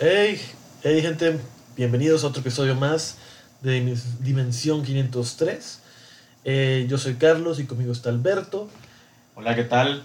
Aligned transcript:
Hey, 0.00 0.40
hey 0.84 1.02
gente, 1.02 1.40
bienvenidos 1.76 2.22
a 2.22 2.28
otro 2.28 2.40
episodio 2.40 2.76
más 2.76 3.16
de 3.62 3.98
Dimensión 4.20 4.84
503. 4.84 5.80
Eh, 6.44 6.86
yo 6.88 6.98
soy 6.98 7.14
Carlos 7.14 7.58
y 7.58 7.64
conmigo 7.64 7.90
está 7.90 8.10
Alberto. 8.10 8.70
Hola, 9.34 9.56
¿qué 9.56 9.64
tal? 9.64 10.04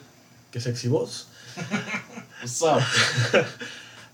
Qué 0.50 0.60
sexy 0.60 0.88
voz. 0.88 1.28
What's 2.42 2.60
up? 2.64 2.82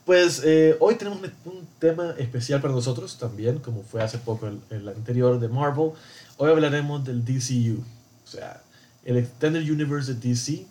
pues 0.06 0.42
eh, 0.44 0.76
hoy 0.82 0.96
tenemos 0.96 1.22
un 1.46 1.66
tema 1.80 2.14
especial 2.18 2.60
para 2.60 2.74
nosotros 2.74 3.18
también, 3.18 3.60
como 3.60 3.82
fue 3.82 4.04
hace 4.04 4.18
poco 4.18 4.48
el, 4.48 4.60
el 4.72 4.90
anterior 4.90 5.40
de 5.40 5.48
Marvel. 5.48 5.92
Hoy 6.36 6.50
hablaremos 6.50 7.06
del 7.06 7.24
DCU, 7.24 7.82
o 8.26 8.28
sea, 8.28 8.62
el 9.06 9.16
Extended 9.16 9.62
Universe 9.62 10.14
de 10.14 10.28
DC. 10.28 10.66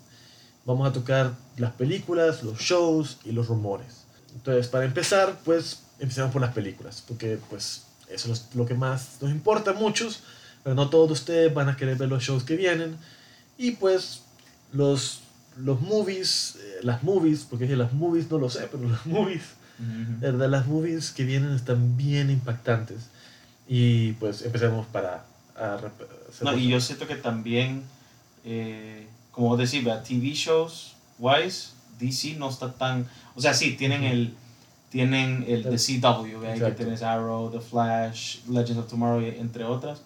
Vamos 0.67 0.87
a 0.87 0.93
tocar 0.93 1.33
las 1.57 1.73
películas, 1.73 2.43
los 2.43 2.59
shows 2.59 3.17
y 3.25 3.33
los 3.33 3.47
rumores. 3.49 3.98
Entonces, 4.35 4.69
para 4.69 4.85
empezar, 4.85 5.39
pues 5.45 5.83
empecemos 5.99 6.33
por 6.33 6.41
las 6.41 6.53
películas, 6.53 7.03
porque 7.07 7.39
pues 7.51 7.83
eso 8.09 8.33
es 8.33 8.47
lo 8.55 8.67
que 8.67 8.75
más 8.75 9.19
nos 9.21 9.31
importa 9.31 9.73
a 9.73 9.75
muchos, 9.75 10.21
pero 10.63 10.75
no 10.75 10.89
todos 10.91 11.11
ustedes 11.11 11.53
van 11.53 11.69
a 11.69 11.77
querer 11.77 11.97
ver 11.97 12.09
los 12.09 12.23
shows 12.23 12.45
que 12.45 12.57
vienen. 12.57 12.97
Y 13.57 13.73
pues 13.73 14.23
los, 14.73 15.21
los 15.57 15.81
movies, 15.81 16.57
eh, 16.61 16.79
las 16.83 17.03
movies, 17.03 17.47
porque 17.49 17.65
dije 17.65 17.77
las 17.77 17.93
movies 17.93 18.31
no 18.31 18.39
lo 18.39 18.49
sé, 18.49 18.69
pero 18.71 18.89
las 18.89 19.05
movies, 19.07 19.43
¿verdad? 19.79 20.49
Las 20.49 20.67
movies 20.67 21.11
que 21.11 21.25
vienen 21.25 21.53
están 21.53 21.97
bien 21.97 22.31
impactantes. 22.31 23.09
Y 23.67 24.13
pues 24.13 24.43
empecemos 24.43 24.87
para... 24.87 25.25
no, 26.43 26.57
y 26.57 26.69
yo 26.69 26.81
siento 26.81 27.07
que 27.07 27.17
también, 27.17 27.83
eh, 28.45 29.07
como 29.31 29.57
decía, 29.57 30.03
TV 30.03 30.33
shows, 30.33 30.95
wise, 31.19 31.71
DC 31.99 32.37
no 32.39 32.49
está 32.49 32.73
tan... 32.73 33.07
O 33.35 33.41
sea, 33.41 33.55
sí, 33.55 33.77
tienen 33.77 34.05
el 34.05 34.35
tienen 34.91 35.45
el 35.47 35.65
de 35.65 35.77
CW, 35.77 36.41
que 36.65 36.73
tienes 36.73 37.03
Arrow, 37.03 37.51
The 37.51 37.61
Flash, 37.61 38.39
Legends 38.49 38.79
of 38.79 38.89
Tomorrow, 38.89 39.21
entre 39.21 39.65
otras. 39.65 40.01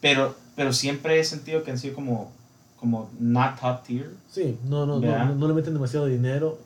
Pero, 0.00 0.36
pero 0.56 0.72
siempre 0.72 1.18
he 1.18 1.24
sentido 1.24 1.62
que 1.62 1.72
han 1.72 1.78
sido 1.78 1.94
como, 1.94 2.32
como 2.78 3.10
not 3.18 3.60
top 3.60 3.82
tier. 3.82 4.10
Sí, 4.30 4.56
no, 4.64 4.86
no, 4.86 5.00
no, 5.00 5.34
no, 5.34 5.48
le 5.48 5.54
meten 5.54 5.74
demasiado 5.74 6.06
dinero 6.06 6.58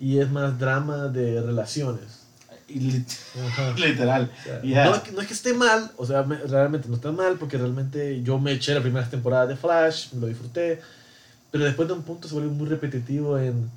y 0.00 0.18
es 0.18 0.30
más 0.30 0.58
drama 0.58 1.08
de 1.08 1.40
relaciones. 1.40 2.24
Literal. 3.76 4.28
no, 4.64 5.20
es 5.20 5.26
que 5.28 5.32
esté 5.32 5.54
mal, 5.54 5.92
o 5.96 6.04
sea, 6.04 6.22
realmente 6.22 6.88
no 6.88 6.96
está 6.96 7.12
mal 7.12 7.36
porque 7.38 7.56
realmente 7.56 8.20
yo 8.24 8.40
me 8.40 8.50
eché 8.50 8.74
la 8.74 8.82
primera 8.82 9.08
temporada 9.08 9.46
de 9.46 9.54
Flash, 9.54 10.12
me 10.14 10.22
lo 10.22 10.26
disfruté, 10.26 10.80
pero 11.52 11.64
después 11.64 11.86
de 11.86 11.94
un 11.94 12.02
punto 12.02 12.26
se 12.26 12.34
volvió 12.34 12.50
muy 12.50 12.66
repetitivo 12.66 13.38
en 13.38 13.70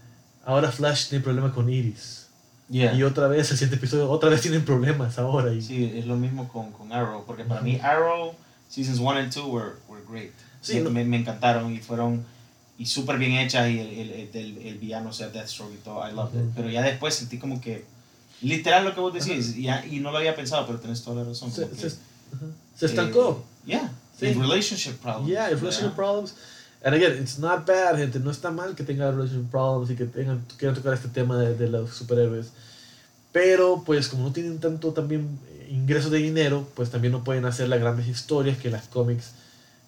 ahora 0.49 0.71
Flash 0.71 1.09
tiene 1.09 1.23
problemas 1.23 1.53
con 1.53 1.69
Iris. 1.69 2.27
Y 2.69 3.03
otra 3.03 3.27
vez, 3.27 3.49
el 3.51 3.57
siguiente 3.57 3.77
episodio, 3.77 4.09
otra 4.09 4.29
vez 4.29 4.41
tienen 4.41 4.63
problemas 4.65 5.17
ahora. 5.17 5.53
Y... 5.53 5.61
Sí, 5.61 5.91
es 5.95 6.05
lo 6.05 6.15
mismo 6.15 6.47
con, 6.47 6.71
con 6.71 6.91
Arrow, 6.91 7.23
porque 7.25 7.43
para 7.43 7.61
mí 7.61 7.79
Arrow, 7.81 8.35
Seasons 8.67 8.99
1 8.99 9.11
and 9.19 9.33
2 9.33 9.45
were, 9.45 9.71
were 9.87 10.03
great. 10.07 10.31
Sí, 10.61 10.79
me, 10.81 11.03
me, 11.03 11.17
encantaron 11.17 11.73
y 11.73 11.79
fueron 11.79 12.25
y 12.77 12.85
súper 12.85 13.17
bien 13.17 13.33
hechas 13.33 13.69
y 13.69 13.79
el, 13.79 13.89
el, 13.89 14.29
el, 14.33 14.57
el, 14.57 14.77
villano, 14.77 15.09
o 15.09 15.13
sea, 15.13 15.29
Deathstroke 15.29 15.73
y 15.73 15.77
todo, 15.77 16.07
I 16.07 16.13
loved 16.13 16.35
it. 16.35 16.51
Pero 16.55 16.69
ya 16.69 16.81
después 16.81 17.15
sentí 17.15 17.37
como 17.37 17.61
que, 17.61 17.85
literal 18.41 18.85
lo 18.85 18.93
que 18.93 19.01
vos 19.01 19.13
decís, 19.13 19.55
y, 19.55 19.67
y, 19.67 19.99
no 19.99 20.11
lo 20.11 20.17
había 20.17 20.35
pensado, 20.35 20.65
pero 20.67 20.79
tenés 20.79 21.03
toda 21.03 21.23
la 21.23 21.29
razón. 21.29 21.51
Se, 21.51 21.67
se, 21.75 22.85
estancó. 22.85 23.43
Eh, 23.65 23.71
yeah, 23.71 23.91
sí. 24.17 24.33
relationship 24.33 24.97
problems. 25.01 25.29
Yeah, 25.29 25.49
relationship 25.49 25.95
problems. 25.95 26.35
And 26.81 26.95
again, 26.95 27.17
it's 27.21 27.37
not 27.37 27.65
bad, 27.65 27.97
gente. 27.97 28.19
No 28.19 28.31
está 28.31 28.51
mal 28.51 28.73
que 28.73 28.83
tengan 28.83 29.11
relationship 29.13 29.51
problems 29.51 29.91
y 29.91 29.95
que 29.95 30.05
tengan, 30.05 30.45
quieran 30.57 30.75
tocar 30.75 30.93
este 30.93 31.09
tema 31.09 31.37
de, 31.37 31.55
de 31.55 31.67
los 31.67 31.93
superhéroes. 31.93 32.51
Pero, 33.31 33.83
pues, 33.85 34.07
como 34.07 34.23
no 34.23 34.31
tienen 34.31 34.59
tanto 34.59 34.93
también 34.93 35.39
eh, 35.49 35.67
ingresos 35.71 36.09
de 36.09 36.19
dinero, 36.19 36.67
pues 36.75 36.89
también 36.89 37.11
no 37.11 37.23
pueden 37.23 37.45
hacer 37.45 37.67
las 37.67 37.79
grandes 37.79 38.07
historias 38.07 38.57
que 38.57 38.71
las 38.71 38.87
cómics 38.87 39.33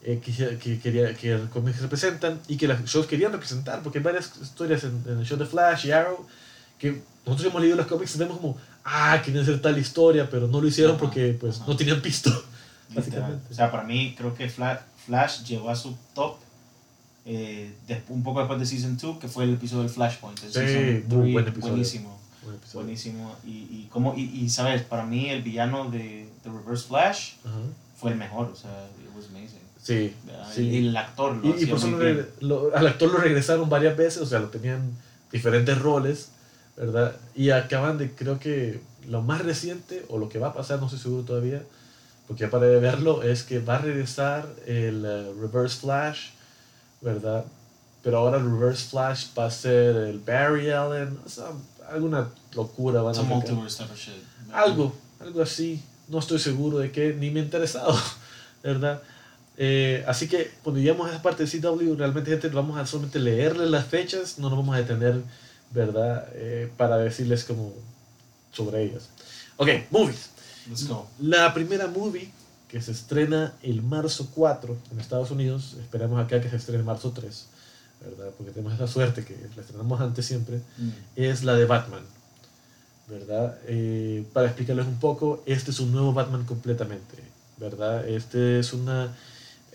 eh, 0.03 0.19
que, 0.23 0.57
que, 0.57 0.79
quería, 0.79 1.15
que 1.15 1.37
los 1.37 1.49
cómics 1.49 1.81
representan 1.81 2.39
y 2.47 2.57
que 2.57 2.67
los 2.67 2.83
shows 2.85 3.07
querían 3.07 3.31
representar. 3.31 3.81
Porque 3.81 3.99
hay 3.99 4.03
varias 4.03 4.31
historias 4.41 4.83
en, 4.83 5.01
el 5.07 5.25
show 5.25 5.37
de 5.37 5.45
Flash 5.45 5.85
y 5.85 5.91
Arrow 5.91 6.25
que 6.77 7.01
nosotros 7.25 7.51
hemos 7.51 7.61
leído 7.61 7.77
los 7.77 7.87
cómics 7.87 8.15
y 8.15 8.19
vemos 8.19 8.37
como, 8.37 8.57
ah, 8.83 9.21
querían 9.23 9.43
hacer 9.43 9.61
tal 9.61 9.77
historia, 9.77 10.27
pero 10.29 10.47
no 10.47 10.59
lo 10.59 10.67
hicieron 10.67 10.97
porque, 10.97 11.37
pues, 11.39 11.61
no 11.65 11.77
tenían 11.77 12.01
pisto. 12.01 12.31
Básicamente. 12.93 13.47
O 13.49 13.53
sea, 13.53 13.71
para 13.71 13.83
mí, 13.83 14.13
creo 14.17 14.33
que 14.33 14.49
Flash, 14.49 14.79
Flash 15.05 15.43
llegó 15.43 15.69
a 15.69 15.75
su 15.75 15.95
top 16.13 16.37
eh, 17.25 17.73
un 18.09 18.23
poco 18.23 18.39
después 18.39 18.59
de 18.59 18.65
Season 18.65 18.97
2, 18.97 19.17
que 19.19 19.27
fue 19.27 19.43
el 19.43 19.53
episodio 19.53 19.83
del 19.83 19.91
Flashpoint. 19.91 20.39
El 20.43 20.51
sí, 20.51 21.05
muy 21.07 21.33
buen 21.33 21.47
episodio. 21.47 21.73
Buenísimo. 21.73 22.19
buenísimo. 22.73 23.35
Y, 23.45 23.49
y, 23.49 23.89
como, 23.91 24.15
y, 24.15 24.23
y, 24.23 24.49
sabes, 24.49 24.81
para 24.83 25.05
mí 25.05 25.29
el 25.29 25.43
villano 25.43 25.89
de, 25.89 26.27
de 26.43 26.49
Reverse 26.49 26.87
Flash 26.87 27.33
fue 27.95 28.11
el 28.11 28.17
mejor. 28.17 28.49
O 28.51 28.55
sea, 28.55 28.89
it 29.03 29.15
was 29.15 29.27
amazing. 29.29 29.61
Sí, 29.81 30.13
sí. 30.53 30.61
Y 30.61 30.87
el 30.87 30.97
actor 30.97 31.35
lo 31.35 31.59
Y, 31.59 31.65
por 31.65 31.77
eso 31.77 31.89
lo, 32.39 32.75
al 32.75 32.87
actor 32.87 33.11
lo 33.11 33.17
regresaron 33.17 33.67
varias 33.69 33.97
veces, 33.97 34.21
o 34.21 34.25
sea, 34.25 34.39
lo 34.39 34.49
tenían 34.49 34.91
diferentes 35.31 35.77
roles, 35.79 36.29
¿verdad? 36.77 37.15
Y 37.35 37.49
acaban 37.49 37.97
de, 37.97 38.11
creo 38.11 38.39
que 38.39 38.79
lo 39.07 39.21
más 39.21 39.41
reciente, 39.41 40.05
o 40.09 40.19
lo 40.19 40.29
que 40.29 40.37
va 40.37 40.49
a 40.49 40.53
pasar, 40.53 40.79
no 40.79 40.85
estoy 40.85 40.99
seguro 40.99 41.23
todavía, 41.23 41.63
porque 42.27 42.47
ya 42.49 42.59
de 42.59 42.79
verlo, 42.79 43.23
es 43.23 43.43
que 43.43 43.59
va 43.59 43.75
a 43.75 43.79
regresar 43.79 44.47
el 44.65 45.03
eh, 45.03 45.33
Reverse 45.39 45.79
Flash 45.79 46.29
¿verdad? 47.01 47.45
Pero 48.03 48.17
ahora 48.17 48.37
el 48.37 48.45
Reverse 48.45 48.89
Flash 48.89 49.27
va 49.37 49.45
a 49.45 49.51
ser 49.51 49.95
el 49.95 50.19
Barry 50.19 50.71
Allen, 50.71 51.19
o 51.25 51.29
sea, 51.29 51.51
alguna 51.89 52.29
locura 52.55 53.01
van 53.01 53.15
a 53.17 53.21
multiverse 53.21 53.83
Algo, 54.51 54.93
algo 55.19 55.41
así. 55.41 55.81
No 56.07 56.19
estoy 56.19 56.39
seguro 56.39 56.79
de 56.79 56.91
qué, 56.91 57.13
ni 57.13 57.29
me 57.29 57.39
he 57.39 57.43
interesado, 57.43 57.97
¿verdad? 58.63 59.01
Eh, 59.57 60.03
así 60.07 60.27
que 60.27 60.51
cuando 60.63 60.79
lleguemos 60.79 61.07
a 61.07 61.13
esa 61.13 61.21
parte 61.21 61.45
de 61.45 61.59
CW, 61.59 61.95
realmente 61.95 62.31
gente, 62.31 62.49
vamos 62.49 62.77
a 62.77 62.85
solamente 62.85 63.19
leerles 63.19 63.69
las 63.69 63.85
fechas, 63.85 64.39
no 64.39 64.49
nos 64.49 64.57
vamos 64.57 64.75
a 64.75 64.79
detener, 64.79 65.21
¿verdad? 65.71 66.27
Eh, 66.33 66.71
para 66.77 66.97
decirles 66.97 67.43
como 67.43 67.73
sobre 68.51 68.83
ellas. 68.83 69.09
Ok, 69.57 69.69
movies. 69.91 70.29
Let's 70.67 70.87
go. 70.87 71.07
La 71.19 71.53
primera 71.53 71.87
movie 71.87 72.31
que 72.71 72.81
se 72.81 72.91
estrena 72.91 73.53
el 73.63 73.81
marzo 73.81 74.29
4 74.33 74.77
en 74.91 74.99
Estados 75.01 75.29
Unidos. 75.29 75.75
Esperamos 75.81 76.23
acá 76.23 76.39
que 76.39 76.49
se 76.49 76.55
estrene 76.55 76.79
el 76.79 76.85
marzo 76.85 77.11
3, 77.11 77.47
¿verdad? 77.99 78.31
Porque 78.37 78.53
tenemos 78.53 78.73
esa 78.73 78.87
suerte 78.87 79.25
que 79.25 79.35
la 79.57 79.61
estrenamos 79.61 79.99
antes 79.99 80.25
siempre. 80.25 80.61
Mm. 80.77 80.89
Es 81.17 81.43
la 81.43 81.55
de 81.55 81.65
Batman, 81.65 82.03
¿verdad? 83.09 83.57
Eh, 83.67 84.25
para 84.31 84.47
explicarles 84.47 84.87
un 84.87 84.99
poco, 84.99 85.43
este 85.45 85.71
es 85.71 85.81
un 85.81 85.91
nuevo 85.91 86.13
Batman 86.13 86.45
completamente, 86.45 87.17
¿verdad? 87.57 88.07
Este 88.07 88.59
es 88.59 88.71
una... 88.71 89.17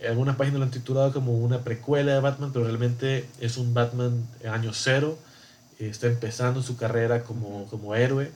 Algunas 0.08 0.36
páginas 0.36 0.60
lo 0.60 0.64
han 0.64 0.70
titulado 0.70 1.12
como 1.12 1.38
una 1.38 1.64
precuela 1.64 2.14
de 2.14 2.20
Batman, 2.20 2.50
pero 2.50 2.64
realmente 2.64 3.28
es 3.40 3.58
un 3.58 3.74
Batman 3.74 4.26
año 4.50 4.72
cero. 4.72 5.18
Está 5.78 6.06
empezando 6.06 6.62
su 6.62 6.78
carrera 6.78 7.24
como, 7.24 7.66
como 7.66 7.94
héroe 7.94 8.30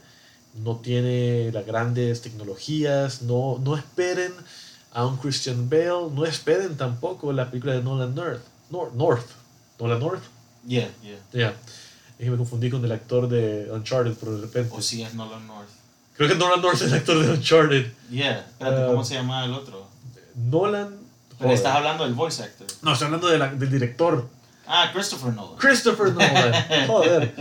no 0.55 0.77
tiene 0.77 1.50
las 1.53 1.66
grandes 1.66 2.22
tecnologías, 2.22 3.22
no, 3.22 3.59
no 3.62 3.77
esperen 3.77 4.33
a 4.93 5.06
un 5.06 5.16
Christian 5.16 5.69
Bale, 5.69 6.11
no 6.12 6.25
esperen 6.25 6.77
tampoco 6.77 7.33
la 7.33 7.50
película 7.50 7.75
de 7.75 7.83
Nolan 7.83 8.15
North. 8.15 8.43
North, 8.71 8.93
North. 8.94 9.27
Nolan 9.78 10.00
North. 10.00 10.22
Yeah, 10.66 10.88
yeah. 11.03 11.19
Yeah. 11.33 11.55
Es 12.19 12.25
que 12.25 12.31
me 12.31 12.37
confundí 12.37 12.71
con 12.71 12.84
el 12.84 12.93
actor 12.93 13.28
de 13.28 13.71
Uncharted 13.72 14.15
por 14.15 14.31
de 14.31 14.43
repente. 14.43 14.75
O 14.77 14.83
sí 14.83 15.03
es 15.03 15.15
Nolan 15.15 15.47
North. 15.47 15.69
Creo 16.16 16.28
que 16.28 16.34
Nolan 16.34 16.61
North 16.61 16.75
es 16.75 16.82
el 16.82 16.94
actor 16.94 17.25
de 17.25 17.32
Uncharted. 17.32 17.93
Yeah, 18.11 18.41
espérate, 18.41 18.87
¿cómo 18.87 19.00
uh, 19.00 19.05
se 19.05 19.15
llama 19.15 19.44
el 19.44 19.55
otro? 19.55 19.87
Nolan. 20.34 20.99
Pero 21.38 21.53
estás 21.53 21.75
hablando 21.75 22.05
del 22.05 22.12
voice 22.12 22.43
actor. 22.43 22.67
No, 22.82 22.93
estoy 22.93 23.06
hablando 23.06 23.28
de 23.28 23.38
la, 23.38 23.49
del 23.49 23.71
director. 23.71 24.28
Ah, 24.67 24.91
Christopher 24.93 25.32
Nolan. 25.32 25.56
Christopher 25.56 26.12
Nolan. 26.12 26.87
Joder. 26.87 27.34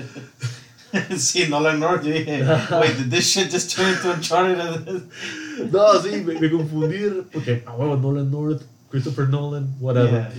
sí, 1.18 1.48
Nolan 1.48 1.80
North. 1.80 2.04
Yo 2.04 2.14
dije, 2.14 2.44
wait, 2.80 2.98
did 2.98 3.12
this 3.12 3.32
shit 3.32 3.52
just 3.52 3.76
turn 3.76 3.90
into 3.90 4.12
Uncharted? 4.12 4.58
no, 5.72 6.02
sí, 6.02 6.24
me, 6.24 6.40
me 6.40 6.50
confundí 6.50 7.26
porque, 7.32 7.64
a 7.66 7.74
huevo, 7.74 7.98
Nolan 7.98 8.32
North, 8.32 8.64
Christopher 8.90 9.30
Nolan, 9.30 9.76
whatever. 9.80 10.32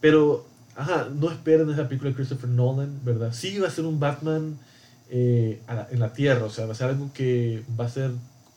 Pero, 0.00 0.46
ajá, 0.76 1.08
no 1.12 1.30
esperen 1.30 1.70
esa 1.70 1.88
película 1.88 2.10
de 2.10 2.16
Christopher 2.16 2.48
Nolan, 2.48 3.00
¿verdad? 3.04 3.32
Sí 3.32 3.58
va 3.58 3.68
a 3.68 3.70
ser 3.70 3.84
un 3.84 3.98
Batman 3.98 4.58
eh, 5.10 5.60
en 5.90 6.00
la 6.00 6.12
Tierra, 6.12 6.44
o 6.44 6.50
sea, 6.50 6.66
va 6.66 6.72
a 6.72 6.76
ser 6.76 6.90
algo 6.90 7.10
que 7.12 7.62
va 7.78 7.86
a 7.86 7.90
ser... 7.90 8.10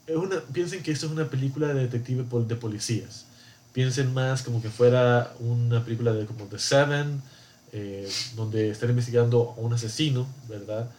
Es 0.07 0.16
una, 0.16 0.39
piensen 0.54 0.83
que 0.83 0.92
esto 0.92 1.06
es 1.06 1.12
una 1.12 1.25
película 1.25 1.68
de 1.68 1.81
detective 1.81 2.25
de 2.48 2.56
policías. 2.56 3.25
Piensen 3.74 4.13
más 4.13 4.44
como 4.44 4.62
que 4.62 4.69
fuera 4.69 5.33
una 5.39 5.83
película 5.83 6.12
de 6.12 6.25
como 6.25 6.45
The 6.45 6.60
Seven, 6.60 7.21
eh, 7.71 8.10
donde 8.36 8.69
están 8.69 8.89
investigando 8.89 9.56
a 9.57 9.62
un 9.62 9.74
asesino, 9.74 10.27
¿verdad? 10.50 10.89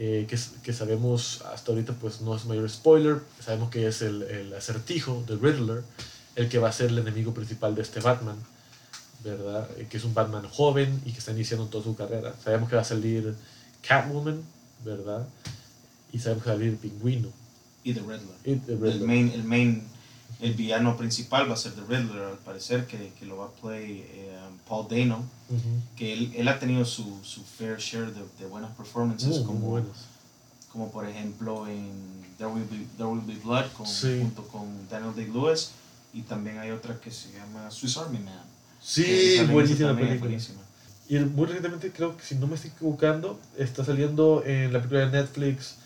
Eh, 0.00 0.26
que, 0.28 0.38
que, 0.62 0.72
sabemos 0.72 1.42
hasta 1.52 1.72
ahorita 1.72 1.92
pues 1.94 2.20
no 2.20 2.36
es 2.36 2.44
mayor 2.44 2.70
spoiler, 2.70 3.20
sabemos 3.40 3.68
que 3.68 3.88
es 3.88 4.00
el, 4.00 4.22
el, 4.22 4.54
acertijo 4.54 5.24
de 5.26 5.34
Riddler, 5.34 5.82
el 6.36 6.48
que 6.48 6.58
va 6.58 6.68
a 6.68 6.72
ser 6.72 6.90
el 6.90 6.98
enemigo 6.98 7.34
principal 7.34 7.74
de 7.74 7.82
este 7.82 7.98
Batman, 7.98 8.36
¿verdad? 9.24 9.68
Eh, 9.76 9.88
que 9.90 9.96
es 9.96 10.04
un 10.04 10.14
Batman 10.14 10.48
joven 10.48 11.02
y 11.04 11.10
que 11.10 11.18
está 11.18 11.32
iniciando 11.32 11.66
toda 11.66 11.82
su 11.82 11.96
carrera. 11.96 12.32
Sabemos 12.44 12.68
que 12.68 12.76
va 12.76 12.82
a 12.82 12.84
salir 12.84 13.34
Catwoman, 13.82 14.40
¿verdad? 14.84 15.26
y 16.12 16.18
sabe 16.18 16.40
salir 16.40 16.76
Pingüino. 16.76 17.28
Y 17.84 17.94
The 17.94 18.00
Riddler. 18.00 18.94
El 18.94 19.00
main, 19.00 19.30
el 19.32 19.44
main, 19.44 19.82
el 20.40 20.54
villano 20.54 20.96
principal 20.96 21.48
va 21.48 21.54
a 21.54 21.56
ser 21.56 21.72
The 21.72 21.82
Riddler, 21.82 22.22
al 22.22 22.38
parecer, 22.38 22.86
que, 22.86 23.12
que 23.18 23.26
lo 23.26 23.38
va 23.38 23.46
a 23.46 23.50
play 23.50 24.06
eh, 24.12 24.37
Paul 24.68 24.86
Dano, 24.88 25.24
que 25.96 26.12
él, 26.12 26.32
él, 26.36 26.48
ha 26.48 26.58
tenido 26.58 26.84
su, 26.84 27.18
su 27.22 27.42
fair 27.42 27.78
share 27.78 28.12
de, 28.12 28.22
de 28.38 28.46
buenas 28.46 28.70
performances, 28.76 29.38
como, 29.40 29.80
como 30.70 30.90
por 30.90 31.08
ejemplo 31.08 31.66
en 31.66 31.90
There 32.36 32.50
Will 32.50 32.66
Be, 32.70 32.86
There 32.96 33.08
Will 33.08 33.22
Be 33.26 33.36
Blood, 33.42 33.72
con, 33.72 33.86
junto 33.86 34.46
con 34.48 34.88
Daniel 34.90 35.14
Day-Lewis, 35.14 35.70
y 36.12 36.22
también 36.22 36.58
hay 36.58 36.70
otra 36.70 37.00
que 37.00 37.10
se 37.10 37.32
llama 37.32 37.70
Swiss 37.70 37.96
Army 37.96 38.18
Man. 38.18 38.44
Sí, 38.80 39.40
buenísima 39.50 39.96
película. 39.96 40.38
Y 41.08 41.18
muy 41.20 41.46
recientemente, 41.46 41.90
creo 41.90 42.16
que 42.16 42.22
si 42.22 42.34
no 42.34 42.46
me 42.46 42.54
estoy 42.54 42.70
equivocando, 42.70 43.40
está 43.56 43.82
saliendo 43.82 44.42
en 44.44 44.72
la 44.72 44.78
película 44.78 45.06
de 45.06 45.22
Netflix 45.22 45.76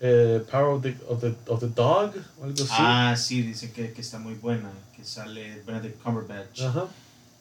eh, 0.00 0.44
Power 0.50 0.76
of 0.76 0.82
the, 0.82 0.96
of, 1.08 1.20
the, 1.22 1.34
of 1.46 1.60
the, 1.60 1.68
Dog 1.68 2.12
o 2.38 2.44
algo 2.44 2.62
así. 2.62 2.68
Ah, 2.70 3.14
sí, 3.16 3.40
dice 3.40 3.72
que, 3.72 3.92
que, 3.92 4.02
está 4.02 4.18
muy 4.18 4.34
buena, 4.34 4.70
que 4.94 5.02
sale 5.02 5.62
Benedict 5.66 6.02
Cumberbatch. 6.02 6.60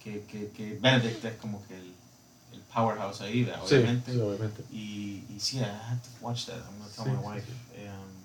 Que, 0.06 0.24
que, 0.26 0.52
que, 0.52 0.78
Benedict 0.80 1.26
es 1.26 1.36
como 1.38 1.66
que 1.66 1.76
el, 1.76 1.92
el 2.54 2.60
powerhouse 2.74 3.22
ahí, 3.22 3.52
obviamente. 3.62 4.14
Sí, 4.14 4.20
obviamente. 4.20 4.64
Y, 4.72 5.24
y 5.36 5.40
sí, 5.40 5.58
I 5.58 5.64
had 5.64 5.98
to 5.98 6.10
watch 6.22 6.46
that, 6.46 6.58
I'm 6.58 6.78
going 6.78 6.92
to 6.92 7.04
tell 7.04 7.12
my 7.12 7.36
wife. 7.36 7.52
Um, 7.74 8.16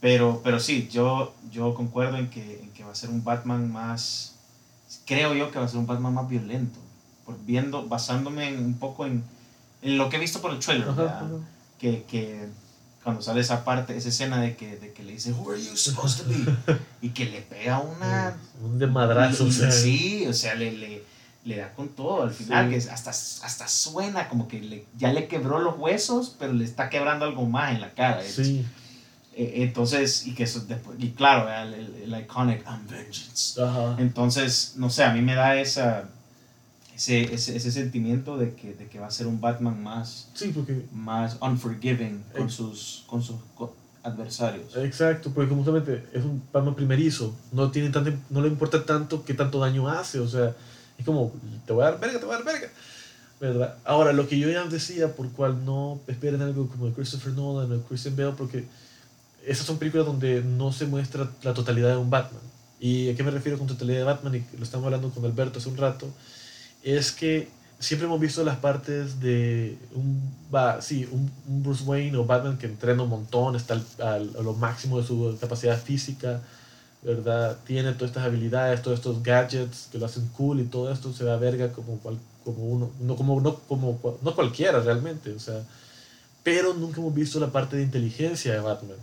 pero, 0.00 0.40
pero 0.42 0.58
sí, 0.58 0.88
yo, 0.90 1.34
yo 1.52 1.74
concuerdo 1.74 2.16
en 2.16 2.28
que, 2.30 2.60
en 2.60 2.70
que 2.72 2.82
va 2.82 2.90
a 2.90 2.96
ser 2.96 3.10
un 3.10 3.22
Batman 3.22 3.70
más, 3.72 4.34
creo 5.06 5.34
yo 5.34 5.52
que 5.52 5.60
va 5.60 5.66
a 5.66 5.68
ser 5.68 5.78
un 5.78 5.86
Batman 5.86 6.14
más 6.14 6.28
violento, 6.28 6.80
por 7.24 7.38
viendo, 7.44 7.86
basándome 7.86 8.56
un 8.58 8.74
poco 8.74 9.06
en, 9.06 9.22
en, 9.82 9.98
lo 9.98 10.08
que 10.08 10.16
he 10.16 10.20
visto 10.20 10.40
por 10.40 10.50
el 10.50 10.58
trailer, 10.58 10.88
Que, 11.78 12.02
que 12.10 12.48
cuando 13.08 13.22
sale 13.22 13.40
esa 13.40 13.64
parte, 13.64 13.96
esa 13.96 14.10
escena 14.10 14.38
de 14.38 14.54
que, 14.54 14.76
de 14.76 14.92
que 14.92 15.02
le 15.02 15.12
dice, 15.12 15.32
Who 15.32 15.52
are 15.52 15.58
you 15.58 15.74
supposed 15.78 16.22
to 16.22 16.28
be? 16.28 16.76
y 17.00 17.08
que 17.08 17.24
le 17.24 17.40
pega 17.40 17.78
una... 17.78 18.36
Un 18.62 18.78
de 18.78 18.86
madrazo, 18.86 19.44
o 19.46 19.50
sea. 19.50 19.72
Sí, 19.72 20.26
o 20.26 20.34
sea, 20.34 20.54
le, 20.54 20.72
le, 20.72 21.02
le 21.46 21.56
da 21.56 21.72
con 21.72 21.88
todo 21.88 22.24
al 22.24 22.32
final, 22.32 22.68
que 22.68 22.76
hasta, 22.76 23.08
hasta 23.08 23.66
suena 23.66 24.28
como 24.28 24.46
que 24.46 24.60
le, 24.60 24.84
ya 24.98 25.10
le 25.10 25.26
quebró 25.26 25.58
los 25.58 25.78
huesos, 25.78 26.36
pero 26.38 26.52
le 26.52 26.66
está 26.66 26.90
quebrando 26.90 27.24
algo 27.24 27.46
más 27.46 27.74
en 27.74 27.80
la 27.80 27.94
cara. 27.94 28.22
Sí. 28.22 28.66
E, 29.34 29.62
entonces, 29.62 30.26
y 30.26 30.34
que 30.34 30.42
eso 30.42 30.60
después, 30.68 30.98
y 31.00 31.12
claro, 31.12 31.48
el, 31.50 32.12
el, 32.12 32.20
iconic 32.20 32.62
I'm 32.66 32.86
vengeance. 32.86 33.58
Entonces, 33.96 34.74
no 34.76 34.90
sé, 34.90 35.04
a 35.04 35.14
mí 35.14 35.22
me 35.22 35.34
da 35.34 35.58
esa 35.58 36.10
ese, 36.98 37.32
ese, 37.32 37.56
ese, 37.56 37.70
sentimiento 37.70 38.36
de 38.36 38.54
que, 38.54 38.74
de 38.74 38.88
que 38.88 38.98
va 38.98 39.06
a 39.06 39.10
ser 39.10 39.28
un 39.28 39.40
Batman 39.40 39.80
más, 39.80 40.30
sí, 40.34 40.50
porque, 40.52 40.84
más 40.92 41.36
unforgiving 41.40 42.24
con 42.36 42.50
sus, 42.50 43.04
con 43.06 43.22
sus 43.22 43.36
adversarios. 44.02 44.76
Exacto, 44.76 45.30
porque 45.32 45.54
justamente 45.54 46.04
es 46.12 46.24
un 46.24 46.42
Batman 46.52 46.74
primerizo, 46.74 47.36
no, 47.52 47.70
tiene 47.70 47.90
tanto, 47.90 48.12
no 48.30 48.40
le 48.40 48.48
importa 48.48 48.84
tanto 48.84 49.24
qué 49.24 49.32
tanto 49.32 49.60
daño 49.60 49.88
hace, 49.88 50.18
o 50.18 50.26
sea, 50.26 50.56
es 50.98 51.04
como, 51.06 51.32
te 51.64 51.72
voy 51.72 51.84
a 51.84 51.92
dar 51.92 52.00
verga, 52.00 52.18
te 52.18 52.26
voy 52.26 52.34
a 52.34 52.38
dar 52.38 52.44
verga. 52.44 52.68
¿verdad? 53.40 53.76
Ahora, 53.84 54.12
lo 54.12 54.26
que 54.26 54.36
yo 54.36 54.50
ya 54.50 54.64
decía, 54.64 55.14
por 55.14 55.30
cual 55.30 55.64
no 55.64 56.00
esperen 56.08 56.42
algo 56.42 56.66
como 56.66 56.86
de 56.86 56.92
Christopher 56.94 57.32
Nolan 57.32 57.72
o 57.78 57.82
Christian 57.84 58.16
Bale, 58.16 58.32
porque 58.36 58.64
esas 59.46 59.64
son 59.64 59.78
películas 59.78 60.04
donde 60.04 60.42
no 60.42 60.72
se 60.72 60.86
muestra 60.86 61.30
la 61.44 61.54
totalidad 61.54 61.90
de 61.90 61.96
un 61.96 62.10
Batman. 62.10 62.42
¿Y 62.80 63.10
a 63.10 63.14
qué 63.14 63.22
me 63.22 63.30
refiero 63.30 63.56
con 63.56 63.68
totalidad 63.68 63.98
de 63.98 64.04
Batman? 64.04 64.34
Y 64.34 64.56
lo 64.56 64.64
estamos 64.64 64.84
hablando 64.86 65.10
con 65.10 65.24
Alberto 65.24 65.60
hace 65.60 65.68
un 65.68 65.76
rato 65.76 66.12
es 66.82 67.12
que 67.12 67.48
siempre 67.78 68.06
hemos 68.06 68.20
visto 68.20 68.44
las 68.44 68.56
partes 68.56 69.20
de 69.20 69.78
un, 69.94 70.34
sí, 70.80 71.08
un, 71.10 71.30
Bruce 71.62 71.84
Wayne 71.84 72.16
o 72.16 72.24
Batman 72.24 72.58
que 72.58 72.66
entrena 72.66 73.02
un 73.02 73.08
montón, 73.08 73.56
está 73.56 73.74
al, 73.74 74.30
a 74.36 74.42
lo 74.42 74.54
máximo 74.54 75.00
de 75.00 75.06
su 75.06 75.36
capacidad 75.40 75.80
física, 75.80 76.40
¿verdad? 77.02 77.56
Tiene 77.64 77.92
todas 77.92 78.10
estas 78.10 78.24
habilidades, 78.24 78.82
todos 78.82 78.98
estos 78.98 79.22
gadgets 79.22 79.88
que 79.92 79.98
lo 79.98 80.06
hacen 80.06 80.28
cool 80.36 80.60
y 80.60 80.64
todo 80.64 80.92
esto 80.92 81.12
se 81.12 81.24
da 81.24 81.36
verga 81.36 81.72
como, 81.72 82.00
como 82.44 82.64
uno, 82.64 82.90
no 83.00 83.16
como, 83.16 83.40
no, 83.40 83.56
como, 83.60 84.18
no 84.22 84.34
cualquiera 84.34 84.80
realmente, 84.80 85.32
o 85.32 85.38
sea, 85.38 85.62
pero 86.42 86.74
nunca 86.74 87.00
hemos 87.00 87.14
visto 87.14 87.38
la 87.38 87.52
parte 87.52 87.76
de 87.76 87.82
inteligencia 87.82 88.52
de 88.52 88.60
Batman. 88.60 88.96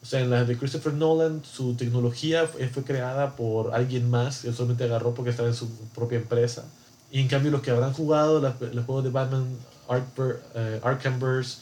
O 0.00 0.06
sea, 0.06 0.20
en 0.20 0.30
la 0.30 0.44
de 0.44 0.56
Christopher 0.56 0.94
Nolan, 0.94 1.42
su 1.44 1.74
tecnología 1.74 2.46
fue, 2.46 2.68
fue 2.68 2.84
creada 2.84 3.34
por 3.34 3.74
alguien 3.74 4.08
más, 4.08 4.44
él 4.44 4.54
solamente 4.54 4.84
agarró 4.84 5.12
porque 5.12 5.30
estaba 5.30 5.48
en 5.48 5.54
su 5.54 5.68
propia 5.94 6.18
empresa 6.18 6.64
y 7.10 7.20
en 7.20 7.28
cambio 7.28 7.50
los 7.50 7.62
que 7.62 7.70
habrán 7.70 7.92
jugado 7.92 8.40
los 8.40 8.84
juegos 8.84 9.04
de 9.04 9.10
Batman 9.10 9.46
eh, 10.54 10.80
Arkhamverse 10.82 11.58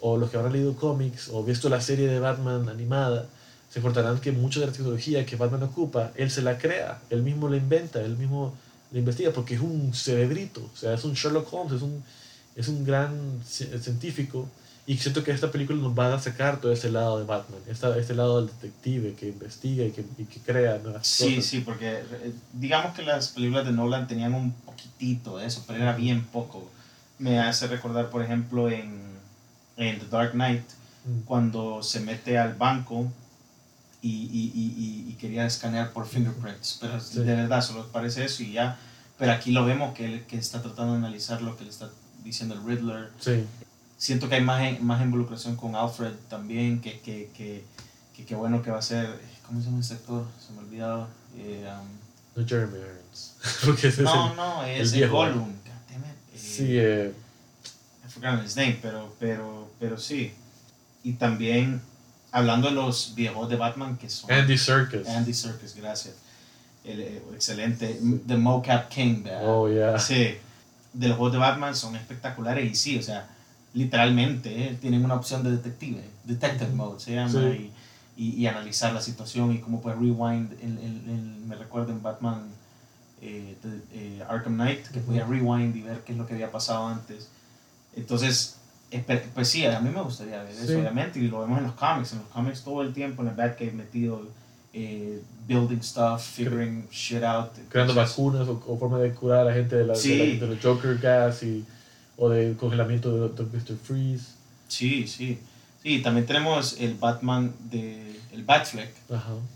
o 0.00 0.16
los 0.16 0.30
que 0.30 0.36
habrán 0.36 0.52
leído 0.52 0.74
cómics 0.76 1.28
o 1.32 1.42
visto 1.44 1.68
la 1.68 1.80
serie 1.80 2.08
de 2.08 2.20
Batman 2.20 2.68
animada, 2.68 3.26
se 3.70 3.80
acordarán 3.80 4.18
que 4.20 4.32
mucha 4.32 4.60
de 4.60 4.66
la 4.66 4.72
tecnología 4.72 5.26
que 5.26 5.36
Batman 5.36 5.64
ocupa, 5.64 6.12
él 6.14 6.30
se 6.30 6.42
la 6.42 6.58
crea, 6.58 7.00
él 7.10 7.22
mismo 7.22 7.48
la 7.48 7.56
inventa, 7.56 8.00
él 8.00 8.16
mismo 8.16 8.54
la 8.92 8.98
investiga, 8.98 9.32
porque 9.32 9.54
es 9.54 9.60
un 9.60 9.92
cerebrito, 9.92 10.70
o 10.72 10.76
sea, 10.76 10.94
es 10.94 11.04
un 11.04 11.14
Sherlock 11.14 11.52
Holmes, 11.52 11.74
es 11.74 11.82
un, 11.82 12.02
es 12.54 12.68
un 12.68 12.84
gran 12.84 13.40
científico. 13.44 14.48
Y 14.88 14.98
siento 14.98 15.24
que 15.24 15.32
esta 15.32 15.50
película 15.50 15.82
nos 15.82 15.98
va 15.98 16.14
a 16.14 16.20
sacar 16.20 16.60
todo 16.60 16.72
ese 16.72 16.92
lado 16.92 17.18
de 17.18 17.24
Batman, 17.24 17.58
esta, 17.68 17.98
este 17.98 18.14
lado 18.14 18.40
del 18.40 18.54
detective 18.54 19.14
que 19.14 19.30
investiga 19.30 19.84
y 19.84 19.90
que, 19.90 20.04
y 20.16 20.24
que 20.26 20.38
crea 20.38 20.78
nuevas 20.78 21.04
sí, 21.04 21.42
Sí, 21.42 21.60
porque 21.60 21.88
eh, 21.98 22.32
digamos 22.52 22.94
que 22.94 23.02
las 23.02 23.30
películas 23.30 23.66
de 23.66 23.72
Nolan 23.72 24.06
tenían 24.06 24.32
un 24.32 24.54
poquitito 24.96 25.38
de 25.38 25.46
eso, 25.46 25.64
pero 25.66 25.82
era 25.82 25.94
bien 25.94 26.24
poco. 26.24 26.70
Me 27.18 27.38
hace 27.38 27.66
recordar, 27.66 28.10
por 28.10 28.22
ejemplo, 28.22 28.68
en, 28.68 29.00
en 29.76 29.98
The 29.98 30.06
Dark 30.08 30.32
Knight, 30.32 30.64
mm. 31.04 31.20
cuando 31.24 31.82
se 31.82 32.00
mete 32.00 32.38
al 32.38 32.54
banco 32.54 33.10
y, 34.02 34.08
y, 34.08 34.52
y, 34.54 35.10
y, 35.10 35.14
quería 35.14 35.46
escanear 35.46 35.92
por 35.92 36.06
fingerprints, 36.06 36.78
pero 36.80 37.00
de 37.00 37.34
verdad 37.34 37.62
solo 37.62 37.86
parece 37.88 38.24
eso 38.24 38.42
y 38.42 38.52
ya. 38.52 38.78
Pero 39.18 39.32
aquí 39.32 39.50
lo 39.50 39.64
vemos 39.64 39.94
que, 39.94 40.04
él, 40.04 40.24
que 40.26 40.36
está 40.36 40.60
tratando 40.60 40.92
de 40.92 40.98
analizar 40.98 41.40
lo 41.40 41.56
que 41.56 41.64
le 41.64 41.70
está 41.70 41.88
diciendo 42.22 42.54
el 42.54 42.64
Riddler. 42.64 43.10
Sí 43.18 43.46
siento 43.96 44.28
que 44.28 44.36
hay 44.36 44.44
más, 44.44 44.80
más 44.80 45.02
involucración 45.02 45.56
con 45.56 45.74
Alfred 45.74 46.12
también, 46.28 46.80
que, 46.80 47.00
que, 47.00 47.30
que, 47.34 47.64
que, 48.24 48.34
bueno 48.34 48.62
que 48.62 48.70
va 48.70 48.78
a 48.78 48.82
ser, 48.82 49.20
¿cómo 49.46 49.60
se 49.60 49.66
llama 49.66 49.80
ese 49.80 49.94
actor? 49.94 50.24
Se 50.44 50.52
me 50.52 50.60
ha 50.60 50.62
olvidado. 50.62 51.08
Eh, 51.36 51.68
um, 51.68 51.86
no 52.36 52.46
Jeremy 52.46 52.78
Irons. 52.78 53.98
no, 54.00 54.34
no, 54.34 54.64
es 54.64 54.92
el, 54.92 55.08
Gollum. 55.08 55.50
Eh, 55.50 56.38
sí, 56.38 56.78
eh. 56.78 57.12
I 58.04 58.08
forgot 58.08 58.44
his 58.44 58.56
name, 58.56 58.78
pero, 58.80 59.14
pero, 59.18 59.70
pero 59.80 59.98
sí. 59.98 60.32
Y 61.02 61.14
también, 61.14 61.80
hablando 62.32 62.68
de 62.68 62.74
los 62.74 63.14
viejos 63.14 63.48
de 63.48 63.56
Batman, 63.56 63.96
que 63.96 64.08
son... 64.10 64.30
Andy 64.30 64.58
Serkis. 64.58 65.08
Andy 65.08 65.32
Serkis, 65.32 65.74
gracias. 65.74 66.14
El, 66.84 67.00
eh, 67.00 67.22
excelente. 67.34 67.98
The 68.26 68.36
Mocap 68.36 68.88
King, 68.88 69.24
Oh, 69.42 69.68
yeah. 69.68 69.98
Sí. 69.98 70.36
De 70.92 71.08
los 71.08 71.16
juegos 71.16 71.32
de 71.32 71.38
Batman 71.38 71.74
son 71.74 71.96
espectaculares 71.96 72.70
y 72.70 72.74
sí, 72.74 72.98
o 72.98 73.02
sea, 73.02 73.28
literalmente 73.76 74.68
¿eh? 74.68 74.78
tienen 74.80 75.04
una 75.04 75.14
opción 75.14 75.42
de 75.44 75.50
detective, 75.50 76.02
detective 76.24 76.70
mode 76.72 76.98
se 76.98 77.14
llama, 77.14 77.40
y, 77.50 77.70
y, 78.16 78.46
analizar 78.46 78.92
la 78.92 79.00
situación 79.00 79.52
y 79.52 79.58
cómo 79.58 79.82
puede 79.82 79.96
rewind, 79.96 80.52
el, 80.62 80.78
el, 80.78 81.42
me 81.46 81.54
recuerdo 81.54 81.92
en 81.92 82.02
Batman 82.02 82.48
eh, 83.20 83.56
eh, 83.92 84.22
Arkham 84.28 84.54
Knight, 84.54 84.86
que 84.88 85.00
podía 85.00 85.26
rewind 85.26 85.76
y 85.76 85.82
ver 85.82 86.00
qué 86.00 86.12
es 86.12 86.18
lo 86.18 86.26
que 86.26 86.34
había 86.34 86.50
pasado 86.50 86.86
antes. 86.86 87.28
Entonces, 87.94 88.56
pues 89.34 89.48
sí, 89.48 89.66
a 89.66 89.80
mí 89.80 89.90
me 89.90 90.00
gustaría 90.00 90.42
ver 90.42 90.52
eso, 90.52 90.78
obviamente, 90.78 91.18
y 91.18 91.28
lo 91.28 91.40
vemos 91.40 91.58
en 91.58 91.64
los 91.64 91.74
cómics, 91.74 92.12
en 92.12 92.20
los 92.20 92.28
cómics 92.28 92.62
todo 92.62 92.82
el 92.82 92.92
tiempo 92.94 93.22
en 93.22 93.28
el 93.28 93.34
Batcave 93.34 93.72
metido, 93.72 94.22
building 95.46 95.82
stuff, 95.82 96.22
figuring 96.22 96.86
shit 96.90 97.22
out. 97.22 97.50
Creando 97.68 97.94
vacunas 97.94 98.48
o, 98.48 98.62
o 98.66 98.78
forma 98.78 98.98
de 98.98 99.12
curar 99.12 99.40
a 99.40 99.44
la 99.44 99.54
gente 99.54 99.76
de, 99.76 99.84
la, 99.84 99.94
de, 99.94 100.38
los 100.40 100.62
Joker 100.62 100.98
gas 100.98 101.42
y 101.42 101.64
o 102.16 102.28
del 102.28 102.56
congelamiento 102.56 103.12
de 103.12 103.20
Dr. 103.20 103.46
Mr. 103.52 103.76
Freeze. 103.76 104.34
Sí, 104.68 105.06
sí. 105.06 105.38
Sí, 105.86 106.00
también 106.00 106.26
tenemos 106.26 106.80
el 106.80 106.94
Batman 106.94 107.54
de 107.70 108.18
el 108.32 108.42
Batfleck, 108.42 108.92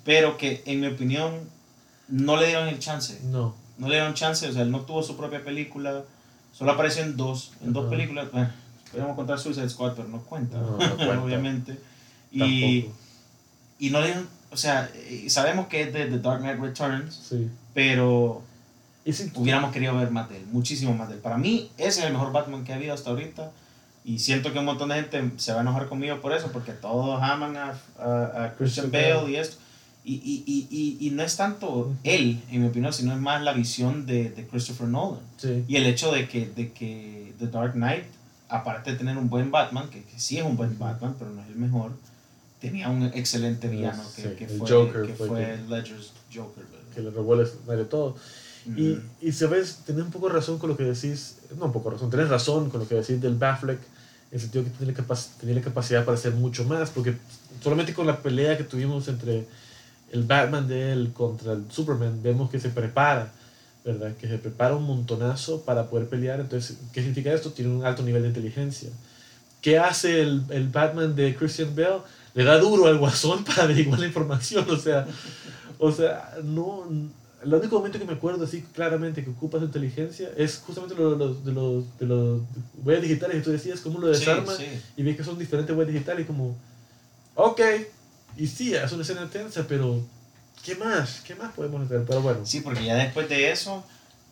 pero 0.05 0.39
que 0.39 0.63
en 0.65 0.79
mi 0.81 0.87
opinión 0.87 1.41
no 2.07 2.37
le 2.37 2.47
dieron 2.47 2.69
el 2.69 2.79
chance. 2.79 3.19
No. 3.25 3.57
No 3.79 3.89
le 3.89 3.97
dieron 3.97 4.15
chance, 4.15 4.49
o 4.49 4.53
sea, 4.53 4.63
él 4.63 4.71
no 4.71 4.83
tuvo 4.83 5.03
su 5.03 5.17
propia 5.17 5.43
película, 5.43 6.05
solo 6.53 6.71
apareció 6.71 7.03
en 7.03 7.17
dos, 7.17 7.51
en 7.65 7.73
dos 7.73 7.91
películas. 7.91 8.31
Bueno, 8.31 8.49
podemos 8.93 9.17
contar 9.17 9.41
Suicide 9.41 9.69
Squad, 9.69 9.95
pero 9.97 10.07
no 10.07 10.23
cuenta, 10.23 10.57
no, 10.57 10.77
obviamente. 11.25 11.77
Y, 12.31 12.87
y 13.81 13.91
no 13.91 14.01
le 14.01 14.07
dieron, 14.07 14.29
o 14.53 14.57
sea, 14.57 14.89
sabemos 15.27 15.67
que 15.67 15.83
es 15.83 15.93
de 15.93 16.07
The 16.07 16.21
Dark 16.21 16.43
Knight 16.43 16.61
Returns, 16.61 17.13
sí. 17.29 17.51
pero 17.75 18.45
hubiéramos 19.35 19.73
querido 19.73 19.97
ver 19.97 20.13
más 20.13 20.29
de 20.29 20.37
él, 20.37 20.47
muchísimo 20.53 20.95
más 20.95 21.09
de 21.09 21.17
él. 21.17 21.21
Para 21.21 21.39
mí, 21.39 21.73
ese 21.77 21.99
es 21.99 22.07
el 22.07 22.13
mejor 22.13 22.31
Batman 22.31 22.63
que 22.63 22.73
ha 22.73 22.77
habido 22.77 22.95
hasta 22.95 23.11
ahorita. 23.11 23.51
Y 24.05 24.19
siento 24.19 24.53
que 24.53 24.59
un 24.59 24.65
montón 24.65 24.89
de 24.89 24.97
gente 24.97 25.23
se 25.37 25.53
va 25.53 25.59
a 25.59 25.63
enojar 25.63 25.89
conmigo 25.89 26.21
por 26.21 26.33
eso, 26.33 26.51
porque 26.53 26.73
todos 26.73 27.23
aman 27.23 27.57
a, 27.57 27.75
a, 27.99 28.55
Christian 28.57 28.91
Bale 28.91 29.31
y 29.31 29.37
esto. 29.37 29.57
Y, 30.03 30.15
y, 30.15 30.67
y, 30.71 31.07
y, 31.07 31.11
no 31.11 31.23
es 31.23 31.37
tanto 31.37 31.93
él, 32.05 32.41
en 32.51 32.63
mi 32.63 32.69
opinión, 32.69 32.91
sino 32.93 33.13
es 33.13 33.21
más 33.21 33.43
la 33.43 33.53
visión 33.53 34.07
de, 34.07 34.31
de 34.31 34.47
Christopher 34.47 34.89
Nolan. 34.89 35.21
Y 35.69 35.77
el 35.77 35.87
hecho 35.87 36.11
de 36.11 36.27
que, 36.27 36.47
de 36.47 36.73
que 36.73 37.35
The 37.39 37.49
Dark 37.49 37.75
Knight 37.75 38.05
aparte 38.51 38.93
de 38.93 38.99
tener 38.99 39.17
un 39.17 39.31
buen 39.31 39.51
Batman, 39.51 39.89
que, 39.89 40.03
que 40.03 40.19
sí 40.19 40.39
es 40.39 40.45
un 40.45 40.57
buen 40.57 40.79
Batman, 40.79 41.15
pero 41.19 41.31
no 41.31 41.41
es 41.43 41.49
el 41.49 41.57
mejor, 41.57 41.93
tenía 42.61 42.91
un 42.91 43.05
excelente 43.15 43.69
villano 43.69 44.03
que, 44.15 44.35
que 44.35 44.47
fue, 44.47 44.69
Joker 44.69 45.07
que 45.07 45.15
fue, 45.15 45.59
Ledger's 45.69 46.13
Joker. 46.35 46.65
Que 46.95 47.03
le 47.03 47.11
robó 47.11 47.41
el 47.41 47.87
todo. 47.89 48.17
Y, 48.67 48.99
y 49.21 49.33
sabes, 49.33 49.81
tenés 49.87 50.05
un 50.05 50.11
poco 50.11 50.29
de 50.29 50.35
razón 50.35 50.59
con 50.59 50.69
lo 50.71 50.77
que 50.77 50.85
decís, 50.85 51.37
no 51.59 51.67
un 51.67 51.73
poco 51.73 51.91
de 51.91 51.97
razón, 51.97 52.11
tenés 52.11 52.29
razón 52.29 52.69
con 52.69 52.81
lo 52.81 52.89
que 52.89 52.97
decís 52.97 53.21
del 53.21 53.37
Batfleck, 53.37 53.79
en 53.79 54.35
el 54.35 54.41
sentido 54.41 54.65
que 54.65 54.71
tiene, 54.71 54.95
tenía 55.41 55.55
la 55.57 55.63
capacidad 55.63 56.05
para 56.05 56.17
hacer 56.17 56.35
mucho 56.35 56.65
más, 56.65 56.91
porque 56.91 57.17
solamente 57.63 57.95
con 57.95 58.07
la 58.07 58.19
pelea 58.19 58.57
que 58.57 58.65
tuvimos 58.65 59.09
entre 59.09 59.47
el 60.13 60.25
Batman 60.25 60.69
de 60.69 60.93
él 60.93 61.13
contra 61.13 61.53
el 61.53 61.65
Superman, 61.71 62.23
vemos 62.23 62.51
que 62.51 62.61
se 62.61 62.69
prepara, 62.69 63.33
¿verdad? 63.85 64.15
Que 64.17 64.29
se 64.29 64.39
prepara 64.39 64.77
un 64.77 64.85
montonazo 64.85 65.63
para 65.63 65.89
poder 65.89 66.09
pelear. 66.09 66.41
Entonces, 66.41 66.77
¿qué 66.93 67.01
significa 67.01 67.33
esto? 67.33 67.51
Tiene 67.51 67.73
un 67.73 67.85
alto 67.85 68.03
nivel 68.03 68.23
de 68.23 68.29
inteligencia. 68.29 68.91
¿Qué 69.61 69.79
hace 69.79 70.21
el, 70.23 70.43
el 70.51 70.69
Batman 70.69 71.15
de 71.15 71.35
Christian 71.37 71.75
Bale? 71.75 72.03
Le 72.35 72.45
da 72.45 72.59
duro 72.59 72.87
al 72.87 72.99
guasón 72.99 73.45
para 73.45 73.65
averiguar 73.65 74.01
la 74.01 74.07
información, 74.07 74.69
o 74.71 74.77
sea, 74.77 75.07
o 75.79 75.91
sea, 75.91 76.35
no, 76.45 76.87
el 77.43 77.55
único 77.55 77.77
momento 77.77 77.99
que 77.99 78.05
me 78.05 78.13
acuerdo 78.13 78.45
así 78.45 78.63
claramente 78.75 79.25
que 79.25 79.31
ocupa 79.31 79.59
su 79.59 79.65
inteligencia 79.65 80.31
es 80.37 80.59
justamente 80.59 80.95
lo, 80.95 81.17
de 81.17 81.53
los 81.53 81.99
de 81.99 82.07
los 82.07 82.41
huellas 82.85 83.03
digitales 83.03 83.37
que 83.37 83.43
tú 83.43 83.51
decías, 83.51 83.81
cómo 83.81 83.99
lo 83.99 84.09
desarma 84.09 84.53
y 84.97 85.03
ves 85.03 85.17
que 85.17 85.25
son 85.25 85.39
diferentes 85.39 85.75
huellas 85.75 85.93
digitales 85.93 86.25
y 86.25 86.27
como, 86.27 86.57
ok, 87.35 87.61
y 88.37 88.47
sí, 88.47 88.75
es 88.75 88.93
una 88.93 89.03
escena 89.03 89.29
tensa, 89.29 89.67
pero 89.67 90.03
¿qué 90.65 90.75
más? 90.75 91.21
¿Qué 91.27 91.35
más 91.35 91.53
podemos 91.55 91.83
hacer? 91.83 92.05
Pero 92.07 92.23
bueno. 92.23 92.41
Sí, 92.45 92.61
porque 92.61 92.85
ya 92.85 92.95
después 92.97 93.29
de 93.29 93.51
eso, 93.51 93.85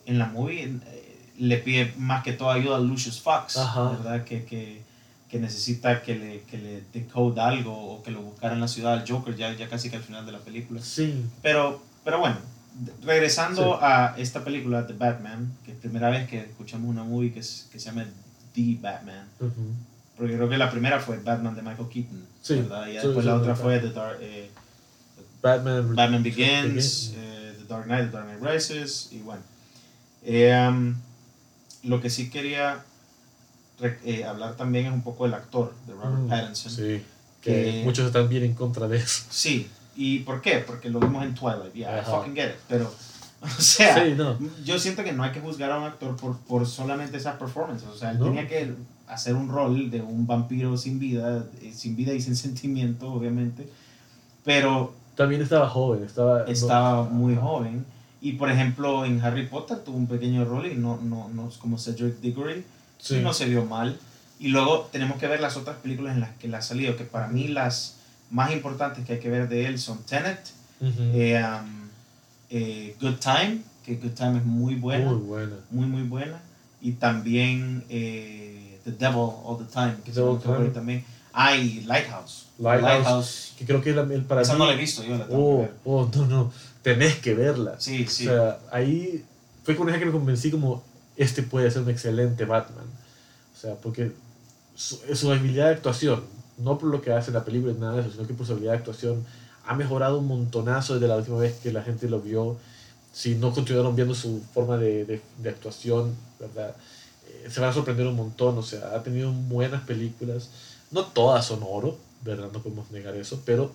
en 0.05 0.19
la 0.19 0.27
movie 0.27 0.63
eh, 0.63 1.31
le 1.37 1.57
pide 1.57 1.93
más 1.97 2.23
que 2.23 2.33
todo 2.33 2.51
ayuda 2.51 2.77
a 2.77 2.79
Lucius 2.79 3.21
Fox, 3.21 3.55
¿verdad? 3.55 4.23
Que, 4.23 4.45
que, 4.45 4.81
que, 5.29 5.39
necesita 5.39 6.01
que 6.03 6.15
le, 6.15 6.41
que 6.43 6.57
le 6.57 6.83
decode 6.93 7.41
algo 7.41 7.73
o 7.73 8.03
que 8.03 8.11
lo 8.11 8.21
buscara 8.21 8.53
en 8.53 8.61
la 8.61 8.67
ciudad 8.67 8.93
al 8.93 9.07
Joker 9.07 9.35
ya, 9.35 9.55
ya 9.55 9.67
casi 9.67 9.89
que 9.89 9.97
al 9.97 10.03
final 10.03 10.25
de 10.25 10.31
la 10.31 10.39
película. 10.39 10.81
Sí. 10.81 11.25
Pero, 11.41 11.81
pero 12.03 12.19
bueno, 12.19 12.37
regresando 13.03 13.79
a 13.81 14.15
esta 14.17 14.43
película, 14.43 14.87
The 14.87 14.93
Batman, 14.93 15.57
que 15.65 15.71
es 15.71 15.77
la 15.77 15.81
primera 15.81 16.09
vez 16.09 16.29
que 16.29 16.39
escuchamos 16.39 16.89
una 16.89 17.03
movie 17.03 17.31
que, 17.31 17.39
que 17.39 17.43
se 17.43 17.79
llama 17.79 18.05
The 18.53 18.77
Batman. 18.81 19.27
Porque 20.17 20.35
creo 20.35 20.49
que 20.49 20.57
la 20.57 20.69
primera 20.69 20.99
fue 20.99 21.17
Batman 21.17 21.55
de 21.55 21.61
Michael 21.61 21.89
Keaton, 21.89 22.25
¿verdad? 22.49 22.87
Y 22.87 22.93
después 22.93 23.25
la 23.25 23.35
otra 23.35 23.55
fue 23.55 23.79
The 23.79 23.91
Dark, 23.91 24.17
eh, 24.21 24.49
Batman, 25.41 25.95
Batman 25.95 26.23
Begins, 26.23 27.13
eh, 27.15 27.55
The 27.57 27.65
Dark 27.65 27.85
Knight, 27.85 28.11
The 28.11 28.17
Dark 28.17 28.27
Knight 28.27 28.53
Rises, 28.53 29.09
y 29.11 29.19
bueno. 29.19 29.41
Eh, 30.23 30.67
um, 30.69 30.95
lo 31.83 32.01
que 32.01 32.09
sí 32.09 32.29
quería 32.29 32.83
hablar 34.27 34.57
también 34.57 34.87
es 34.87 34.91
un 34.91 35.01
poco 35.01 35.23
del 35.23 35.33
actor, 35.35 35.73
de 35.87 35.93
Robert 35.93 36.23
mm, 36.23 36.27
Pattinson. 36.27 36.71
Sí, 36.71 37.01
que 37.41 37.81
muchos 37.85 38.07
están 38.07 38.27
bien 38.27 38.43
en 38.43 38.53
contra 38.53 38.89
de 38.89 38.97
eso. 38.97 39.23
Sí, 39.29 39.69
¿Y 39.95 40.19
por 40.19 40.41
qué? 40.41 40.63
Porque 40.65 40.89
lo 40.89 40.99
vimos 40.99 41.23
en 41.23 41.33
Twilight. 41.33 41.73
Yeah, 41.73 42.01
I 42.01 42.05
fucking 42.05 42.35
get 42.35 42.49
it. 42.49 42.55
Pero, 42.67 42.93
o 43.41 43.61
sea, 43.61 44.05
yo 44.63 44.79
siento 44.79 45.03
que 45.03 45.11
no 45.11 45.23
hay 45.23 45.31
que 45.31 45.41
juzgar 45.41 45.71
a 45.71 45.77
un 45.77 45.85
actor 45.85 46.15
por, 46.15 46.37
por 46.39 46.65
solamente 46.65 47.17
esas 47.17 47.35
performances. 47.35 47.87
O 47.87 47.97
sea, 47.97 48.11
él 48.11 48.19
tenía 48.19 48.47
que 48.47 48.73
hacer 49.07 49.35
un 49.35 49.49
rol 49.49 49.89
de 49.89 50.01
un 50.01 50.25
vampiro 50.25 50.77
sin 50.77 50.99
vida, 50.99 51.45
eh, 51.61 51.73
sin 51.73 51.95
vida 51.95 52.13
y 52.13 52.21
sin 52.21 52.35
sentimiento, 52.37 53.11
obviamente. 53.11 53.69
Pero. 54.43 54.93
También 55.15 55.41
estaba 55.41 55.67
joven. 55.67 56.03
Estaba, 56.03 56.45
estaba 56.45 57.03
muy 57.03 57.35
joven. 57.35 57.85
Y 58.21 58.33
por 58.33 58.49
ejemplo, 58.49 59.05
en 59.05 59.21
Harry 59.21 59.47
Potter 59.47 59.79
tuvo 59.79 59.97
un 59.97 60.07
pequeño 60.07 60.45
rol 60.45 60.65
y 60.67 60.75
no, 60.75 60.97
no, 61.01 61.29
no 61.29 61.47
es 61.49 61.57
como 61.57 61.77
Cedric 61.77 62.19
Diggory. 62.19 62.63
Sí. 62.97 63.19
No 63.21 63.33
se 63.33 63.45
vio 63.45 63.65
mal. 63.65 63.97
Y 64.39 64.49
luego 64.49 64.89
tenemos 64.91 65.17
que 65.17 65.27
ver 65.27 65.41
las 65.41 65.57
otras 65.57 65.77
películas 65.77 66.15
en 66.15 66.21
las 66.21 66.31
que 66.37 66.47
él 66.47 66.55
ha 66.55 66.61
salido, 66.61 66.95
que 66.95 67.03
para 67.03 67.27
mí 67.27 67.49
las 67.49 67.98
más 68.29 68.51
importantes 68.51 69.05
que 69.05 69.13
hay 69.13 69.19
que 69.19 69.29
ver 69.29 69.49
de 69.49 69.65
él 69.65 69.79
son 69.79 69.99
Tenet, 70.03 70.39
eh, 70.81 71.43
um, 71.43 71.89
eh, 72.49 72.95
Good 73.01 73.15
Time, 73.19 73.61
que 73.85 73.95
Good 73.95 74.11
Time 74.11 74.37
es 74.37 74.45
muy 74.45 74.75
buena. 74.75 75.05
Muy 75.05 75.21
buena. 75.21 75.55
Muy, 75.71 75.87
muy 75.87 76.03
buena. 76.03 76.41
Y 76.81 76.93
también 76.93 77.83
eh, 77.89 78.79
The 78.85 78.91
Devil 78.91 79.29
All 79.43 79.57
the 79.57 79.71
Time, 79.71 79.95
que 80.03 80.11
es 80.11 80.73
también. 80.73 81.03
Ah, 81.33 81.55
Lighthouse. 81.85 82.47
Lighthouse. 82.57 83.53
Que 83.57 83.65
creo 83.65 83.81
que 83.81 83.91
el, 83.91 84.23
para 84.23 84.41
Esa 84.41 84.57
no 84.57 84.65
la 84.65 84.73
he 84.73 84.77
visto, 84.77 85.03
yo 85.03 85.17
la 85.17 85.27
tengo 85.27 85.61
oh, 85.61 85.69
oh, 85.85 86.11
no, 86.15 86.25
no. 86.25 86.53
Tenés 86.81 87.15
que 87.19 87.33
verla. 87.33 87.75
Sí, 87.79 88.07
sí. 88.07 88.27
O 88.27 88.31
sea, 88.31 88.59
ahí 88.71 89.23
fue 89.63 89.75
con 89.75 89.89
ella 89.89 89.99
que 89.99 90.05
me 90.05 90.11
convencí 90.11 90.49
como 90.49 90.83
este 91.15 91.43
puede 91.43 91.69
ser 91.69 91.83
un 91.83 91.89
excelente 91.89 92.45
Batman. 92.45 92.85
O 93.53 93.59
sea, 93.59 93.75
porque 93.75 94.13
su, 94.75 94.97
su 95.13 95.31
habilidad 95.31 95.65
de 95.65 95.73
actuación, 95.75 96.23
no 96.59 96.77
por 96.77 96.89
lo 96.89 97.01
que 97.01 97.11
hace 97.11 97.31
la 97.31 97.43
película, 97.45 97.73
nada 97.73 97.95
de 97.95 98.01
eso, 98.01 98.11
sino 98.11 98.27
que 98.27 98.33
por 98.33 98.45
su 98.45 98.53
habilidad 98.53 98.73
de 98.73 98.77
actuación 98.79 99.25
ha 99.65 99.75
mejorado 99.75 100.19
un 100.19 100.27
montonazo 100.27 100.95
desde 100.95 101.07
la 101.07 101.17
última 101.17 101.37
vez 101.37 101.55
que 101.59 101.71
la 101.71 101.83
gente 101.83 102.09
lo 102.09 102.21
vio. 102.21 102.57
Si 103.11 103.35
no 103.35 103.53
continuaron 103.53 103.95
viendo 103.95 104.13
su 104.13 104.41
forma 104.53 104.77
de, 104.77 105.05
de, 105.05 105.21
de 105.37 105.49
actuación, 105.49 106.15
¿verdad? 106.39 106.75
Eh, 107.27 107.49
se 107.49 107.59
van 107.59 107.69
a 107.69 107.73
sorprender 107.73 108.07
un 108.07 108.15
montón, 108.15 108.57
o 108.57 108.63
sea, 108.63 108.95
ha 108.95 109.03
tenido 109.03 109.31
buenas 109.31 109.83
películas. 109.83 110.49
No 110.91 111.05
todas 111.05 111.45
son 111.45 111.61
oro, 111.63 111.97
¿verdad? 112.23 112.49
No 112.51 112.61
podemos 112.61 112.89
negar 112.91 113.15
eso, 113.15 113.41
pero 113.45 113.71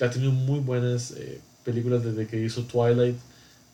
ha 0.00 0.10
tenido 0.10 0.32
muy 0.32 0.60
buenas 0.60 1.12
eh, 1.12 1.40
películas 1.64 2.02
desde 2.02 2.26
que 2.26 2.42
hizo 2.42 2.62
Twilight, 2.64 3.16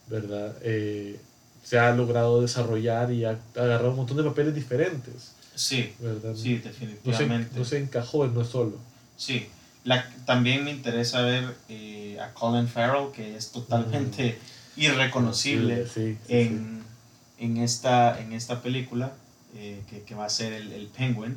¿verdad? 0.08 0.54
Eh, 0.62 1.18
se 1.64 1.78
ha 1.78 1.94
logrado 1.94 2.40
desarrollar 2.40 3.12
y 3.12 3.24
ha 3.24 3.38
agarrado 3.54 3.90
un 3.90 3.96
montón 3.96 4.16
de 4.16 4.24
papeles 4.24 4.54
diferentes. 4.54 5.32
Sí, 5.58 5.92
sí, 6.36 6.58
definitivamente. 6.58 7.58
No 7.58 7.64
se, 7.64 7.78
encajó 7.78 8.24
en 8.24 8.32
no 8.32 8.44
solo. 8.44 8.78
Sí, 9.16 9.48
la, 9.82 10.08
también 10.24 10.64
me 10.64 10.70
interesa 10.70 11.22
ver 11.22 11.56
eh, 11.68 12.16
a 12.20 12.32
Colin 12.32 12.68
Farrell, 12.68 13.10
que 13.12 13.34
es 13.34 13.50
totalmente 13.50 14.38
mm. 14.76 14.80
irreconocible 14.80 15.84
en, 16.28 16.84
en, 17.38 17.56
esta, 17.56 18.20
en 18.20 18.34
esta 18.34 18.62
película, 18.62 19.14
eh, 19.56 19.82
que, 19.90 20.02
que, 20.02 20.14
va 20.14 20.26
a 20.26 20.30
ser 20.30 20.52
el, 20.52 20.72
el 20.72 20.86
Penguin. 20.86 21.36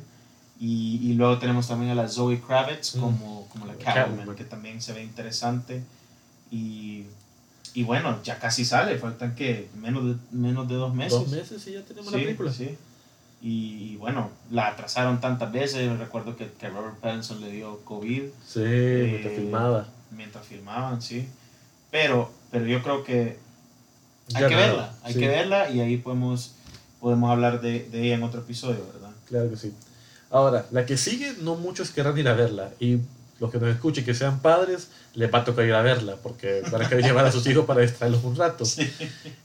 Y, 0.60 1.00
y, 1.02 1.14
luego 1.14 1.38
tenemos 1.38 1.66
también 1.66 1.90
a 1.90 1.96
la 1.96 2.08
Zoe 2.08 2.40
Kravitz 2.40 2.94
mm. 2.94 3.00
como, 3.00 3.48
como 3.48 3.66
la 3.66 3.74
Catwoman, 3.74 4.36
que 4.36 4.44
también 4.44 4.80
se 4.80 4.92
ve 4.92 5.02
interesante. 5.02 5.82
Y, 6.52 7.06
y 7.74 7.82
bueno, 7.82 8.22
ya 8.22 8.38
casi 8.38 8.64
sale, 8.64 8.98
faltan 8.98 9.34
que 9.34 9.68
menos 9.74 10.04
de, 10.04 10.14
menos 10.30 10.68
de 10.68 10.76
dos 10.76 10.94
meses. 10.94 11.18
Dos 11.18 11.28
meses 11.28 11.66
y 11.66 11.72
ya 11.72 11.82
tenemos 11.82 12.12
la 12.12 12.18
película. 12.18 12.52
Sí. 12.52 12.78
Y, 13.44 13.96
bueno, 13.96 14.30
la 14.50 14.68
atrasaron 14.68 15.20
tantas 15.20 15.50
veces. 15.50 15.98
Recuerdo 15.98 16.36
que, 16.36 16.48
que 16.52 16.68
Robert 16.68 16.96
Pattinson 17.00 17.40
le 17.40 17.50
dio 17.50 17.80
COVID. 17.84 18.22
Sí, 18.46 18.60
mientras 18.60 19.32
eh, 19.32 19.36
filmaba. 19.36 19.88
Mientras 20.12 20.46
filmaban, 20.46 21.02
sí. 21.02 21.28
Pero, 21.90 22.30
pero 22.52 22.66
yo 22.66 22.82
creo 22.82 23.02
que 23.02 23.38
hay 24.34 24.48
que 24.48 24.54
verla. 24.54 24.94
Hay 25.02 25.14
que 25.14 25.28
verla 25.28 25.70
y 25.70 25.80
ahí 25.80 25.96
podemos, 25.96 26.54
podemos 27.00 27.30
hablar 27.30 27.60
de, 27.60 27.88
de, 27.90 28.02
ella 28.04 28.14
en 28.14 28.22
otro 28.22 28.40
episodio, 28.40 28.86
¿verdad? 28.92 29.10
Claro 29.28 29.50
que 29.50 29.56
sí. 29.56 29.74
Ahora, 30.30 30.66
la 30.70 30.86
que 30.86 30.96
sigue, 30.96 31.34
no 31.40 31.56
muchos 31.56 31.90
querrán 31.90 32.16
ir 32.16 32.28
a 32.28 32.34
verla. 32.34 32.70
Y 32.78 33.00
los 33.42 33.50
que 33.50 33.58
nos 33.58 33.70
escuchen 33.70 34.04
que 34.04 34.14
sean 34.14 34.38
padres, 34.38 34.88
les 35.14 35.28
va 35.34 35.40
a 35.40 35.44
tocar 35.44 35.66
ir 35.66 35.74
a 35.74 35.82
verla, 35.82 36.14
porque 36.22 36.62
van 36.70 36.80
a 36.80 36.88
querer 36.88 37.04
llevar 37.04 37.26
a 37.26 37.32
sus 37.32 37.44
hijos 37.48 37.66
para 37.66 37.80
distraerlos 37.80 38.22
un 38.22 38.36
rato. 38.36 38.64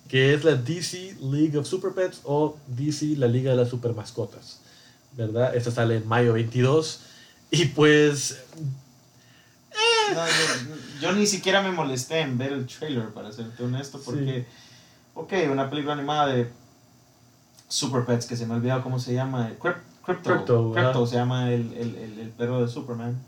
Que 0.07 0.35
es 0.35 0.43
la 0.43 0.53
DC 0.53 1.17
League 1.19 1.57
of 1.57 1.65
Super 1.67 1.93
Pets 1.93 2.21
o 2.23 2.57
DC, 2.67 3.17
la 3.17 3.25
Liga 3.27 3.49
de 3.49 3.57
las 3.57 3.69
Super 3.69 3.93
Mascotas. 3.95 4.59
¿Verdad? 5.13 5.55
Esta 5.55 5.71
sale 5.71 5.97
en 5.97 6.07
mayo 6.07 6.33
22. 6.33 6.99
Y 7.49 7.65
pues. 7.65 8.43
Eh. 9.71 10.15
yo, 11.01 11.11
ni 11.13 11.25
siquiera 11.25 11.63
me 11.63 11.71
molesté 11.71 12.19
en 12.19 12.37
ver 12.37 12.53
el 12.53 12.67
trailer, 12.67 13.09
para 13.09 13.31
serte 13.31 13.63
honesto, 13.63 13.99
porque. 14.05 14.45
Ok, 15.15 15.33
una 15.51 15.71
película 15.71 15.93
animada 15.93 16.27
de 16.27 16.51
Super 17.67 18.05
Pets 18.05 18.27
que 18.27 18.37
se 18.37 18.45
me 18.45 18.53
ha 18.53 18.57
olvidado 18.57 18.83
cómo 18.83 18.99
se 18.99 19.15
llama. 19.15 19.53
Crypto. 20.05 20.71
Crypto, 20.71 21.07
se 21.07 21.15
llama 21.15 21.51
el, 21.51 21.73
el, 21.73 21.95
el, 21.95 22.19
el 22.19 22.29
perro 22.29 22.61
de 22.61 22.67
Superman. 22.71 23.19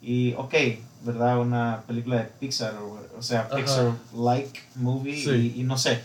Y, 0.00 0.34
ok, 0.34 0.54
¿verdad? 1.02 1.40
Una 1.40 1.82
película 1.86 2.16
de 2.16 2.24
Pixar, 2.24 2.74
o, 3.16 3.22
sea, 3.22 3.48
Pixar-like 3.48 4.60
movie, 4.76 5.52
y, 5.56 5.62
no 5.64 5.76
sé. 5.76 6.02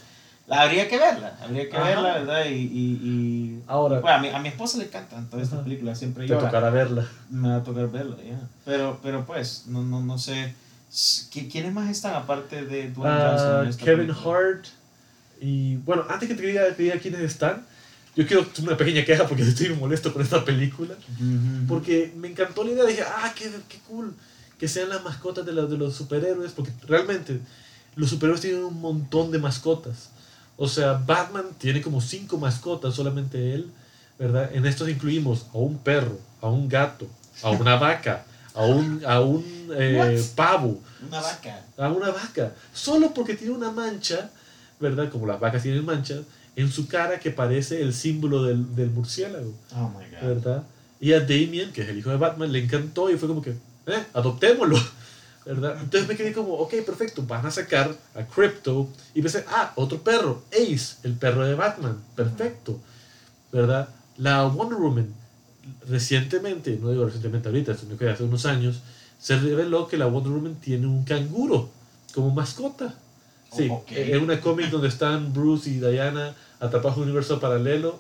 habría 0.49 0.87
que 0.87 0.97
verla, 0.97 1.37
habría 1.41 1.69
que 1.69 1.77
verla, 1.77 2.13
¿verdad? 2.13 2.45
Y, 2.45 2.53
y, 2.53 3.63
Ahora, 3.67 3.99
bueno, 3.99 4.17
a, 4.17 4.19
mi, 4.19 4.29
a 4.29 4.39
mi 4.39 4.49
esposa 4.49 4.77
le 4.77 4.85
encantan 4.85 5.29
todas 5.29 5.45
estas 5.45 5.63
películas, 5.63 5.97
siempre 5.97 6.27
Te 6.27 6.35
tocará 6.35 6.69
verla. 6.69 7.07
Me 7.29 7.49
va 7.49 7.57
a 7.57 7.63
tocar 7.63 7.89
verla, 7.89 8.17
ya. 8.17 8.39
Pero, 8.65 8.99
pero 9.01 9.25
pues, 9.25 9.65
no, 9.67 9.83
no, 9.83 10.01
no 10.01 10.17
sé. 10.17 10.53
¿Quiénes 11.31 11.73
más 11.73 11.89
están 11.89 12.13
aparte 12.13 12.65
de 12.65 12.91
Dwayne 12.91 13.37
Johnson? 13.37 13.77
Kevin 13.83 14.11
Hart. 14.11 14.67
Y 15.41 15.77
bueno, 15.77 16.05
antes 16.09 16.29
que 16.29 16.35
te 16.35 16.43
diga, 16.43 16.63
te 16.75 16.83
diga 16.83 16.99
quiénes 16.99 17.21
están, 17.21 17.65
yo 18.15 18.27
quiero 18.27 18.45
una 18.61 18.77
pequeña 18.77 19.03
queja 19.05 19.27
porque 19.27 19.43
estoy 19.47 19.69
molesto 19.69 20.13
con 20.13 20.21
esta 20.21 20.43
película. 20.43 20.95
Porque 21.67 22.13
me 22.15 22.29
encantó 22.29 22.63
la 22.63 22.71
idea. 22.71 22.85
Dije, 22.85 23.03
ah, 23.03 23.33
qué, 23.35 23.51
qué 23.67 23.79
cool 23.87 24.13
que 24.59 24.67
sean 24.67 24.89
las 24.89 25.03
mascotas 25.03 25.45
de, 25.45 25.53
de 25.53 25.77
los 25.77 25.95
superhéroes. 25.95 26.51
Porque 26.51 26.71
realmente 26.87 27.39
los 27.95 28.09
superhéroes 28.09 28.41
tienen 28.41 28.63
un 28.63 28.79
montón 28.79 29.31
de 29.31 29.39
mascotas. 29.39 30.09
O 30.57 30.67
sea, 30.67 30.93
Batman 30.93 31.45
tiene 31.57 31.81
como 31.81 32.01
cinco 32.01 32.37
mascotas, 32.37 32.93
solamente 32.93 33.53
él. 33.53 33.71
¿verdad? 34.17 34.51
En 34.53 34.65
estos 34.65 34.87
incluimos 34.89 35.47
a 35.53 35.57
un 35.57 35.77
perro, 35.79 36.19
a 36.41 36.47
un 36.47 36.69
gato, 36.69 37.07
a 37.41 37.49
una 37.51 37.75
vaca, 37.75 38.25
a 38.53 38.65
un, 38.65 39.01
a 39.05 39.19
un 39.19 39.43
eh, 39.75 40.23
pavo. 40.35 40.79
Una 41.07 41.21
vaca. 41.21 41.65
A 41.77 41.89
una 41.89 42.11
vaca. 42.11 42.53
Solo 42.73 43.13
porque 43.13 43.35
tiene 43.35 43.53
una 43.53 43.71
mancha, 43.71 44.29
¿verdad? 44.79 45.09
Como 45.09 45.25
las 45.25 45.39
vacas 45.39 45.63
tienen 45.63 45.85
manchas, 45.85 46.21
en 46.55 46.71
su 46.71 46.87
cara 46.87 47.19
que 47.19 47.31
parece 47.31 47.81
el 47.81 47.93
símbolo 47.93 48.43
del, 48.43 48.75
del 48.75 48.89
murciélago. 48.89 49.53
Oh 49.75 49.89
my 49.89 50.05
God. 50.05 50.27
¿Verdad? 50.27 50.63
Y 50.99 51.13
a 51.13 51.19
Damien, 51.19 51.71
que 51.73 51.81
es 51.81 51.89
el 51.89 51.97
hijo 51.97 52.09
de 52.09 52.17
Batman, 52.17 52.51
le 52.51 52.59
encantó 52.59 53.09
y 53.09 53.17
fue 53.17 53.27
como 53.27 53.41
que, 53.41 53.51
eh, 53.51 54.05
adoptémoslo. 54.13 54.77
¿verdad? 55.45 55.77
Entonces 55.81 56.07
me 56.07 56.15
quedé 56.15 56.33
como, 56.33 56.53
ok, 56.53 56.73
perfecto, 56.85 57.23
van 57.23 57.45
a 57.45 57.51
sacar 57.51 57.95
a 58.15 58.23
Crypto 58.23 58.89
y 59.13 59.21
pensé, 59.21 59.43
ah, 59.49 59.73
otro 59.75 60.01
perro, 60.01 60.43
Ace, 60.51 60.97
el 61.03 61.13
perro 61.13 61.45
de 61.45 61.55
Batman, 61.55 62.01
perfecto, 62.15 62.79
¿verdad? 63.51 63.89
La 64.17 64.45
Wonder 64.45 64.79
Woman, 64.79 65.13
recientemente, 65.87 66.77
no 66.81 66.91
digo 66.91 67.05
recientemente 67.05 67.49
ahorita, 67.49 67.75
sino 67.75 67.97
que 67.97 68.09
hace 68.09 68.23
unos 68.23 68.45
años, 68.45 68.81
se 69.19 69.37
reveló 69.37 69.87
que 69.87 69.97
la 69.97 70.05
Wonder 70.05 70.31
Woman 70.31 70.55
tiene 70.55 70.87
un 70.87 71.03
canguro 71.03 71.69
como 72.13 72.31
mascota. 72.31 72.95
Sí, 73.55 73.71
es 73.89 74.21
una 74.21 74.39
cómic 74.41 74.69
donde 74.69 74.87
están 74.87 75.33
Bruce 75.33 75.69
y 75.69 75.79
Diana 75.79 76.35
atrapados 76.59 76.97
en 76.97 77.03
un 77.03 77.09
universo 77.09 77.39
paralelo, 77.39 77.99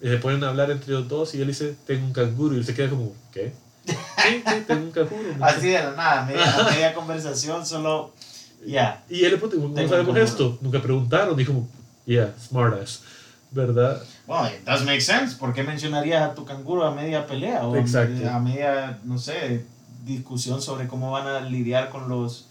y 0.00 0.08
se 0.08 0.16
ponen 0.18 0.44
a 0.44 0.48
hablar 0.48 0.70
entre 0.70 0.92
los 0.92 1.08
dos 1.08 1.34
y 1.34 1.40
él 1.40 1.48
dice, 1.48 1.74
tengo 1.86 2.06
un 2.06 2.12
canguro, 2.12 2.54
y 2.54 2.58
él 2.58 2.64
se 2.64 2.74
queda 2.74 2.90
como, 2.90 3.12
¿qué? 3.32 3.52
Sí, 3.86 3.94
sí, 4.46 4.64
tengo 4.66 4.84
un 4.84 4.90
canguro. 4.92 5.22
Así 5.40 5.68
de 5.68 5.82
la 5.82 5.92
nada, 5.92 6.24
media, 6.24 6.56
media 6.70 6.94
conversación, 6.94 7.66
solo, 7.66 8.12
ya. 8.64 9.02
Y 9.08 9.24
él 9.24 9.32
le 9.32 9.36
preguntó, 9.38 9.74
¿cómo 9.74 9.88
sabemos 9.88 10.16
esto? 10.16 10.58
Nunca 10.60 10.80
preguntaron, 10.80 11.36
dijo, 11.36 11.66
yeah, 12.06 12.32
smartass, 12.40 13.02
¿verdad? 13.50 14.02
Bueno, 14.26 14.48
it 14.48 14.64
does 14.64 14.84
make 14.84 15.00
sense. 15.00 15.36
¿Por 15.36 15.52
qué 15.52 15.62
mencionarías 15.62 16.22
a 16.22 16.34
tu 16.34 16.44
canguro 16.44 16.84
a 16.84 16.94
media 16.94 17.26
pelea? 17.26 17.66
O 17.66 17.76
Exacto. 17.76 18.28
a 18.28 18.38
media, 18.38 18.98
no 19.04 19.18
sé, 19.18 19.64
discusión 20.04 20.62
sobre 20.62 20.86
cómo 20.86 21.10
van 21.10 21.26
a 21.26 21.40
lidiar 21.40 21.90
con 21.90 22.08
los 22.08 22.46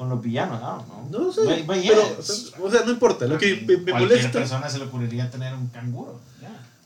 con 0.00 0.08
los 0.08 0.22
villanos, 0.22 0.58
no, 0.62 0.86
no. 1.10 1.26
No 1.26 1.30
sé, 1.30 1.42
pero, 1.66 2.18
o 2.62 2.70
sea, 2.70 2.86
no 2.86 2.92
importa, 2.92 3.26
lo 3.26 3.36
que 3.36 3.62
me, 3.68 3.76
me 3.76 3.92
molesta... 3.92 4.32
persona 4.32 4.66
se 4.66 4.78
le 4.78 4.86
ocurriría 4.86 5.30
tener 5.30 5.52
un 5.52 5.66
canguro, 5.66 6.18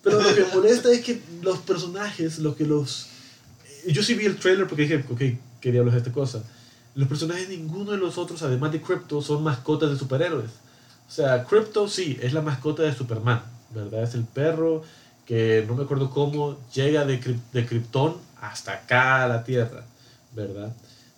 Pero 0.02 0.20
lo 0.20 0.34
que 0.34 0.40
me 0.40 0.52
molesta 0.52 0.90
es 0.90 1.00
que 1.04 1.22
los 1.40 1.58
personajes, 1.58 2.40
lo 2.40 2.56
que 2.56 2.66
los 2.66 3.06
yo 3.86 4.02
sí 4.02 4.14
vi 4.14 4.26
el 4.26 4.36
trailer 4.36 4.66
porque 4.66 4.82
dije, 4.82 5.04
ok, 5.08 5.60
quería 5.60 5.78
hablar 5.78 5.94
de 5.94 6.00
esta 6.00 6.10
cosa. 6.10 6.42
Los 6.96 7.06
personajes, 7.06 7.48
ninguno 7.48 7.92
de 7.92 7.98
los 7.98 8.18
otros, 8.18 8.42
además 8.42 8.72
de 8.72 8.82
Crypto, 8.82 9.22
son 9.22 9.44
mascotas 9.44 9.90
de 9.90 9.96
superhéroes. 9.96 10.50
O 11.08 11.12
sea, 11.12 11.44
Crypto 11.44 11.86
sí, 11.86 12.18
es 12.20 12.32
la 12.32 12.42
mascota 12.42 12.82
de 12.82 12.92
Superman, 12.92 13.44
¿verdad? 13.72 14.02
Es 14.02 14.14
el 14.14 14.24
perro 14.24 14.82
que 15.24 15.64
no 15.68 15.76
me 15.76 15.84
acuerdo 15.84 16.10
cómo 16.10 16.58
llega 16.74 17.04
de, 17.04 17.38
de 17.52 17.64
Krypton 17.64 18.16
hasta 18.40 18.72
acá 18.72 19.22
a 19.22 19.28
la 19.28 19.44
Tierra, 19.44 19.84
¿verdad? 20.34 20.72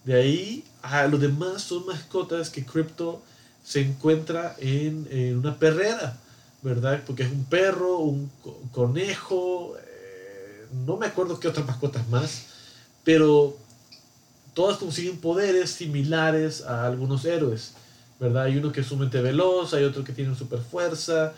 De 0.05 0.15
ahí 0.15 0.63
a 0.91 1.07
los 1.07 1.21
demás 1.21 1.63
son 1.63 1.87
mascotas 1.87 2.51
que 2.51 2.65
Crypto 2.65 3.23
se 3.65 3.81
encuentra 3.81 4.55
en, 4.59 5.09
en, 5.11 5.39
una 5.39 5.57
perrera, 5.59 6.17
¿verdad? 6.63 7.03
Porque 7.07 7.25
es 7.25 7.33
un 7.33 7.45
perro, 7.45 7.99
un 7.99 8.31
conejo, 8.73 9.75
eh, 9.79 10.67
no 10.87 10.97
me 10.97 11.07
acuerdo 11.07 11.41
qué 11.41 11.49
otras 11.49 11.67
mascotas 11.67 12.09
más, 12.09 12.47
pero 13.05 13.57
todas 14.55 14.79
consiguen 14.79 15.19
poderes 15.19 15.71
similares 15.71 16.63
a 16.63 16.87
algunos 16.87 17.25
héroes, 17.25 17.75
¿verdad? 18.19 18.45
Hay 18.45 18.57
uno 18.57 18.73
que 18.73 18.81
es 18.81 18.87
sumamente 18.87 19.21
veloz, 19.21 19.75
hay 19.75 19.85
otro 19.85 20.05
que 20.05 20.13
tiene 20.13 20.35
super 20.35 20.61
fuerza, 20.61 21.33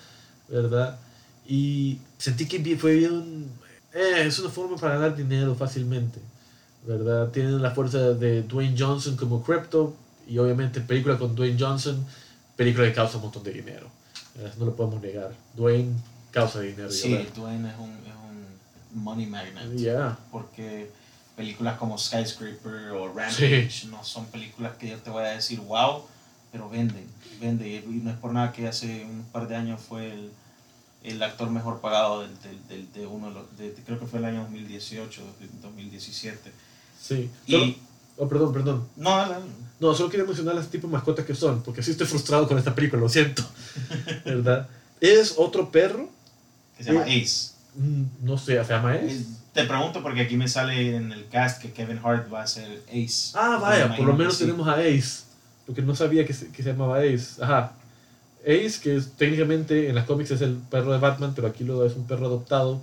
¿verdad? 0.49 0.99
Y 1.47 1.99
sentí 2.19 2.47
que 2.47 2.77
fue 2.77 2.95
bien... 2.95 3.51
Eh, 3.95 4.27
es 4.27 4.39
una 4.39 4.51
forma 4.51 4.77
para 4.77 4.95
ganar 4.95 5.17
dinero 5.17 5.55
fácilmente, 5.55 6.21
¿verdad? 6.89 7.29
Tienen 7.31 7.61
la 7.61 7.71
fuerza 7.73 7.99
de 7.99 8.43
Dwayne 8.43 8.75
Johnson 8.77 9.15
como 9.15 9.43
Crypto 9.43 9.95
y 10.27 10.39
obviamente 10.39 10.81
película 10.81 11.19
con 11.19 11.37
Dwayne 11.37 11.59
Johnson, 11.61 12.03
película 12.57 12.87
que 12.87 12.95
causa 12.95 13.19
un 13.19 13.25
montón 13.25 13.43
de 13.43 13.53
dinero. 13.53 13.87
No 14.59 14.65
lo 14.65 14.75
podemos 14.75 15.03
negar. 15.03 15.33
Dwayne 15.55 15.95
causa 16.31 16.61
dinero. 16.61 16.91
Sí, 16.91 17.29
Dwayne 17.37 17.69
es 17.69 17.79
un, 17.79 17.91
es 17.91 18.15
un 18.95 19.03
money 19.03 19.27
magnet. 19.27 19.77
Yeah. 19.77 20.19
Porque 20.33 20.91
películas 21.37 21.77
como 21.77 21.99
Skyscraper 21.99 22.93
o 22.93 23.13
Rampage 23.13 23.87
no 23.91 24.03
son 24.03 24.25
películas 24.27 24.77
que 24.79 24.89
yo 24.89 24.97
te 24.97 25.11
voy 25.11 25.25
a 25.25 25.29
decir 25.29 25.61
wow, 25.61 26.05
pero 26.51 26.71
venden, 26.71 27.07
venden. 27.39 27.69
Y 27.69 28.01
no 28.03 28.11
es 28.11 28.17
por 28.17 28.33
nada 28.33 28.51
que 28.51 28.67
hace 28.67 29.05
un 29.05 29.25
par 29.31 29.47
de 29.47 29.57
años 29.57 29.83
fue 29.83 30.11
el, 30.11 30.31
el 31.05 31.23
actor 31.23 31.51
mejor 31.51 31.81
pagado 31.81 32.23
del, 32.23 32.31
del, 32.69 32.91
de 32.93 33.07
uno 33.07 33.31
de, 33.59 33.75
creo 33.85 34.01
que 34.01 34.07
fue 34.07 34.21
el 34.21 34.25
año 34.25 34.41
2018, 34.45 35.23
2017. 35.61 36.51
Sí. 37.01 37.31
Y, 37.47 37.77
oh, 38.17 38.29
perdón, 38.29 38.53
perdón. 38.53 38.89
No, 38.97 39.27
no, 39.27 39.35
no. 39.81 39.95
solo 39.95 40.11
quería 40.11 40.27
mencionar 40.27 40.55
las 40.55 40.69
tipos 40.69 40.91
de 40.91 40.97
mascotas 40.97 41.25
que 41.25 41.35
son, 41.35 41.63
porque 41.63 41.81
así 41.81 41.93
estoy 41.93 42.07
frustrado 42.07 42.47
con 42.49 42.59
esta 42.59 42.75
película, 42.75 43.01
lo 43.01 43.09
siento. 43.09 43.43
¿Verdad? 44.25 44.69
Es 45.01 45.35
otro 45.37 45.71
perro. 45.71 46.09
Que 46.77 46.85
se 46.85 46.93
llama 46.93 47.05
Ace. 47.07 47.53
Mm, 47.75 48.05
no 48.23 48.39
sé, 48.39 48.63
¿se 48.65 48.73
llama 48.73 48.93
Ace? 48.93 49.25
Te 49.53 49.65
pregunto 49.65 50.03
porque 50.03 50.21
aquí 50.21 50.37
me 50.37 50.49
sale 50.49 50.95
en 50.95 51.13
el 51.13 51.27
cast 51.29 51.61
que 51.61 51.73
Kevin 51.73 52.01
Hart 52.03 52.33
va 52.33 52.43
a 52.43 52.47
ser 52.47 52.83
Ace. 52.89 53.33
Ah, 53.35 53.59
vaya, 53.61 53.97
por 53.97 54.07
lo 54.07 54.15
menos 54.15 54.39
tenemos 54.39 54.69
a 54.69 54.75
Ace. 54.75 55.25
Porque 55.67 55.83
no 55.83 55.95
sabía 55.95 56.25
que 56.25 56.33
se, 56.33 56.49
que 56.51 56.63
se 56.63 56.71
llamaba 56.71 56.99
Ace. 56.99 57.43
Ajá. 57.43 57.73
Ace, 58.43 58.81
que 58.83 58.97
es, 58.97 59.13
técnicamente 59.13 59.89
en 59.89 59.95
las 59.95 60.07
cómics 60.07 60.31
es 60.31 60.41
el 60.41 60.55
perro 60.55 60.93
de 60.93 60.99
Batman, 60.99 61.33
pero 61.35 61.49
aquí 61.49 61.65
lo 61.65 61.85
es 61.85 61.95
un 61.95 62.07
perro 62.07 62.27
adoptado. 62.27 62.81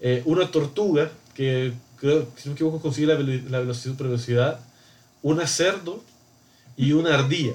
Eh, 0.00 0.22
una 0.26 0.50
tortuga, 0.50 1.10
que 1.34 1.72
creo, 1.96 2.28
si 2.36 2.48
no 2.48 2.52
me 2.52 2.54
equivoco 2.54 2.80
consigue 2.80 3.06
la, 3.06 3.14
la 3.14 3.58
velocidad, 3.60 3.94
velocidad. 3.94 4.60
Una 5.22 5.46
cerdo 5.46 6.02
y 6.76 6.92
una 6.92 7.14
ardilla. 7.14 7.54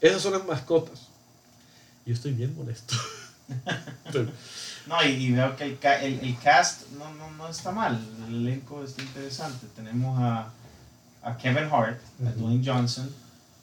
Esas 0.00 0.22
son 0.22 0.32
las 0.32 0.46
mascotas. 0.46 1.08
Y 2.06 2.12
estoy 2.12 2.32
bien 2.32 2.54
molesto. 2.56 2.94
No, 4.88 5.04
y, 5.04 5.32
veo 5.32 5.54
que 5.54 5.64
el, 5.64 5.78
el, 6.02 6.20
el 6.20 6.38
cast 6.38 6.90
no, 6.92 7.12
no, 7.14 7.30
no, 7.32 7.48
está 7.48 7.70
mal, 7.72 8.00
el 8.26 8.36
elenco 8.36 8.82
está 8.82 9.02
interesante. 9.02 9.66
Tenemos 9.76 10.18
a, 10.18 10.50
a 11.22 11.36
Kevin 11.36 11.68
Hart, 11.70 12.00
a 12.26 12.30
Dwayne 12.30 12.62
Johnson, 12.64 13.10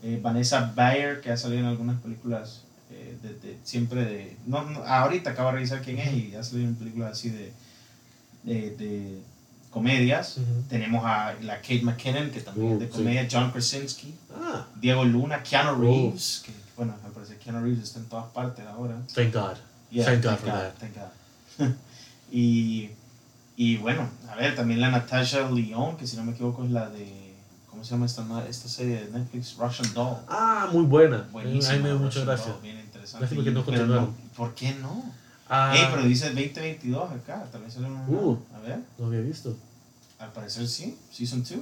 eh, 0.03 0.19
Vanessa 0.21 0.71
Bayer, 0.75 1.21
que 1.21 1.31
ha 1.31 1.38
salido 1.38 1.62
en 1.62 1.65
algunas 1.65 1.99
películas 1.99 2.62
eh, 2.91 3.17
de, 3.23 3.34
de, 3.39 3.58
siempre 3.63 4.05
de... 4.05 4.38
No, 4.45 4.60
ahorita 4.86 5.31
acabo 5.31 5.49
de 5.49 5.55
revisar 5.55 5.81
quién 5.81 5.97
es 5.97 6.13
y 6.13 6.36
ha 6.36 6.43
salido 6.43 6.67
en 6.67 6.75
películas 6.75 7.13
así 7.13 7.29
de, 7.29 7.51
de, 8.43 8.75
de 8.75 9.21
comedias. 9.75 10.38
Tenemos 10.69 11.03
a 11.03 11.35
la 11.41 11.57
Kate 11.57 11.81
McKinnon, 11.81 12.31
que 12.31 12.39
también 12.39 12.73
es 12.73 12.79
de 12.79 12.88
comedia, 12.88 13.27
John 13.29 13.51
Krasinski, 13.51 14.15
ah. 14.33 14.65
Diego 14.79 15.03
Luna, 15.03 15.43
Keanu 15.43 15.75
Reeves, 15.81 16.43
que 16.45 16.53
bueno, 16.77 16.95
me 17.03 17.09
parece 17.09 17.33
que 17.33 17.39
Keanu 17.39 17.61
Reeves 17.61 17.83
está 17.83 17.99
en 17.99 18.05
todas 18.05 18.27
partes 18.27 18.65
ahora. 18.65 18.95
Thank 19.13 19.33
God. 19.33 19.57
Yeah, 19.91 20.05
thank, 20.05 20.23
God 20.23 20.38
for 20.38 20.49
that. 20.49 20.73
Thank 20.79 20.95
God. 20.95 21.73
y, 22.31 22.89
y 23.57 23.75
bueno, 23.75 24.09
a 24.31 24.35
ver, 24.35 24.55
también 24.55 24.79
la 24.79 24.91
Natasha 24.91 25.49
Leon, 25.49 25.97
que 25.97 26.07
si 26.07 26.15
no 26.15 26.23
me 26.23 26.31
equivoco 26.31 26.63
es 26.63 26.71
la 26.71 26.89
de. 26.89 27.35
¿Cómo 27.69 27.83
se 27.83 27.91
llama 27.91 28.05
esta, 28.05 28.23
esta 28.47 28.69
serie 28.69 29.03
de 29.03 29.11
Netflix? 29.11 29.57
Russian 29.57 29.93
Doll. 29.93 30.19
Ah, 30.29 30.69
muy 30.71 30.85
buena. 30.85 31.27
Buenísima. 31.33 31.73
A 31.73 31.77
mí 31.79 31.83
me 31.83 31.95
muchas 31.95 32.23
gracias. 32.23 32.61
bien 32.61 32.79
interesante. 32.79 33.27
que 33.27 33.51
no 33.51 33.85
no, 33.85 34.13
¿Por 34.38 34.55
qué 34.55 34.73
no? 34.75 35.03
Ah. 35.47 35.73
Hey, 35.75 35.88
pero 35.91 36.03
dice 36.03 36.25
2022 36.25 37.12
acá. 37.12 37.45
Tal 37.51 37.62
vez 37.62 37.73
sale 37.73 37.88
una. 37.88 38.05
Uh, 38.08 38.38
a 38.55 38.60
ver. 38.60 38.79
No 38.97 39.08
había 39.08 39.21
visto. 39.21 39.55
Al 40.19 40.31
parecer 40.31 40.67
sí. 40.67 40.97
Season 41.12 41.43
2. 41.43 41.60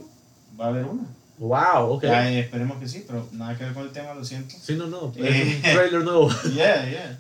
Va 0.59 0.65
a 0.65 0.67
haber 0.69 0.85
una. 0.85 1.03
Wow, 1.37 1.93
ok. 1.93 2.03
Ya, 2.03 2.31
eh, 2.31 2.39
esperemos 2.41 2.77
que 2.77 2.87
sí, 2.87 3.03
pero 3.05 3.27
nada 3.31 3.57
que 3.57 3.65
ver 3.65 3.73
con 3.73 3.83
el 3.83 3.91
tema, 3.91 4.13
lo 4.13 4.23
siento. 4.23 4.55
Sí, 4.61 4.75
no, 4.75 4.87
no. 4.87 5.11
Es 5.15 5.55
un 5.55 5.61
trailer 5.61 6.03
nuevo. 6.03 6.29
yeah, 6.53 6.89
yeah. 6.89 7.19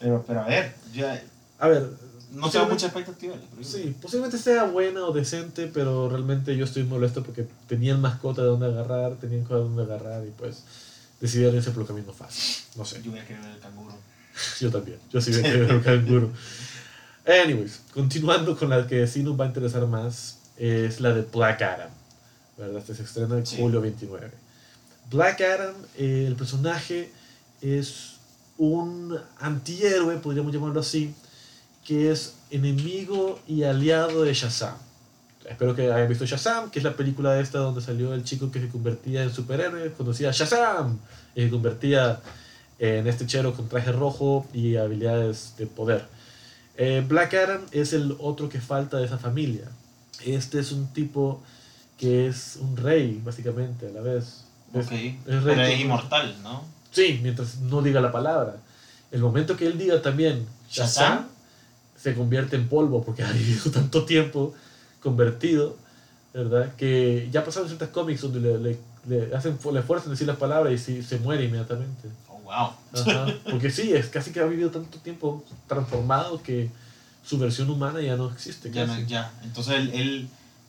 Pero, 0.00 0.24
pero 0.26 0.40
a 0.40 0.46
ver, 0.46 0.74
ya. 0.92 1.22
A 1.58 1.68
ver. 1.68 1.90
No 2.32 2.48
tengo 2.48 2.66
mucha 2.66 2.86
expectativa. 2.86 3.34
Sí, 3.60 3.94
posiblemente 4.00 4.38
sea 4.38 4.64
buena 4.64 5.04
o 5.04 5.12
decente, 5.12 5.66
pero 5.66 6.08
realmente 6.08 6.56
yo 6.56 6.64
estoy 6.64 6.82
molesto 6.84 7.22
porque 7.22 7.46
tenían 7.68 8.00
mascota 8.00 8.40
de 8.40 8.48
dónde 8.48 8.66
agarrar, 8.66 9.16
tenían 9.16 9.42
cosas 9.42 9.58
de 9.58 9.64
dónde 9.64 9.82
agarrar 9.82 10.26
y 10.26 10.30
pues 10.30 10.64
decidieron 11.20 11.54
irse 11.54 11.70
por 11.72 11.82
el 11.82 11.88
camino 11.88 12.10
fácil. 12.14 12.64
No 12.76 12.86
sé. 12.86 13.02
Yo 13.02 13.10
voy 13.10 13.20
a 13.20 13.26
querer 13.26 13.42
ver 13.42 13.52
el 13.52 13.58
canguro. 13.58 13.94
Yo 14.60 14.70
también. 14.70 14.98
Yo 15.12 15.20
sí 15.20 15.32
ver 15.32 15.70
el 15.70 15.82
canguro. 15.82 16.30
Anyways, 17.26 17.82
continuando 17.92 18.56
con 18.56 18.70
la 18.70 18.86
que 18.86 19.06
sí 19.06 19.22
nos 19.22 19.38
va 19.38 19.44
a 19.44 19.48
interesar 19.48 19.86
más, 19.86 20.38
es 20.56 21.00
la 21.00 21.12
de 21.12 21.22
Black 21.22 21.62
Adam. 21.62 21.90
¿verdad? 22.56 22.78
Este 22.78 22.94
se 22.94 23.02
estrena 23.02 23.36
en 23.36 23.46
julio 23.46 23.80
29. 23.80 24.30
Black 25.10 25.40
Adam, 25.40 25.74
eh, 25.96 26.24
el 26.26 26.36
personaje 26.36 27.10
es 27.60 28.16
un 28.58 29.18
antihéroe, 29.38 30.16
podríamos 30.18 30.52
llamarlo 30.52 30.80
así, 30.80 31.14
que 31.84 32.10
es 32.10 32.34
enemigo 32.50 33.40
y 33.46 33.64
aliado 33.64 34.22
de 34.22 34.34
Shazam. 34.34 34.76
Espero 35.44 35.74
que 35.74 35.92
hayan 35.92 36.08
visto 36.08 36.24
Shazam, 36.24 36.70
que 36.70 36.78
es 36.78 36.84
la 36.84 36.94
película 36.94 37.38
esta 37.40 37.58
donde 37.58 37.80
salió 37.80 38.14
el 38.14 38.22
chico 38.22 38.50
que 38.50 38.60
se 38.60 38.68
convertía 38.68 39.22
en 39.24 39.32
superhéroe, 39.32 39.92
conocía 39.92 40.28
a 40.28 40.32
Shazam 40.32 40.98
y 41.34 41.42
se 41.42 41.50
convertía 41.50 42.20
en 42.82 43.06
este 43.06 43.26
chero 43.26 43.54
con 43.54 43.68
traje 43.68 43.92
rojo 43.92 44.44
y 44.52 44.74
habilidades 44.74 45.54
de 45.56 45.68
poder. 45.68 46.04
Eh, 46.76 47.04
Black 47.06 47.34
Adam 47.34 47.60
es 47.70 47.92
el 47.92 48.16
otro 48.18 48.48
que 48.48 48.60
falta 48.60 48.96
de 48.96 49.06
esa 49.06 49.18
familia. 49.18 49.70
Este 50.24 50.58
es 50.58 50.72
un 50.72 50.92
tipo 50.92 51.40
que 51.96 52.26
es 52.26 52.58
un 52.60 52.76
rey, 52.76 53.20
básicamente, 53.24 53.86
a 53.86 53.90
la 53.90 54.00
vez. 54.00 54.44
Es, 54.74 54.90
es 54.90 55.14
Pero 55.24 55.62
es 55.62 55.80
inmortal, 55.80 56.34
¿no? 56.42 56.64
Sí, 56.90 57.20
mientras 57.22 57.58
no 57.58 57.82
diga 57.82 58.00
la 58.00 58.10
palabra. 58.10 58.56
El 59.12 59.20
momento 59.20 59.56
que 59.56 59.66
él 59.66 59.78
diga 59.78 60.02
también 60.02 60.44
Shazam, 60.68 61.28
se 61.96 62.14
convierte 62.14 62.56
en 62.56 62.68
polvo 62.68 63.04
porque 63.04 63.22
ha 63.22 63.30
vivido 63.30 63.70
tanto 63.70 64.04
tiempo 64.04 64.54
convertido, 65.00 65.76
¿verdad? 66.34 66.74
Que 66.74 67.28
ya 67.30 67.44
pasaron 67.44 67.68
ciertos 67.68 67.90
cómics 67.90 68.22
donde 68.22 68.40
le, 68.40 68.78
le, 69.06 69.36
hacen, 69.36 69.56
le 69.72 69.82
fuerzan 69.82 70.08
a 70.08 70.10
decir 70.14 70.26
las 70.26 70.36
palabras 70.36 70.72
y 70.72 70.78
si, 70.78 71.02
se 71.04 71.20
muere 71.20 71.44
inmediatamente. 71.44 72.08
Wow. 72.52 72.72
porque 73.50 73.70
sí, 73.70 73.92
es 73.92 74.08
casi 74.08 74.30
que 74.30 74.40
ha 74.40 74.44
vivido 74.44 74.70
tanto 74.70 74.98
tiempo 74.98 75.42
transformado 75.66 76.42
que 76.42 76.68
su 77.24 77.38
versión 77.38 77.70
humana 77.70 78.00
ya 78.00 78.16
no 78.16 78.30
existe. 78.30 78.70
Ya, 78.70 78.86
ya. 79.06 79.32
Entonces 79.42 79.74
él, 79.74 79.90
él, 79.94 80.28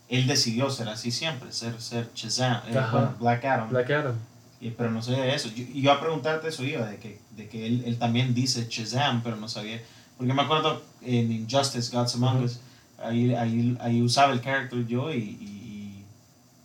él, 0.09 0.27
decidió 0.27 0.69
ser 0.69 0.87
así 0.87 1.11
siempre, 1.11 1.51
ser, 1.51 1.79
ser 1.81 2.09
Shazam, 2.15 2.61
eh, 2.67 2.79
Black 3.19 3.45
Adam. 3.45 3.69
Black 3.69 3.89
Adam. 3.89 4.15
Y, 4.61 4.69
pero 4.69 4.91
no 4.91 5.01
sabía 5.01 5.33
eso. 5.35 5.49
Yo, 5.49 5.65
yo 5.73 5.91
a 5.91 5.99
preguntarte 5.99 6.47
eso 6.47 6.63
iba, 6.63 6.85
de 6.85 6.97
que, 6.97 7.19
de 7.31 7.49
que 7.49 7.67
él, 7.67 7.83
él 7.85 7.97
también 7.97 8.33
dice 8.33 8.67
Shazam, 8.69 9.21
pero 9.21 9.35
no 9.35 9.49
sabía. 9.49 9.81
Porque 10.17 10.33
me 10.33 10.43
acuerdo 10.43 10.81
en 11.01 11.31
Injustice, 11.31 11.93
Gods 11.93 12.15
Among 12.15 12.43
Us, 12.43 12.59
ahí, 12.97 13.33
ahí, 13.33 13.77
ahí 13.81 14.01
usaba 14.01 14.31
el 14.31 14.41
character 14.41 14.85
yo 14.85 15.11
y, 15.11 15.17
y, 15.17 16.05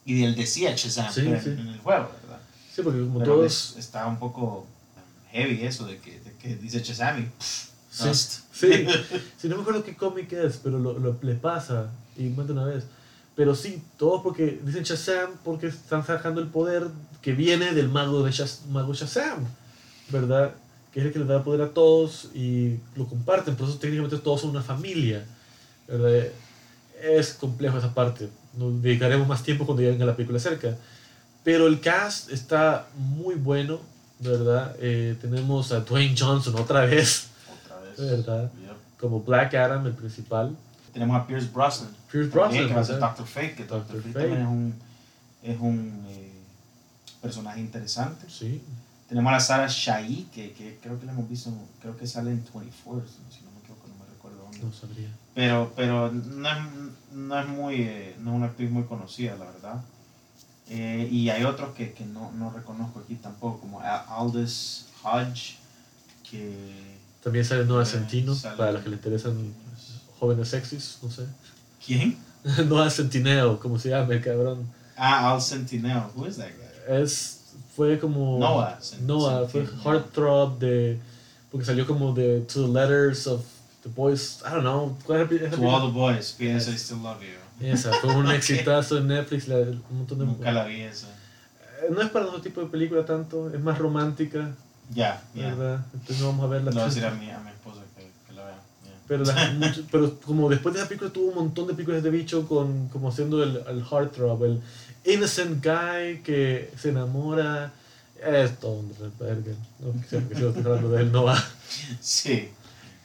y 0.04 0.22
él 0.22 0.36
decía 0.36 0.76
Shazam 0.76 1.12
en, 1.16 1.34
el 1.34 1.78
juego, 1.78 2.10
¿verdad? 2.22 2.40
Sí, 2.72 2.82
porque 2.82 3.00
como 3.00 3.18
pero 3.18 3.34
todos... 3.34 3.74
Está 3.78 4.06
un 4.06 4.18
poco 4.18 4.66
heavy 5.30 5.64
eso 5.64 5.86
de 5.86 5.98
que, 5.98 6.20
de 6.20 6.32
que 6.34 6.56
dice 6.56 6.78
y... 6.78 6.84
sí, 6.84 8.14
sí. 8.52 8.86
sí, 9.36 9.48
no 9.48 9.56
me 9.56 9.62
acuerdo 9.62 9.84
qué 9.84 9.94
cómic 9.96 10.32
es, 10.32 10.58
pero 10.62 10.78
lo, 10.78 10.98
lo, 10.98 11.18
le 11.20 11.34
pasa, 11.34 11.90
y 12.16 12.30
cuenta 12.30 12.52
una 12.52 12.64
vez. 12.64 12.84
Pero 13.36 13.54
sí, 13.54 13.82
todos 13.96 14.22
porque 14.22 14.60
dicen 14.64 14.82
Shazam 14.82 15.30
porque 15.44 15.68
están 15.68 16.04
sacando 16.04 16.40
el 16.40 16.48
poder 16.48 16.88
que 17.22 17.32
viene 17.32 17.72
del 17.72 17.88
mago 17.88 18.24
de 18.24 18.32
Shaz, 18.32 18.62
mago 18.68 18.94
Shazam, 18.94 19.46
¿verdad? 20.08 20.54
Que 20.92 21.00
es 21.00 21.06
el 21.06 21.12
que 21.12 21.20
les 21.20 21.28
da 21.28 21.44
poder 21.44 21.62
a 21.62 21.70
todos 21.70 22.30
y 22.34 22.80
lo 22.96 23.06
comparten, 23.06 23.54
por 23.54 23.68
eso 23.68 23.78
técnicamente 23.78 24.18
todos 24.18 24.40
son 24.40 24.50
una 24.50 24.62
familia, 24.62 25.24
¿verdad? 25.86 26.32
Es 27.00 27.34
complejo 27.34 27.78
esa 27.78 27.94
parte, 27.94 28.28
nos 28.56 28.82
dedicaremos 28.82 29.28
más 29.28 29.44
tiempo 29.44 29.64
cuando 29.64 29.82
lleguen 29.82 30.02
a 30.02 30.06
la 30.06 30.16
película 30.16 30.40
cerca. 30.40 30.76
Pero 31.44 31.68
el 31.68 31.80
cast 31.80 32.32
está 32.32 32.88
muy 32.96 33.36
bueno, 33.36 33.80
¿verdad? 34.20 34.76
Eh, 34.80 35.16
tenemos 35.20 35.72
a 35.72 35.80
Dwayne 35.80 36.14
Johnson 36.18 36.54
otra 36.56 36.84
vez, 36.84 37.28
otra 37.64 37.80
vez. 37.80 37.98
¿verdad? 37.98 38.50
Como 38.98 39.20
Black 39.20 39.54
Adam, 39.54 39.86
el 39.86 39.92
principal. 39.92 40.56
Tenemos 40.92 41.16
a 41.16 41.26
Pierce 41.26 41.48
Brosnan. 41.52 41.90
Pierce 42.10 42.30
Brosnan. 42.30 42.68
Que 42.68 42.74
va 42.74 42.80
a 42.80 42.84
ser 42.84 42.98
Doctor 42.98 43.26
Fate, 43.26 43.54
que 43.54 43.64
Doctor, 43.64 44.02
Fate, 44.02 44.12
también 44.12 44.40
es 44.40 44.48
un, 44.48 44.74
es 45.42 45.60
un 45.60 46.04
eh, 46.08 46.32
personaje 47.22 47.60
interesante. 47.60 48.26
Sí. 48.28 48.60
Tenemos 49.08 49.30
a 49.30 49.34
la 49.34 49.40
Sarah 49.40 49.68
Shai, 49.68 50.26
que, 50.34 50.52
que, 50.52 50.78
creo 50.82 50.98
que 50.98 51.06
la 51.06 51.12
hemos 51.12 51.28
visto, 51.28 51.50
creo 51.80 51.96
que 51.96 52.06
sale 52.06 52.30
en 52.30 52.44
24, 52.52 53.08
si 53.30 53.42
no 53.44 53.50
me 53.52 53.60
equivoco, 53.60 53.88
no 53.88 53.94
me 53.94 54.10
recuerdo 54.10 54.42
dónde. 54.42 54.58
No 54.58 54.72
sabría. 54.72 55.08
Pero, 55.34 55.72
pero 55.76 56.10
no, 56.10 56.50
es, 56.50 56.58
no 57.12 57.40
es 57.40 57.48
muy, 57.48 57.82
eh, 57.82 58.16
no 58.18 58.32
es 58.32 58.36
una 58.36 58.46
actriz 58.46 58.70
muy 58.70 58.82
conocida, 58.84 59.36
la 59.36 59.46
verdad. 59.46 59.80
Eh, 60.70 61.08
y 61.10 61.30
hay 61.30 61.44
otros 61.44 61.74
que, 61.74 61.92
que 61.92 62.04
no, 62.04 62.30
no, 62.32 62.50
reconozco 62.50 63.00
aquí 63.00 63.14
tampoco, 63.14 63.60
como 63.60 63.80
Aldous 63.80 64.86
Hodge, 65.02 65.56
que... 66.28 66.98
También 67.22 67.44
sale 67.44 67.64
Noah 67.64 67.86
Centino, 67.86 68.36
para 68.56 68.72
los 68.72 68.82
que 68.82 68.90
le 68.90 68.96
interesan 68.96 69.54
jóvenes 70.20 70.48
sexys, 70.48 70.98
no 71.02 71.10
sé. 71.10 71.26
¿Quién? 71.84 72.18
Noah 72.68 72.90
Centineo, 72.90 73.58
como 73.58 73.78
se 73.78 73.90
llama 73.90 74.12
el 74.14 74.22
cabrón. 74.22 74.70
Ah, 74.96 75.30
Al 75.32 75.40
Centineo, 75.40 76.10
who 76.14 76.26
is 76.26 76.36
that 76.36 76.48
guy? 76.48 77.02
Es, 77.02 77.40
fue 77.74 77.98
como... 77.98 78.38
Noah. 78.38 78.78
Noah, 79.00 79.48
fue 79.48 79.66
heartthrob 79.84 80.58
de... 80.58 80.98
Porque 81.50 81.64
salió 81.64 81.86
como 81.86 82.12
de 82.12 82.40
To 82.40 82.66
the 82.66 82.72
Letters 82.72 83.26
of 83.26 83.42
the 83.82 83.88
Boys, 83.88 84.42
I 84.44 84.50
don't 84.50 84.62
know. 84.62 84.96
¿cuál 85.06 85.22
es 85.22 85.50
to 85.50 85.66
all 85.66 85.86
the 85.86 85.92
boys, 85.92 86.32
P.S. 86.32 86.70
I 86.70 86.76
still 86.76 86.98
love 86.98 87.22
you. 87.22 87.37
Esa, 87.60 87.92
fue 87.94 88.14
un 88.14 88.30
exitazo 88.32 88.98
en 88.98 89.08
Netflix. 89.08 89.48
La, 89.48 89.56
un 89.56 89.82
montón 89.90 90.18
de, 90.18 90.26
Nunca 90.26 90.52
la 90.52 90.64
vi 90.64 90.80
esa. 90.82 91.08
Eh, 91.08 91.90
no 91.90 92.00
es 92.02 92.10
para 92.10 92.24
nuestro 92.26 92.42
tipo 92.42 92.60
de 92.60 92.66
película 92.68 93.04
tanto, 93.04 93.52
es 93.52 93.60
más 93.60 93.78
romántica. 93.78 94.50
Ya, 94.90 95.22
yeah, 95.34 95.54
¿verdad? 95.54 95.84
Entonces 95.92 96.20
no 96.20 96.28
vamos 96.28 96.46
a 96.46 96.48
verla. 96.48 96.70
No 96.70 96.82
a 96.82 96.88
mi, 96.88 97.30
a 97.30 97.38
mi 97.40 97.50
esposa 97.50 97.80
que, 97.96 98.10
que 98.26 98.32
la 98.34 98.44
vea. 98.44 98.58
Pero, 99.06 99.24
pero 99.90 100.20
como 100.20 100.48
después 100.48 100.74
de 100.74 100.80
esa 100.80 100.88
película 100.88 101.12
tuvo 101.12 101.28
un 101.28 101.34
montón 101.34 101.66
de 101.66 101.74
películas 101.74 102.02
de 102.02 102.10
bicho 102.10 102.46
con, 102.48 102.88
como 102.88 103.08
haciendo 103.08 103.42
el, 103.42 103.62
el 103.68 103.82
heartthrob, 103.84 104.44
el 104.44 104.60
innocent 105.04 105.64
guy 105.64 106.22
que 106.22 106.70
se 106.76 106.90
enamora. 106.90 107.72
Es 108.24 108.58
todo 108.58 108.72
un 108.72 108.92
verga. 109.18 109.52
No 109.78 109.92
quisiera 110.02 110.26
que 110.28 110.34
siga 110.34 110.48
hablando 110.48 110.90
de 110.90 111.02
él, 111.02 111.12
no 111.12 111.24
va. 111.24 111.44
Sí. 112.00 112.48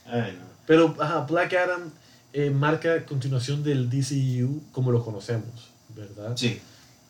Ay, 0.06 0.38
no. 0.40 0.46
Pero 0.66 0.96
ajá, 1.00 1.22
Black 1.22 1.54
Adam 1.54 1.92
eh, 2.34 2.50
marca 2.50 3.06
continuación 3.06 3.64
del 3.64 3.90
DCU 3.90 4.64
como 4.72 4.92
lo 4.92 5.04
conocemos, 5.06 5.70
¿verdad? 5.96 6.34
Sí. 6.36 6.60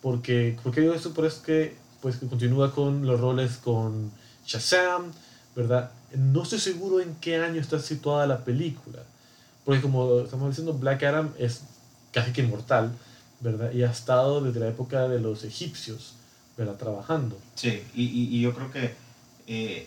Porque, 0.02 0.56
porque 0.62 0.82
digo 0.82 0.92
esto, 0.92 1.14
por 1.14 1.24
eso 1.24 1.42
que, 1.42 1.76
pues, 2.02 2.16
que 2.16 2.26
continúa 2.26 2.74
con 2.74 3.06
los 3.06 3.18
roles 3.18 3.56
con 3.56 4.12
Shazam, 4.46 5.12
¿verdad? 5.56 5.90
No 6.14 6.42
estoy 6.42 6.58
seguro 6.58 7.00
en 7.00 7.14
qué 7.16 7.36
año 7.36 7.60
está 7.60 7.78
situada 7.80 8.26
la 8.26 8.44
película. 8.44 9.02
Porque 9.64 9.80
como 9.80 10.20
estamos 10.20 10.50
diciendo, 10.50 10.74
Black 10.74 11.02
Adam 11.04 11.32
es 11.38 11.62
casi 12.12 12.32
que 12.32 12.42
inmortal, 12.42 12.92
¿verdad? 13.40 13.72
Y 13.72 13.82
ha 13.82 13.90
estado 13.90 14.42
desde 14.42 14.60
la 14.60 14.68
época 14.68 15.08
de 15.08 15.20
los 15.20 15.42
egipcios, 15.44 16.16
¿verdad? 16.58 16.76
Trabajando. 16.76 17.38
Sí, 17.54 17.82
y, 17.94 18.04
y, 18.04 18.36
y 18.36 18.40
yo 18.42 18.54
creo 18.54 18.70
que 18.70 18.94
eh, 19.46 19.86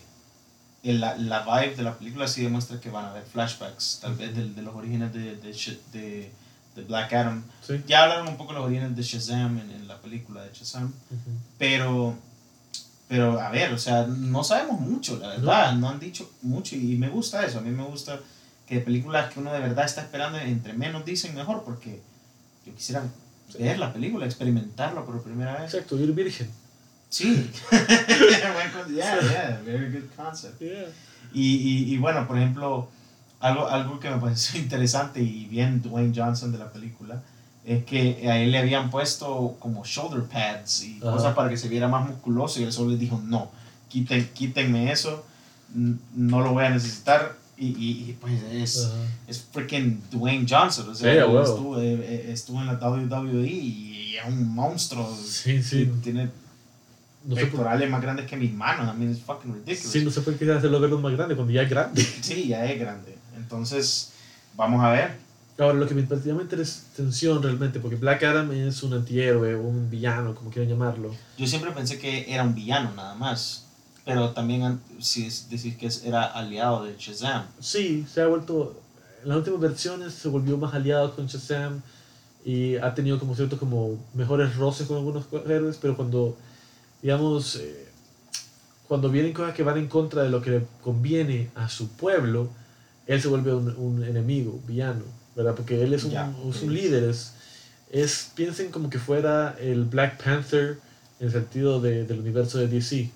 la, 0.82 1.16
la, 1.16 1.40
vibe 1.40 1.76
de 1.76 1.82
la 1.82 1.98
película 1.98 2.28
sí 2.28 2.42
demuestra 2.42 2.80
que 2.80 2.90
van 2.90 3.06
a 3.06 3.10
haber 3.10 3.24
flashbacks, 3.24 3.98
tal 4.00 4.14
vez 4.14 4.34
de, 4.34 4.50
de, 4.50 4.62
los 4.62 4.74
orígenes 4.74 5.12
de, 5.12 5.36
de, 5.36 6.32
de 6.76 6.82
Black 6.82 7.12
Adam. 7.12 7.42
Sí. 7.66 7.82
Ya 7.86 8.04
hablaron 8.04 8.28
un 8.28 8.36
poco 8.36 8.52
de 8.52 8.58
los 8.58 8.66
orígenes 8.66 8.96
de 8.96 9.02
Shazam 9.02 9.58
en, 9.58 9.70
en 9.70 9.88
la 9.88 10.00
película 10.00 10.42
de 10.44 10.52
Shazam, 10.52 10.92
pero, 11.58 12.16
pero 13.08 13.40
a 13.40 13.50
ver, 13.50 13.72
o 13.72 13.78
sea, 13.78 14.06
no 14.06 14.44
sabemos 14.44 14.80
mucho, 14.80 15.18
la 15.18 15.28
verdad, 15.28 15.72
no. 15.74 15.80
no 15.80 15.88
han 15.90 16.00
dicho 16.00 16.30
mucho 16.42 16.76
y 16.76 16.96
me 16.96 17.08
gusta 17.08 17.44
eso, 17.44 17.58
a 17.58 17.62
mí 17.62 17.70
me 17.70 17.84
gusta 17.84 18.20
que 18.66 18.80
películas 18.80 19.32
que 19.32 19.40
uno 19.40 19.52
de 19.52 19.60
verdad 19.60 19.86
está 19.86 20.02
esperando, 20.02 20.38
entre 20.38 20.74
menos 20.74 21.04
dicen 21.04 21.34
mejor, 21.34 21.64
porque 21.64 22.02
yo 22.66 22.74
quisiera 22.74 23.02
ver 23.58 23.78
la 23.78 23.92
película, 23.92 24.26
experimentarla 24.26 25.04
por 25.04 25.22
primera 25.22 25.54
vez. 25.54 25.72
Exacto, 25.72 25.98
ir 25.98 26.12
virgen. 26.12 26.50
Sí. 27.10 27.50
yeah, 27.70 29.20
yeah, 29.20 29.60
very 29.64 29.90
good 29.90 30.08
concept. 30.16 30.60
Yeah. 30.60 30.88
Y, 31.32 31.56
y, 31.56 31.94
y, 31.94 31.98
bueno, 31.98 32.26
por 32.26 32.36
ejemplo, 32.36 32.88
algo, 33.40 33.66
algo 33.68 34.00
que 34.00 34.10
me 34.10 34.18
pareció 34.18 34.60
interesante 34.62 35.22
y 35.22 35.46
bien 35.46 35.82
Dwayne 35.82 36.12
Johnson 36.14 36.52
de 36.52 36.58
la 36.58 36.70
película 36.72 37.22
es 37.64 37.84
que 37.84 38.26
a 38.28 38.38
él 38.38 38.50
le 38.50 38.58
habían 38.58 38.90
puesto 38.90 39.56
como 39.58 39.84
shoulder 39.84 40.22
pads 40.22 40.84
y 40.84 40.98
cosas 41.00 41.34
para 41.34 41.50
que 41.50 41.58
se 41.58 41.68
viera 41.68 41.86
más 41.86 42.08
musculoso 42.08 42.60
y 42.60 42.64
él 42.64 42.72
solo 42.72 42.92
le 42.92 42.96
dijo, 42.96 43.20
no, 43.26 43.50
quiten, 43.88 44.26
quítenme 44.32 44.90
eso, 44.90 45.26
no 46.14 46.40
lo 46.40 46.52
voy 46.52 46.64
a 46.64 46.70
necesitar. 46.70 47.36
Y, 47.60 47.66
y, 47.66 48.16
pues 48.20 48.40
es, 48.52 48.88
es 49.26 49.44
freaking 49.52 50.00
Dwayne 50.12 50.46
Johnson, 50.48 50.88
o 50.90 50.94
sea, 50.94 51.12
yeah, 51.12 51.24
wow. 51.24 51.42
estuvo, 51.42 51.80
eh, 51.80 51.94
eh, 51.94 52.30
estuvo, 52.32 52.60
en 52.60 52.68
la 52.68 52.74
WWE 52.74 53.48
y 53.48 54.16
es 54.16 54.24
un 54.28 54.54
monstruo. 54.54 55.12
Sí, 55.26 55.60
sí. 55.60 55.92
Tiene 56.00 56.30
no 57.28 57.34
pectorales 57.34 57.90
más 57.90 58.00
grandes 58.00 58.26
que 58.26 58.36
mis 58.38 58.52
manos. 58.54 58.94
I 58.94 58.98
mean, 58.98 59.12
it's 59.12 59.20
fucking 59.20 59.52
ridiculous. 59.52 59.80
Sí, 59.80 60.02
no 60.02 60.10
sé 60.10 60.22
por 60.22 60.34
qué 60.34 60.50
hacerlo 60.50 60.80
verlo 60.80 60.98
más 60.98 61.12
grande 61.12 61.36
cuando 61.36 61.52
ya 61.52 61.62
es 61.62 61.68
grande. 61.68 62.02
Sí, 62.22 62.48
ya 62.48 62.64
es 62.64 62.80
grande. 62.80 63.18
Entonces, 63.36 64.12
vamos 64.56 64.82
a 64.82 64.90
ver. 64.90 65.18
Ahora, 65.58 65.74
lo 65.74 65.86
que 65.86 65.94
me 65.94 66.06
llama 66.06 66.42
atención 66.42 67.42
realmente, 67.42 67.80
porque 67.80 67.96
Black 67.96 68.22
Adam 68.22 68.50
es 68.52 68.82
un 68.82 68.94
antihéroe 68.94 69.56
un 69.56 69.90
villano, 69.90 70.34
como 70.34 70.50
quieran 70.50 70.70
llamarlo. 70.70 71.14
Yo 71.36 71.46
siempre 71.46 71.70
pensé 71.72 71.98
que 71.98 72.32
era 72.32 72.44
un 72.44 72.54
villano 72.54 72.94
nada 72.94 73.14
más. 73.14 73.66
Pero 74.06 74.30
también 74.30 74.80
si 74.98 75.24
decir 75.50 75.76
que 75.76 75.90
era 76.04 76.24
aliado 76.24 76.84
de 76.84 76.94
Shazam. 76.98 77.44
Sí, 77.60 78.06
se 78.10 78.22
ha 78.22 78.26
vuelto. 78.26 78.80
En 79.22 79.28
las 79.28 79.36
últimas 79.36 79.60
versiones 79.60 80.14
se 80.14 80.28
volvió 80.28 80.56
más 80.56 80.72
aliado 80.72 81.14
con 81.14 81.26
Shazam 81.26 81.82
y 82.42 82.76
ha 82.76 82.94
tenido 82.94 83.18
como 83.18 83.34
ciertos 83.34 83.58
como 83.58 83.98
mejores 84.14 84.56
roces 84.56 84.86
con 84.86 84.96
algunos 84.96 85.26
héroes, 85.46 85.76
pero 85.78 85.94
cuando 85.94 86.38
digamos, 87.02 87.56
eh, 87.56 87.86
cuando 88.86 89.10
vienen 89.10 89.32
cosas 89.32 89.54
que 89.54 89.62
van 89.62 89.78
en 89.78 89.88
contra 89.88 90.22
de 90.22 90.30
lo 90.30 90.40
que 90.40 90.50
le 90.50 90.66
conviene 90.82 91.50
a 91.54 91.68
su 91.68 91.88
pueblo, 91.88 92.48
él 93.06 93.20
se 93.20 93.28
vuelve 93.28 93.54
un, 93.54 93.74
un 93.76 94.04
enemigo, 94.04 94.60
villano, 94.66 95.04
¿verdad? 95.36 95.54
Porque 95.54 95.82
él 95.82 95.94
es 95.94 96.04
un, 96.04 96.10
Ya, 96.10 96.32
es 96.48 96.62
un 96.62 96.74
líder, 96.74 97.04
es, 97.04 97.32
es, 97.90 98.30
piensen 98.34 98.70
como 98.70 98.90
que 98.90 98.98
fuera 98.98 99.56
el 99.60 99.84
Black 99.84 100.22
Panther 100.22 100.78
en 101.20 101.26
el 101.26 101.32
sentido 101.32 101.80
de, 101.80 102.04
del 102.04 102.20
universo 102.20 102.58
de 102.58 102.68
DC, 102.68 103.10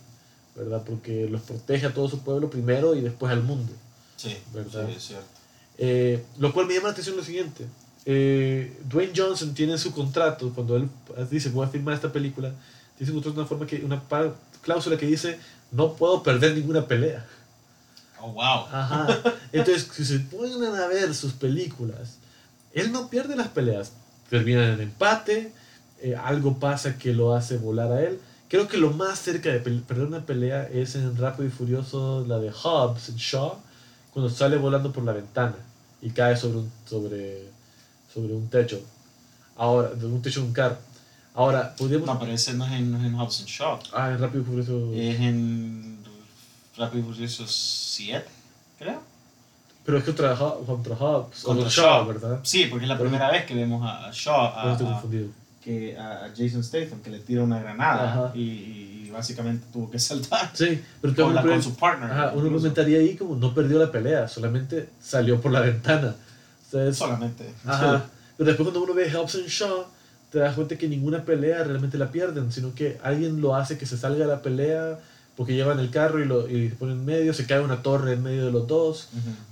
¿verdad? 0.57 0.83
Porque 0.85 1.29
los 1.29 1.43
protege 1.43 1.87
a 1.87 1.95
todo 1.95 2.09
su 2.09 2.21
pueblo 2.21 2.51
primero 2.51 2.95
y 2.95 3.01
después 3.01 3.33
al 3.33 3.43
mundo. 3.43 3.73
Sí, 4.17 4.37
¿verdad? 4.53 4.87
sí, 4.89 4.95
es 4.97 5.03
cierto. 5.03 5.27
Eh, 5.79 6.23
lo 6.39 6.53
cual 6.53 6.67
me 6.67 6.75
llama 6.75 6.89
la 6.89 6.93
atención 6.93 7.17
lo 7.17 7.25
siguiente. 7.25 7.67
Eh, 8.05 8.77
Dwayne 8.89 9.13
Johnson 9.17 9.55
tiene 9.55 9.79
su 9.79 9.93
contrato, 9.93 10.53
cuando 10.55 10.77
él 10.77 10.89
dice 11.31 11.51
voy 11.51 11.67
a 11.67 11.69
filmar 11.69 11.95
esta 11.95 12.13
película, 12.13 12.53
tiene 12.99 13.23
su 13.23 13.31
una, 13.31 13.47
forma 13.47 13.67
que, 13.67 13.85
una 13.85 14.03
cláusula 14.63 14.97
que 14.97 15.07
dice 15.07 15.39
no 15.73 15.95
puedo 15.95 16.23
perder 16.23 16.55
ninguna 16.55 16.87
pelea. 16.87 17.25
Oh, 18.21 18.33
wow. 18.33 18.67
Ajá. 18.71 19.21
Entonces, 19.53 19.89
si 19.93 20.05
se 20.05 20.21
ponen 20.21 20.63
a 20.75 20.87
ver 20.87 21.15
sus 21.15 21.33
películas, 21.33 22.19
él 22.73 22.93
no 22.93 23.09
pierde 23.09 23.35
las 23.35 23.49
peleas. 23.49 23.93
Terminan 24.31 24.71
en 24.71 24.81
empate, 24.81 25.53
eh, 26.01 26.15
algo 26.15 26.59
pasa 26.59 26.99
que 26.99 27.13
lo 27.13 27.35
hace 27.35 27.57
volar 27.57 27.91
a 27.93 28.03
él. 28.03 28.21
Creo 28.49 28.69
que 28.69 28.77
lo 28.77 28.91
más 28.91 29.19
cerca 29.19 29.49
de 29.49 29.61
perder 29.61 30.07
una 30.07 30.27
pelea 30.27 30.69
es 30.71 30.95
en 30.95 31.17
Rápido 31.17 31.49
y 31.49 31.51
Furioso, 31.51 32.25
la 32.29 32.39
de 32.39 32.51
Hobbs 32.51 33.09
en 33.09 33.17
Shaw, 33.17 33.57
cuando 34.13 34.31
sale 34.31 34.59
volando 34.59 34.93
por 34.93 35.05
la 35.05 35.13
ventana 35.13 35.57
y 36.03 36.11
cae 36.11 36.37
sobre 36.37 36.59
un, 36.59 36.73
sobre, 36.85 37.49
sobre 38.13 38.35
un 38.35 38.49
techo. 38.49 38.81
Ahora, 39.57 39.91
de 39.91 40.07
un 40.07 40.21
techo 40.21 40.41
de 40.41 40.47
un 40.49 40.53
carro. 40.53 40.77
Ahora, 41.35 41.75
podríamos... 41.77 42.07
No, 42.07 42.19
pero 42.19 42.33
ese 42.33 42.55
no 42.55 42.67
es 42.67 42.73
en, 42.73 42.93
no 42.93 42.99
es 42.99 43.05
en 43.05 43.15
Hobbs 43.15 43.41
and 43.41 43.49
Shaw. 43.49 43.79
Ah, 43.95 44.11
en 44.11 44.19
Rápido 44.19 44.43
y 44.43 44.45
Furioso... 44.45 44.93
Es 44.95 45.21
en 45.21 45.99
Rápido 46.77 47.01
y 47.01 47.13
Furioso 47.13 47.45
7, 47.47 48.25
creo. 48.79 49.13
Pero 49.85 49.99
es 49.99 50.05
contra, 50.05 50.37
contra 50.37 50.95
Hobbs, 50.95 51.43
contra 51.43 51.69
Shaw, 51.69 52.07
¿verdad? 52.07 52.41
Sí, 52.43 52.67
porque 52.67 52.85
es 52.85 52.89
la 52.89 52.99
primera 52.99 53.31
vez 53.31 53.47
que 53.47 53.55
vemos 53.55 53.83
a 53.85 54.11
Shaw, 54.13 54.53
a, 54.57 54.73
estoy 54.73 54.87
confundido. 54.87 55.29
que 55.63 55.99
a 55.99 56.31
Jason 56.37 56.63
Statham, 56.63 57.01
que 57.01 57.11
le 57.11 57.19
tira 57.19 57.43
una 57.43 57.61
granada 57.61 58.31
y, 58.35 58.41
y, 58.41 59.11
básicamente 59.13 59.67
tuvo 59.71 59.91
que 59.91 59.99
saltar 59.99 60.51
sí, 60.55 60.83
pero 61.03 61.15
con, 61.15 61.35
la, 61.35 61.43
con 61.43 61.63
su 61.63 61.75
partner. 61.75 62.11
Ajá, 62.11 62.33
uno 62.35 62.51
comentaría 62.51 62.99
ahí 62.99 63.15
como 63.15 63.37
no 63.37 63.53
perdió 63.53 63.79
la 63.79 63.91
pelea, 63.91 64.29
solamente 64.29 64.89
salió 65.03 65.41
por 65.41 65.53
la 65.53 65.61
ventana. 65.61 66.15
solamente. 66.93 67.53
Ajá. 67.67 68.05
Pero 68.37 68.47
después 68.47 68.67
cuando 68.67 68.83
uno 68.83 68.95
ve 68.95 69.13
Hobbs 69.13 69.35
and 69.35 69.49
Shaw, 69.49 69.85
te 70.33 70.39
das 70.39 70.55
cuenta 70.55 70.79
que 70.79 70.89
ninguna 70.89 71.27
pelea 71.27 71.63
realmente 71.63 71.99
la 71.99 72.11
pierden, 72.11 72.51
sino 72.51 72.75
que 72.75 72.99
alguien 73.03 73.43
lo 73.43 73.55
hace 73.55 73.77
que 73.77 73.85
se 73.85 73.99
salga 73.99 74.25
de 74.25 74.33
la 74.33 74.41
pelea 74.41 74.99
porque 75.37 75.55
llevan 75.55 75.79
el 75.79 75.91
carro 75.91 76.21
y 76.21 76.25
lo 76.25 76.49
y 76.49 76.71
ponen 76.71 77.01
en 77.01 77.05
medio, 77.05 77.35
se 77.35 77.47
cae 77.47 77.61
una 77.61 77.83
torre 77.83 78.15
en 78.15 78.23
medio 78.23 78.47
de 78.47 78.51
los 78.51 78.67
dos, 78.67 79.09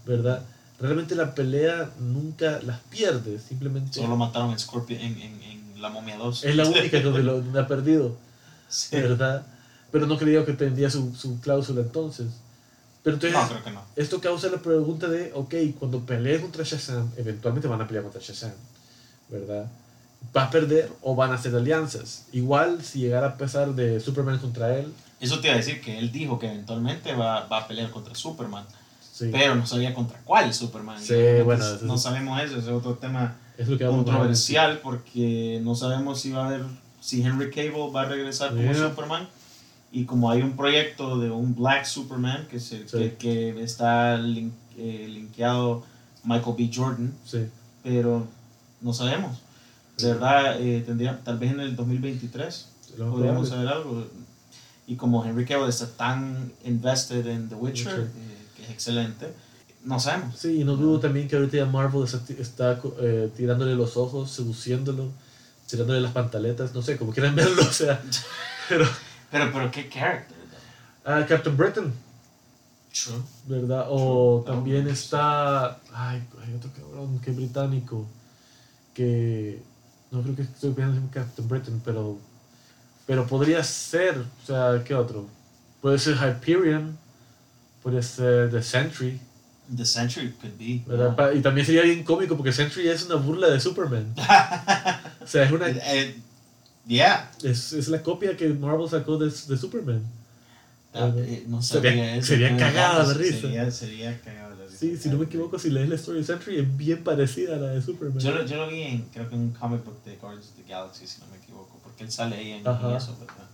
¿verdad? 0.06 0.42
Realmente 0.80 1.14
la 1.14 1.34
pelea 1.34 1.90
nunca 1.98 2.60
las 2.62 2.80
pierde, 2.88 3.38
simplemente... 3.38 4.00
Solo 4.00 4.16
mataron 4.16 4.52
a 4.52 4.58
Scorpion 4.58 5.00
en, 5.00 5.20
en, 5.20 5.42
en, 5.42 5.82
La 5.82 5.90
Momia 5.90 6.16
2. 6.16 6.44
Es 6.44 6.56
la 6.56 6.66
única 6.66 7.00
donde 7.00 7.22
lo 7.22 7.42
ha 7.60 7.66
perdido, 7.66 8.16
¿verdad? 8.90 9.44
Pero 9.92 10.06
no 10.06 10.16
creía 10.16 10.46
que 10.46 10.54
tendría 10.54 10.88
su, 10.88 11.14
su 11.14 11.40
cláusula 11.40 11.82
entonces. 11.82 12.28
Pero 13.02 13.16
entonces, 13.16 13.38
no, 13.38 13.48
creo 13.48 13.64
que 13.64 13.70
no. 13.70 13.82
Esto 13.96 14.20
causa 14.20 14.48
la 14.48 14.58
pregunta 14.58 15.08
de, 15.08 15.32
ok, 15.34 15.54
cuando 15.78 16.00
peleen 16.00 16.40
contra 16.40 16.64
Shazam, 16.64 17.10
eventualmente 17.18 17.68
van 17.68 17.82
a 17.82 17.86
pelear 17.86 18.04
contra 18.04 18.20
Shazam, 18.20 18.52
¿verdad? 19.28 19.66
Va 20.36 20.44
a 20.44 20.50
perder 20.50 20.90
o 21.02 21.14
van 21.14 21.32
a 21.32 21.34
hacer 21.34 21.54
alianzas. 21.54 22.26
Igual 22.32 22.82
si 22.82 23.00
llegara 23.00 23.28
a 23.28 23.36
pesar 23.36 23.74
de 23.74 24.00
Superman 24.00 24.38
contra 24.38 24.78
él. 24.78 24.92
Eso 25.20 25.40
te 25.40 25.48
iba 25.48 25.54
a 25.54 25.58
decir 25.58 25.80
que 25.80 25.98
él 25.98 26.12
dijo 26.12 26.38
que 26.38 26.46
eventualmente 26.46 27.14
va, 27.14 27.46
va 27.46 27.58
a 27.58 27.68
pelear 27.68 27.90
contra 27.90 28.14
Superman. 28.14 28.64
Pero 29.30 29.54
no 29.54 29.66
sabía 29.66 29.92
contra 29.92 30.18
cuál 30.24 30.54
Superman. 30.54 31.00
Sí, 31.00 31.14
bueno, 31.44 31.64
no 31.82 31.98
sabemos 31.98 32.42
eso, 32.42 32.58
es 32.58 32.68
otro 32.68 32.94
tema 32.94 33.36
controversial 33.78 34.80
porque 34.82 35.60
no 35.62 35.74
sabemos 35.74 36.20
si 36.20 36.30
va 36.30 36.44
a 36.44 36.46
haber, 36.46 36.64
si 37.00 37.22
Henry 37.22 37.50
Cable 37.50 37.90
va 37.94 38.02
a 38.02 38.04
regresar 38.06 38.50
como 38.54 38.74
Superman. 38.74 39.28
Y 39.92 40.04
como 40.04 40.30
hay 40.30 40.40
un 40.40 40.56
proyecto 40.56 41.18
de 41.18 41.30
un 41.30 41.54
Black 41.56 41.84
Superman 41.84 42.46
que, 42.48 42.60
se, 42.60 42.84
que, 43.18 43.62
está 43.62 44.14
eh, 44.14 45.08
linkeado 45.08 45.82
Michael 46.22 46.54
B. 46.56 46.70
Jordan, 46.72 47.12
pero 47.82 48.26
no 48.80 48.94
sabemos. 48.94 49.36
De 50.00 50.12
verdad, 50.12 50.60
eh, 50.60 50.82
tendría, 50.86 51.18
tal 51.22 51.38
vez 51.38 51.52
en 51.52 51.60
el 51.60 51.76
2023 51.76 52.66
podríamos 52.96 53.48
saber 53.48 53.68
algo. 53.68 54.06
Y 54.86 54.96
como 54.96 55.24
Henry 55.24 55.44
Cavill 55.44 55.68
está 55.68 55.86
tan 55.86 56.52
invested 56.64 57.26
en 57.26 57.48
The 57.48 57.54
Witcher, 57.54 58.00
eh, 58.00 58.46
que 58.56 58.64
es 58.64 58.70
excelente, 58.70 59.32
no 59.84 60.00
sabemos. 60.00 60.36
Sí, 60.36 60.60
y 60.60 60.64
no 60.64 60.76
dudo 60.76 60.98
también 60.98 61.28
que 61.28 61.36
ahorita 61.36 61.58
ya 61.58 61.66
Marvel 61.66 62.04
está, 62.38 62.80
eh, 63.00 63.30
tirándole 63.36 63.74
los 63.74 63.96
ojos, 63.96 64.30
seduciéndolo, 64.30 65.10
tirándole 65.68 66.00
las 66.00 66.12
pantaletas, 66.12 66.74
no 66.74 66.82
sé, 66.82 66.96
como 66.96 67.12
quieran 67.12 67.34
verlo, 67.36 67.62
o 67.62 67.72
sea. 67.72 68.02
Pero, 68.68 68.86
pero, 69.32 69.50
pero 69.52 69.68
¿qué 69.72 69.88
character? 69.88 70.36
Ah, 71.04 71.26
Captain 71.26 71.56
Britain. 71.56 71.92
True. 72.92 73.20
¿Verdad? 73.48 73.86
O 73.88 74.44
también 74.46 74.86
está. 74.86 75.80
Ay, 75.92 76.22
hay 76.40 76.54
otro 76.54 76.70
cabrón 76.72 77.18
que 77.18 77.32
es 77.32 77.36
británico. 77.36 78.06
Que 78.94 79.60
no 80.10 80.22
creo 80.22 80.36
que 80.36 80.42
estoy 80.42 80.72
pensando 80.72 81.00
en 81.00 81.08
Captain 81.08 81.48
Britain, 81.48 81.80
pero, 81.84 82.18
pero 83.06 83.26
podría 83.26 83.62
ser, 83.62 84.18
o 84.18 84.46
sea, 84.46 84.82
¿qué 84.84 84.94
otro? 84.94 85.26
Puede 85.80 85.98
ser 85.98 86.16
Hyperion, 86.16 86.98
puede 87.82 88.02
ser 88.02 88.50
The 88.50 88.62
Sentry. 88.62 89.20
The 89.74 89.86
Sentry 89.86 90.32
could 90.32 90.58
be. 90.58 90.82
Y 91.36 91.40
también 91.40 91.64
sería 91.64 91.82
bien 91.82 92.02
cómico 92.02 92.36
porque 92.36 92.52
Sentry 92.52 92.88
es 92.88 93.04
una 93.04 93.14
burla 93.14 93.48
de 93.48 93.60
Superman. 93.60 94.12
o 95.20 95.26
sea, 95.26 95.44
es 95.44 95.52
una. 95.52 95.68
Eh, 95.68 95.80
eh, 95.84 96.14
yeah. 96.88 97.30
Es, 97.42 97.72
es, 97.72 97.86
la 97.86 98.02
copia 98.02 98.36
que 98.36 98.48
Marvel 98.48 98.88
sacó 98.88 99.16
de, 99.16 99.26
de 99.26 99.56
Superman. 99.56 100.02
Eh, 100.92 101.44
no 101.46 101.62
sería, 101.62 102.20
sería 102.20 102.56
cagada 102.56 103.06
de 103.06 103.14
risa. 103.14 103.40
Sería, 103.42 103.70
sería 103.70 104.20
cagada 104.20 104.39
Sí, 104.80 104.96
si 104.96 105.10
no 105.10 105.18
me 105.18 105.26
equivoco, 105.26 105.58
si 105.58 105.68
lees 105.68 105.90
la 105.90 105.96
Story 105.96 106.24
Century 106.24 106.58
es 106.58 106.76
bien 106.78 107.04
parecida 107.04 107.56
a 107.56 107.58
la 107.58 107.66
de 107.66 107.82
Superman. 107.82 108.18
Yo 108.18 108.32
lo, 108.32 108.46
yo 108.46 108.56
lo 108.56 108.66
vi 108.66 108.80
en, 108.80 109.02
creo 109.12 109.28
que 109.28 109.34
en 109.34 109.42
un 109.42 109.50
comic 109.50 109.84
book 109.84 110.02
de 110.06 110.16
Guardians 110.16 110.48
of 110.48 110.54
the 110.54 110.62
Galaxy, 110.62 111.06
si 111.06 111.20
no 111.20 111.26
me 111.26 111.36
equivoco, 111.36 111.78
porque 111.82 112.04
él 112.04 112.10
sale 112.10 112.36
ahí 112.36 112.52
en, 112.52 112.60
eso, 112.60 113.14
¿verdad? 113.20 113.46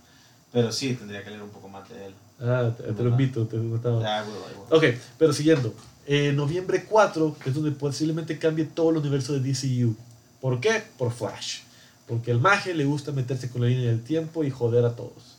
Pero 0.53 0.71
sí, 0.71 0.93
tendría 0.93 1.25
que 1.25 1.31
leer 1.31 1.43
un 1.43 1.49
poco 1.49 1.67
más 1.67 1.89
de 1.89 2.05
él. 2.05 2.13
Ah, 2.39 2.71
te, 2.77 3.03
lo 3.03 3.09
invito, 3.09 3.45
te 3.45 3.57
gustaba. 3.57 3.99
Yeah, 3.99 4.25
Ok, 4.69 4.85
pero 5.17 5.33
siguiendo. 5.33 5.73
Eh, 6.05 6.31
noviembre 6.31 6.85
4, 6.85 7.35
que 7.43 7.49
es 7.49 7.55
donde 7.55 7.71
posiblemente 7.71 8.39
cambie 8.39 8.63
todo 8.63 8.91
el 8.91 8.97
universo 8.97 9.37
de 9.37 9.41
DCU. 9.41 9.97
¿Por 10.39 10.61
qué? 10.61 10.81
Por 10.97 11.11
Flash. 11.11 11.59
Porque 12.07 12.31
al 12.31 12.39
maje 12.39 12.73
le 12.73 12.85
gusta 12.85 13.11
meterse 13.11 13.49
con 13.49 13.63
la 13.63 13.67
línea 13.67 13.89
del 13.89 14.01
tiempo 14.01 14.45
y 14.45 14.49
joder 14.49 14.85
a 14.85 14.95
todos. 14.95 15.35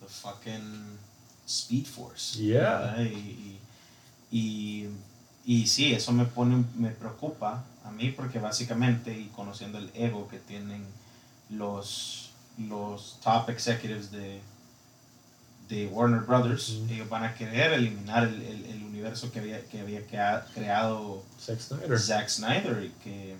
The 0.00 0.06
fucking 0.08 0.98
Speed 1.46 1.84
Force. 1.84 2.38
Yeah. 2.38 2.96
y, 3.02 3.04
y 3.04 3.60
y 4.30 4.86
sí, 5.66 5.92
eso 5.92 6.12
me 6.12 6.24
pone, 6.24 6.64
me 6.76 6.90
preocupa 6.90 7.64
a 7.84 7.90
mí 7.90 8.10
porque 8.10 8.38
básicamente, 8.38 9.12
y 9.18 9.26
conociendo 9.34 9.78
el 9.78 9.90
ego 9.94 10.28
que 10.28 10.38
tienen 10.38 10.84
los, 11.48 12.30
los 12.58 13.18
top 13.22 13.50
executives 13.50 14.10
de, 14.10 14.40
de 15.68 15.86
Warner 15.86 16.20
Brothers, 16.20 16.80
ellos 16.90 17.08
van 17.08 17.24
a 17.24 17.34
querer 17.34 17.72
eliminar 17.72 18.24
el, 18.24 18.42
el, 18.66 18.82
universo 18.84 19.32
que 19.32 19.40
había, 19.40 19.64
que 19.66 19.80
había 19.80 20.04
creado 20.54 21.24
Zack 21.98 22.28
Snyder. 22.28 22.84
y 22.84 22.90
que, 23.02 23.36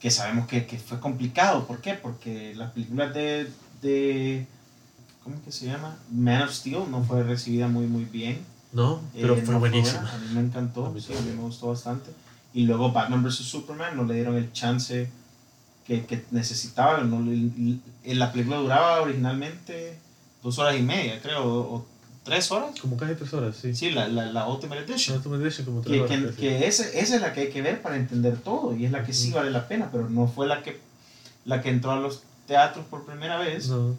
que 0.00 0.10
sabemos 0.10 0.48
que, 0.48 0.66
que, 0.66 0.78
fue 0.78 0.98
complicado. 0.98 1.66
¿Por 1.66 1.80
qué? 1.80 1.94
Porque 1.94 2.54
las 2.54 2.72
películas 2.72 3.12
de, 3.12 3.50
de 3.82 4.46
¿cómo 5.22 5.42
que 5.44 5.52
se 5.52 5.66
llama? 5.66 5.98
Man 6.10 6.42
of 6.42 6.52
Steel 6.52 6.90
no 6.90 7.04
fue 7.04 7.22
recibida 7.22 7.68
muy, 7.68 7.86
muy 7.86 8.04
bien 8.06 8.44
no, 8.72 9.00
pero 9.14 9.34
eh, 9.36 9.42
fue 9.42 9.54
buenísimo. 9.56 10.00
A 10.00 10.18
mí 10.18 10.34
me 10.34 10.40
encantó, 10.40 10.86
a 10.86 10.90
mí, 10.90 11.00
sí, 11.00 11.14
a 11.16 11.20
mí 11.20 11.32
me 11.32 11.42
gustó 11.42 11.68
bastante. 11.68 12.10
Y 12.52 12.64
luego 12.64 12.92
Batman 12.92 13.22
vs. 13.22 13.36
Superman 13.36 13.96
no 13.96 14.04
le 14.04 14.14
dieron 14.14 14.36
el 14.36 14.52
chance 14.52 15.10
que, 15.86 16.04
que 16.04 16.24
necesitaba. 16.30 17.02
No, 17.02 17.20
la 18.04 18.32
película 18.32 18.58
duraba 18.58 19.00
originalmente 19.02 19.98
dos 20.42 20.58
horas 20.58 20.76
y 20.78 20.82
media, 20.82 21.20
creo, 21.20 21.44
o, 21.46 21.86
tres 22.24 22.50
horas. 22.50 22.78
Como 22.80 22.96
casi 22.96 23.14
tres 23.14 23.32
horas, 23.32 23.56
sí. 23.56 23.74
Sí, 23.74 23.90
la, 23.90 24.08
la, 24.08 24.26
la 24.26 24.46
Ultimate 24.46 24.82
Edition. 24.82 25.14
La 25.14 25.18
Ultimate 25.18 25.44
Edition 25.44 25.66
como 25.66 25.80
tres 25.80 25.96
que, 25.96 26.02
horas, 26.02 26.34
que, 26.34 26.40
que 26.40 26.66
esa, 26.66 26.84
esa, 26.88 27.16
es 27.16 27.20
la 27.22 27.32
que 27.32 27.40
hay 27.40 27.50
que 27.50 27.62
ver 27.62 27.80
para 27.80 27.96
entender 27.96 28.36
todo 28.36 28.76
y 28.76 28.84
es 28.84 28.92
la 28.92 29.02
que 29.02 29.12
sí 29.12 29.32
vale 29.32 29.50
la 29.50 29.66
pena, 29.66 29.88
pero 29.90 30.08
no 30.10 30.28
fue 30.28 30.46
la 30.46 30.62
que, 30.62 30.78
la 31.44 31.62
que 31.62 31.70
entró 31.70 31.92
a 31.92 31.96
los 31.96 32.22
teatros 32.46 32.84
por 32.86 33.06
primera 33.06 33.38
vez. 33.38 33.68
No. 33.68 33.96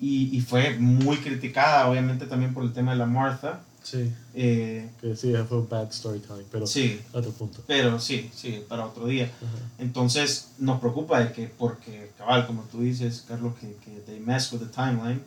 Y, 0.00 0.36
y, 0.36 0.40
fue 0.40 0.78
muy 0.78 1.16
criticada, 1.16 1.88
obviamente, 1.88 2.26
también 2.26 2.54
por 2.54 2.62
el 2.62 2.72
tema 2.72 2.92
de 2.92 2.98
la 2.98 3.06
Martha. 3.06 3.62
Sí. 3.90 4.12
Eh, 4.34 4.90
que 5.00 5.16
sí, 5.16 5.32
fue 5.48 5.58
un 5.58 5.68
bad 5.68 5.90
storytelling, 5.90 6.46
pero 6.52 6.66
sí, 6.66 7.00
otro 7.12 7.30
punto. 7.32 7.62
Pero 7.66 7.98
sí, 7.98 8.30
sí, 8.34 8.62
para 8.68 8.84
otro 8.84 9.06
día. 9.06 9.30
Entonces 9.78 10.50
nos 10.58 10.78
preocupa 10.78 11.20
de 11.20 11.32
que, 11.32 11.46
porque, 11.46 12.10
cabal, 12.18 12.46
como 12.46 12.62
tú 12.64 12.82
dices, 12.82 13.24
Carlos, 13.26 13.54
que, 13.58 13.74
que 13.76 14.00
they 14.00 14.20
mess 14.20 14.52
with 14.52 14.60
the 14.60 14.66
timeline 14.66 15.22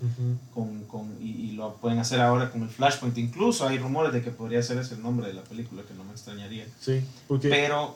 con, 0.53 0.83
con, 0.83 1.11
y, 1.19 1.51
lo 1.53 1.75
pueden 1.75 1.99
hacer 1.99 2.21
ahora 2.21 2.51
con 2.51 2.61
el 2.61 2.69
Flashpoint. 2.69 3.17
Incluso 3.17 3.67
hay 3.67 3.79
rumores 3.79 4.13
de 4.13 4.21
que 4.21 4.29
podría 4.29 4.61
ser 4.61 4.77
ese 4.77 4.93
el 4.93 5.01
nombre 5.01 5.27
de 5.27 5.33
la 5.33 5.43
película, 5.43 5.81
que 5.83 5.93
no 5.95 6.03
me 6.03 6.11
extrañaría. 6.11 6.65
Sí, 6.79 7.01
porque... 7.27 7.49
Pero 7.49 7.95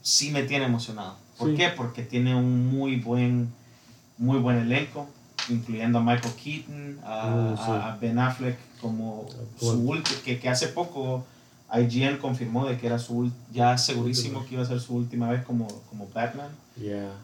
sí 0.00 0.30
me 0.30 0.44
tiene 0.44 0.64
emocionado. 0.64 1.16
¿Por 1.36 1.54
qué? 1.54 1.68
Porque 1.68 2.02
tiene 2.02 2.34
un 2.34 2.66
muy 2.68 2.96
buen, 2.96 3.52
muy 4.16 4.38
buen 4.38 4.56
elenco 4.56 5.06
incluyendo 5.48 5.98
a 5.98 6.02
Michael 6.02 6.34
Keaton, 6.34 6.98
a, 7.04 7.96
uh, 7.96 8.00
Ben 8.00 8.18
Affleck 8.18 8.58
como 8.80 9.28
su 9.58 10.02
que, 10.24 10.38
que, 10.38 10.48
hace 10.48 10.68
poco 10.68 11.24
IGN 11.72 12.18
confirmó 12.18 12.66
de 12.66 12.78
que 12.78 12.86
era 12.86 12.98
su 12.98 13.30
ya 13.52 13.76
segurísimo 13.76 14.44
que 14.46 14.54
iba 14.54 14.62
a 14.62 14.66
ser 14.66 14.80
su 14.80 14.94
última 14.94 15.30
vez 15.30 15.44
como, 15.44 15.66
como 15.88 16.08
Batman. 16.14 16.50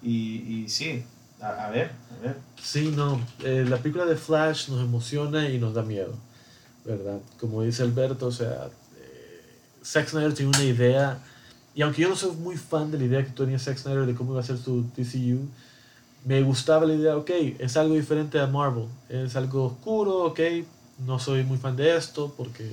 Y, 0.03 0.11
y 0.11 0.69
sí, 0.69 1.05
a, 1.41 1.71
ver, 1.71 1.91
a 2.19 2.23
ver. 2.23 2.37
Sí, 2.61 2.93
no, 2.95 3.21
eh, 3.45 3.65
la 3.69 3.77
película 3.79 4.07
de 4.07 4.17
Flash 4.17 4.69
nos 4.69 4.81
emociona 4.81 5.49
y 5.49 5.59
nos 5.59 5.75
da 5.75 5.83
miedo, 5.83 6.15
¿verdad? 6.85 7.19
Como 7.39 7.63
dice 7.63 7.83
Alberto, 7.83 8.27
o 8.27 8.33
sea, 8.33 8.71
eh, 8.97 9.59
Zack 9.85 10.09
Snyder 10.09 10.35
tiene 10.35 10.51
una 10.51 10.65
idea, 10.65 11.19
y 11.75 11.83
aunque 11.83 12.03
yo 12.03 12.09
no 12.09 12.17
soy 12.17 12.33
muy 12.37 12.57
fan 12.57 12.91
de 12.91 12.99
la 12.99 13.05
idea 13.05 13.25
que 13.25 13.31
tenía 13.31 13.59
Zack 13.59 13.79
Snyder 13.79 14.07
de 14.07 14.15
cómo 14.15 14.33
iba 14.33 14.41
a 14.41 14.45
ser 14.45 14.57
su 14.57 14.85
TCU, 14.95 15.49
me 16.25 16.43
gustaba 16.43 16.87
la 16.87 16.95
idea, 16.95 17.17
ok, 17.17 17.31
es 17.59 17.77
algo 17.77 17.95
diferente 17.95 18.39
a 18.39 18.47
Marvel, 18.47 18.87
es 19.09 19.35
algo 19.37 19.67
oscuro, 19.67 20.25
ok, 20.25 20.41
no 21.07 21.19
soy 21.19 21.43
muy 21.43 21.59
fan 21.59 21.77
de 21.77 21.97
esto 21.97 22.33
porque 22.37 22.73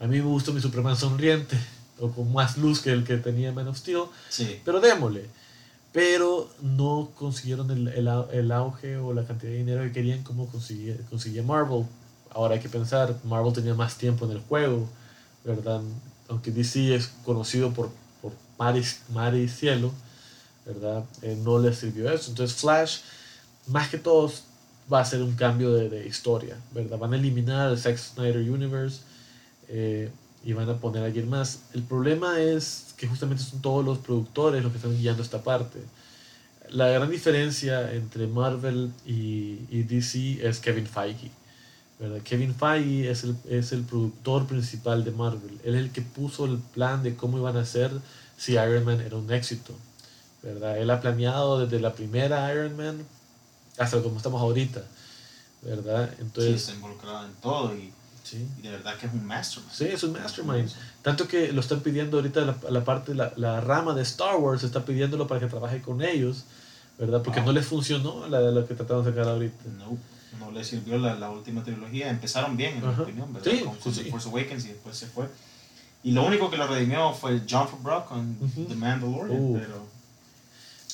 a 0.00 0.06
mí 0.06 0.18
me 0.18 0.24
gustó 0.24 0.52
mi 0.52 0.60
Superman 0.60 0.96
sonriente 0.96 1.56
o 2.00 2.10
con 2.10 2.32
más 2.32 2.56
luz 2.56 2.80
que 2.80 2.90
el 2.90 3.04
que 3.04 3.16
tenía 3.16 3.52
Man 3.52 3.68
of 3.68 3.76
Steel, 3.76 4.04
sí. 4.28 4.60
pero 4.64 4.80
démosle. 4.80 5.26
Pero 5.90 6.48
no 6.60 7.10
consiguieron 7.14 7.70
el, 7.70 7.88
el, 7.88 8.08
el, 8.32 8.52
auge 8.52 8.98
o 8.98 9.14
la 9.14 9.24
cantidad 9.24 9.50
de 9.50 9.58
dinero 9.58 9.82
que 9.82 9.92
querían 9.92 10.22
como 10.22 10.46
conseguía, 10.46 10.94
conseguía 11.08 11.42
Marvel. 11.42 11.86
Ahora 12.30 12.54
hay 12.54 12.60
que 12.60 12.68
pensar, 12.68 13.16
Marvel 13.24 13.52
tenía 13.54 13.74
más 13.74 13.96
tiempo 13.96 14.26
en 14.26 14.32
el 14.32 14.40
juego, 14.40 14.86
¿verdad? 15.44 15.80
Aunque 16.28 16.50
DC 16.50 16.94
es 16.94 17.10
conocido 17.24 17.72
por, 17.72 17.90
por 18.20 18.32
mar, 18.58 18.76
y, 18.76 18.84
mar 19.12 19.34
y 19.34 19.48
cielo, 19.48 19.90
¿verdad? 20.68 21.04
Eh, 21.22 21.36
no 21.42 21.58
les 21.58 21.78
sirvió 21.78 22.10
eso. 22.12 22.30
Entonces 22.30 22.56
Flash, 22.60 22.98
más 23.66 23.88
que 23.88 23.98
todos, 23.98 24.44
va 24.92 25.00
a 25.00 25.04
ser 25.04 25.22
un 25.22 25.34
cambio 25.34 25.72
de, 25.72 26.06
historia, 26.06 26.56
¿verdad? 26.72 26.98
Van 26.98 27.12
a 27.12 27.16
eliminar 27.16 27.70
el 27.70 27.78
Zack 27.78 27.96
Snyder 27.96 28.38
Universe 28.38 29.00
eh, 29.68 30.10
y 30.44 30.52
van 30.52 30.68
a 30.68 30.76
poner 30.76 31.02
a 31.02 31.06
alguien 31.06 31.28
más. 31.28 31.62
El 31.74 31.82
problema 31.82 32.40
es 32.40 32.94
que 32.96 33.06
justamente 33.06 33.42
son 33.42 33.60
todos 33.60 33.84
los 33.84 33.98
productores 33.98 34.62
los 34.62 34.70
que 34.72 34.78
están 34.78 34.96
guiando 34.96 35.22
esta 35.22 35.42
parte. 35.42 35.80
La 36.70 36.88
gran 36.88 37.10
diferencia 37.10 37.92
entre 37.94 38.26
Marvel 38.26 38.92
y, 39.06 39.82
DC 39.82 40.46
es 40.46 40.58
Kevin 40.60 40.86
Feige. 40.86 41.30
¿verdad? 41.98 42.20
Kevin 42.22 42.54
Feige 42.54 43.10
es 43.10 43.24
el, 43.24 43.36
es 43.48 43.72
el 43.72 43.82
productor 43.82 44.46
principal 44.46 45.02
de 45.02 45.10
Marvel. 45.12 45.58
Él 45.64 45.74
es 45.74 45.80
el 45.80 45.90
que 45.90 46.02
puso 46.02 46.44
el 46.44 46.58
plan 46.58 47.02
de 47.02 47.14
cómo 47.14 47.38
iban 47.38 47.56
a 47.56 47.64
ser 47.64 47.90
si 48.36 48.52
Iron 48.52 48.84
Man 48.84 49.00
era 49.00 49.16
un 49.16 49.30
éxito. 49.32 49.74
¿Verdad? 50.42 50.78
Él 50.78 50.90
ha 50.90 51.00
planeado 51.00 51.60
desde 51.60 51.80
la 51.80 51.92
primera 51.92 52.52
Iron 52.52 52.76
Man 52.76 53.06
hasta 53.78 54.02
como 54.02 54.16
estamos 54.16 54.40
ahorita, 54.40 54.82
¿verdad? 55.62 56.10
Entonces, 56.18 56.62
sí, 56.62 56.70
está 56.70 56.74
involucrado 56.74 57.26
en 57.26 57.32
todo 57.34 57.76
y, 57.76 57.92
sí. 58.24 58.46
y, 58.58 58.62
de 58.62 58.70
verdad 58.70 58.96
que 58.96 59.06
es 59.06 59.12
un 59.12 59.24
mastermind. 59.24 59.72
Sí, 59.72 59.84
es 59.84 60.02
un 60.02 60.12
mastermind. 60.12 60.70
Tanto 61.02 61.28
que 61.28 61.52
lo 61.52 61.60
están 61.60 61.80
pidiendo 61.80 62.18
ahorita 62.18 62.40
la, 62.40 62.56
la 62.70 62.84
parte, 62.84 63.14
la, 63.14 63.32
la, 63.36 63.60
rama 63.60 63.94
de 63.94 64.02
Star 64.02 64.36
Wars 64.36 64.64
está 64.64 64.84
pidiéndolo 64.84 65.26
para 65.26 65.40
que 65.40 65.46
trabaje 65.46 65.80
con 65.80 66.02
ellos, 66.02 66.44
¿verdad? 66.98 67.22
Porque 67.22 67.40
no 67.40 67.52
les 67.52 67.66
funcionó 67.66 68.26
la 68.28 68.40
de 68.40 68.52
lo 68.52 68.66
que 68.66 68.74
trataron 68.74 69.04
de 69.04 69.10
sacar 69.10 69.28
ahorita. 69.28 69.64
No, 69.78 69.96
no 70.40 70.50
les 70.50 70.66
sirvió 70.66 70.98
la, 70.98 71.14
la 71.14 71.30
última 71.30 71.62
trilogía. 71.62 72.10
Empezaron 72.10 72.56
bien, 72.56 72.78
en 72.78 72.88
mi 72.88 73.02
opinión, 73.02 73.32
¿verdad? 73.32 73.50
Sí, 73.50 73.64
con, 73.64 73.94
sí. 73.94 74.10
Force 74.10 74.28
Awakens 74.28 74.64
y 74.64 74.68
después 74.68 74.96
se 74.96 75.06
fue. 75.06 75.28
Y 76.02 76.12
lo 76.12 76.24
único 76.24 76.50
que 76.50 76.56
lo 76.56 76.66
redimió 76.66 77.12
fue 77.12 77.42
John 77.48 77.68
Favreau 77.68 78.04
con 78.06 78.36
The 78.68 78.74
Mandalorian, 78.74 79.40
uh. 79.40 79.58
pero... 79.58 79.97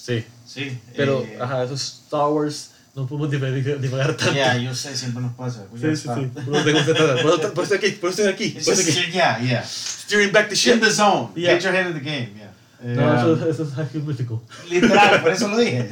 Sí. 0.04 0.22
Sí. 0.44 0.78
Pero, 0.94 1.22
eh, 1.22 1.38
ajá, 1.40 1.64
esos 1.64 2.02
Star 2.04 2.28
Wars 2.28 2.72
no 2.94 3.06
podemos 3.06 3.30
divagar 3.30 4.14
tanto. 4.14 4.34
Ya, 4.34 4.54
yo 4.58 4.74
sé, 4.74 4.94
siempre 4.94 5.22
nos 5.22 5.32
pasa. 5.32 5.64
Pues 5.70 5.80
sí, 5.80 5.96
sí, 5.96 6.08
sí. 6.14 6.30
Por 6.44 6.56
eso 6.56 7.62
estoy 7.62 7.78
aquí, 7.78 7.90
por 7.92 8.10
eso 8.10 8.22
estoy 8.22 8.26
aquí. 8.26 8.50
Por 8.50 8.74
aquí. 8.74 9.12
Yeah, 9.12 9.40
yeah. 9.40 9.64
Steering 9.64 10.30
back 10.30 10.50
the 10.50 10.54
ship. 10.54 10.74
In 10.74 10.80
the 10.80 10.90
zone. 10.90 11.30
Yeah. 11.34 11.54
Get 11.54 11.62
your 11.62 11.72
head 11.72 11.86
in 11.86 11.94
the 11.94 12.00
game, 12.00 12.32
yeah. 12.36 12.50
No, 12.82 13.34
eso, 13.34 13.48
eso 13.48 13.62
es 13.62 13.70
High 13.72 14.02
Mythical. 14.02 14.40
Literal, 14.68 15.22
por 15.22 15.32
eso 15.32 15.48
lo 15.48 15.56
dije. 15.56 15.88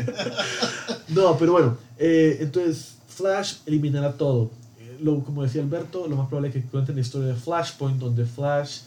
no, 1.09 1.39
pero 1.39 1.53
bueno, 1.53 1.79
eh, 1.99 2.37
entonces 2.41 2.97
Flash 3.09 3.55
eliminará 3.65 4.13
todo. 4.13 4.51
Eh, 4.79 4.99
lo, 5.01 5.21
como 5.25 5.43
decía 5.43 5.63
Alberto, 5.63 6.07
lo 6.07 6.17
más 6.17 6.29
probable 6.29 6.49
es 6.49 6.55
que 6.55 6.61
cuenten 6.61 6.97
la 6.97 7.01
historia 7.01 7.29
de 7.29 7.35
Flashpoint, 7.35 7.99
donde 7.99 8.27
Flash 8.27 8.81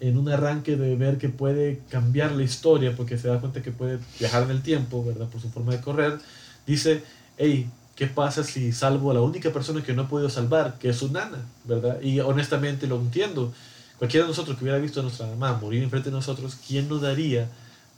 en 0.00 0.16
un 0.16 0.28
arranque 0.28 0.76
de 0.76 0.96
ver 0.96 1.18
que 1.18 1.28
puede 1.28 1.80
cambiar 1.88 2.32
la 2.32 2.42
historia 2.42 2.94
porque 2.96 3.18
se 3.18 3.28
da 3.28 3.40
cuenta 3.40 3.62
que 3.62 3.72
puede 3.72 3.98
viajar 4.18 4.44
en 4.44 4.50
el 4.50 4.62
tiempo, 4.62 5.04
¿verdad? 5.04 5.28
Por 5.28 5.40
su 5.40 5.50
forma 5.50 5.72
de 5.72 5.80
correr, 5.80 6.18
dice, 6.66 7.02
hey, 7.36 7.68
¿qué 7.96 8.06
pasa 8.06 8.44
si 8.44 8.72
salvo 8.72 9.10
a 9.10 9.14
la 9.14 9.20
única 9.20 9.52
persona 9.52 9.82
que 9.82 9.92
no 9.92 10.02
he 10.02 10.06
podido 10.06 10.30
salvar, 10.30 10.78
que 10.78 10.90
es 10.90 10.96
su 10.96 11.10
nana, 11.10 11.38
¿verdad? 11.64 12.00
Y 12.00 12.20
honestamente 12.20 12.86
lo 12.86 12.96
entiendo. 12.96 13.52
Cualquiera 13.98 14.24
de 14.24 14.28
nosotros 14.28 14.56
que 14.56 14.64
hubiera 14.64 14.78
visto 14.78 15.00
a 15.00 15.02
nuestra 15.02 15.26
mamá 15.26 15.58
morir 15.60 15.82
enfrente 15.82 16.10
de 16.10 16.16
nosotros, 16.16 16.56
¿quién 16.66 16.88
nos 16.88 17.02
daría 17.02 17.48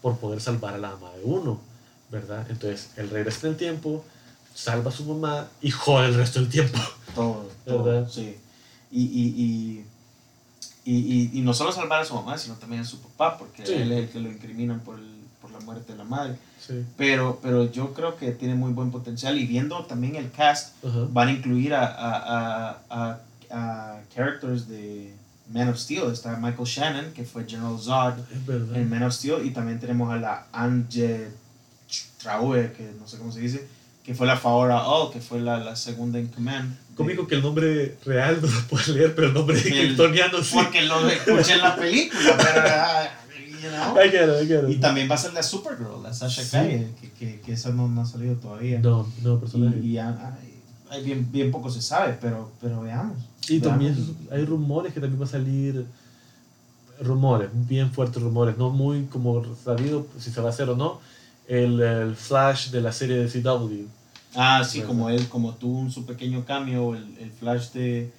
por 0.01 0.17
poder 0.17 0.41
salvar 0.41 0.75
a 0.75 0.79
la 0.79 0.91
mamá 0.93 1.13
de 1.17 1.25
uno? 1.25 1.61
¿Verdad? 2.11 2.47
Entonces, 2.49 2.91
él 2.97 3.11
regresa 3.11 3.47
en 3.47 3.53
el 3.53 3.59
tiempo, 3.59 4.05
salva 4.55 4.91
a 4.91 4.93
su 4.93 5.05
mamá 5.05 5.49
y 5.61 5.71
jode 5.71 6.07
el 6.07 6.15
resto 6.15 6.41
del 6.41 6.49
tiempo. 6.49 6.79
Todo, 7.15 7.85
¿verdad? 7.85 8.09
sí. 8.11 8.37
Y, 8.91 9.03
y, 9.03 9.25
y 9.45 9.85
y, 10.85 11.39
y, 11.39 11.43
no 11.43 11.53
solo 11.53 11.73
salvar 11.73 12.01
a 12.01 12.05
su 12.05 12.15
mamá, 12.15 12.39
sino 12.39 12.55
también 12.55 12.83
a 12.83 12.85
su 12.85 12.99
papá, 13.01 13.37
porque 13.39 13.63
él 13.63 13.93
es 13.93 13.99
el 13.99 14.09
que 14.09 14.21
lo 14.21 14.31
incriminan 14.31 14.81
por, 14.81 14.99
el, 14.99 15.11
por 15.41 15.51
la 15.51 15.61
muerte 15.61 15.93
de 15.93 15.99
la 15.99 16.05
madre. 16.05 16.37
Pero, 16.97 17.39
pero 17.43 17.71
yo 17.71 17.93
creo 17.95 18.17
que 18.17 18.33
tiene 18.33 18.55
muy 18.55 18.73
buen 18.73 18.91
potencial 18.91 19.39
y 19.39 19.47
viendo 19.47 19.85
también 19.85 20.17
el 20.17 20.31
cast, 20.31 20.75
van 21.11 21.29
a 21.29 21.33
incluir 21.33 21.75
a, 21.75 21.85
a, 21.87 22.79
a, 22.89 23.21
a, 23.51 24.01
characters 24.15 24.69
de 24.69 25.15
Man 25.53 25.69
of 25.69 25.77
Steel. 25.77 26.11
Está 26.13 26.37
Michael 26.37 26.67
Shannon, 26.67 27.13
que 27.13 27.25
fue 27.25 27.45
General 27.45 27.79
Zod 27.79 28.15
en 28.75 28.89
Man 28.89 29.03
of 29.03 29.13
Steel, 29.13 29.45
y 29.45 29.51
también 29.51 29.81
tenemos 29.81 30.13
a 30.13 30.17
la 30.17 30.47
Anje 30.53 31.31
Traue, 32.23 32.73
que 32.73 32.93
no 32.99 33.07
sé 33.09 33.19
cómo 33.19 33.33
se 33.33 33.41
dice, 33.41 33.69
que 34.05 34.15
fue 34.15 34.27
la 34.27 34.37
Faora 34.37 34.87
All, 34.87 35.13
que 35.13 35.21
fue 35.21 35.41
la, 35.41 35.59
la 35.59 35.77
segunda 35.77 36.19
en 36.19 36.29
command. 36.29 36.75
Cómico 36.95 37.27
que 37.27 37.37
el 37.37 37.43
nombre 37.43 37.97
real 38.05 38.39
no 38.43 38.49
lo 38.49 38.61
puedes 38.69 38.89
leer, 38.89 39.15
pero 39.15 39.29
el 39.29 39.35
nombre 39.35 39.57
de 39.57 39.71
kryptoniano 39.71 40.43
sí. 40.43 40.55
Porque 40.55 40.83
lo 40.83 41.09
escuché 41.09 41.55
en 41.55 41.63
la 41.63 41.77
película, 41.77 42.37
pero. 42.37 42.63
Ah, 42.67 43.09
you 43.63 43.69
know. 43.71 43.97
I 43.97 44.11
get 44.11 44.29
it, 44.29 44.43
I 44.43 44.47
get 44.47 44.69
it. 44.69 44.77
Y 44.77 44.81
también 44.81 45.11
va 45.11 45.15
a 45.15 45.19
ser 45.19 45.33
la 45.33 45.43
Supergirl, 45.43 46.03
la 46.03 46.13
Sasha 46.13 46.43
sí. 46.43 46.87
que, 47.01 47.11
que, 47.19 47.41
que, 47.41 47.53
esa 47.53 47.71
no, 47.71 47.89
no, 47.89 48.03
ha 48.03 48.07
salido 48.07 48.37
todavía. 48.37 48.81
No, 48.81 49.07
no, 49.23 49.39
personalmente. 49.39 49.87
Y, 49.87 49.93
y 49.93 49.99
hay, 49.99 51.05
bien, 51.05 51.31
bien 51.31 51.51
poco 51.51 51.71
se 51.71 51.81
sabe, 51.81 52.19
pero, 52.21 52.51
pero 52.61 52.81
veamos. 52.83 53.17
Y 53.49 53.61
también 53.61 53.97
hay 54.31 54.45
rumores 54.45 54.93
que 54.93 55.01
también 55.01 55.21
va 55.21 55.27
a 55.27 55.29
salir. 55.29 55.87
Rumores, 57.03 57.49
bien 57.55 57.91
fuertes 57.93 58.23
rumores, 58.23 58.59
no 58.59 58.69
muy 58.69 59.05
como 59.05 59.43
sabido 59.57 60.07
si 60.19 60.31
se 60.31 60.41
va 60.43 60.49
a 60.49 60.51
hacer 60.51 60.69
o 60.69 60.77
no. 60.77 61.01
El, 61.51 61.81
el 61.81 62.17
Flash 62.17 62.71
de 62.71 62.81
la 62.81 62.93
serie 62.93 63.17
de 63.17 63.29
CW 63.29 63.89
Ah, 64.35 64.63
sí, 64.65 64.83
como 64.83 65.11
él, 65.11 65.29
como 65.29 65.55
tuvo 65.55 65.91
su 65.91 66.07
pequeño 66.07 66.45
cambio, 66.45 66.95
el, 66.95 67.17
el 67.19 67.33
flash 67.33 67.71
de, 67.73 68.13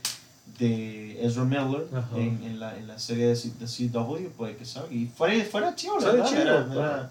de 0.60 1.26
Ezra 1.26 1.46
Miller 1.46 1.88
en, 2.16 2.44
en, 2.44 2.60
la, 2.60 2.78
en 2.78 2.88
la 2.88 3.00
serie 3.00 3.28
de, 3.28 3.36
de 3.36 3.66
CW, 3.66 4.30
puede 4.36 4.58
que 4.58 4.66
salga. 4.66 4.92
Y 4.92 5.06
fuera, 5.08 5.44
fuera 5.46 5.76
chido, 5.76 6.00
¿verdad? 6.00 6.30
Chido, 6.30 6.70
ver, 6.70 7.10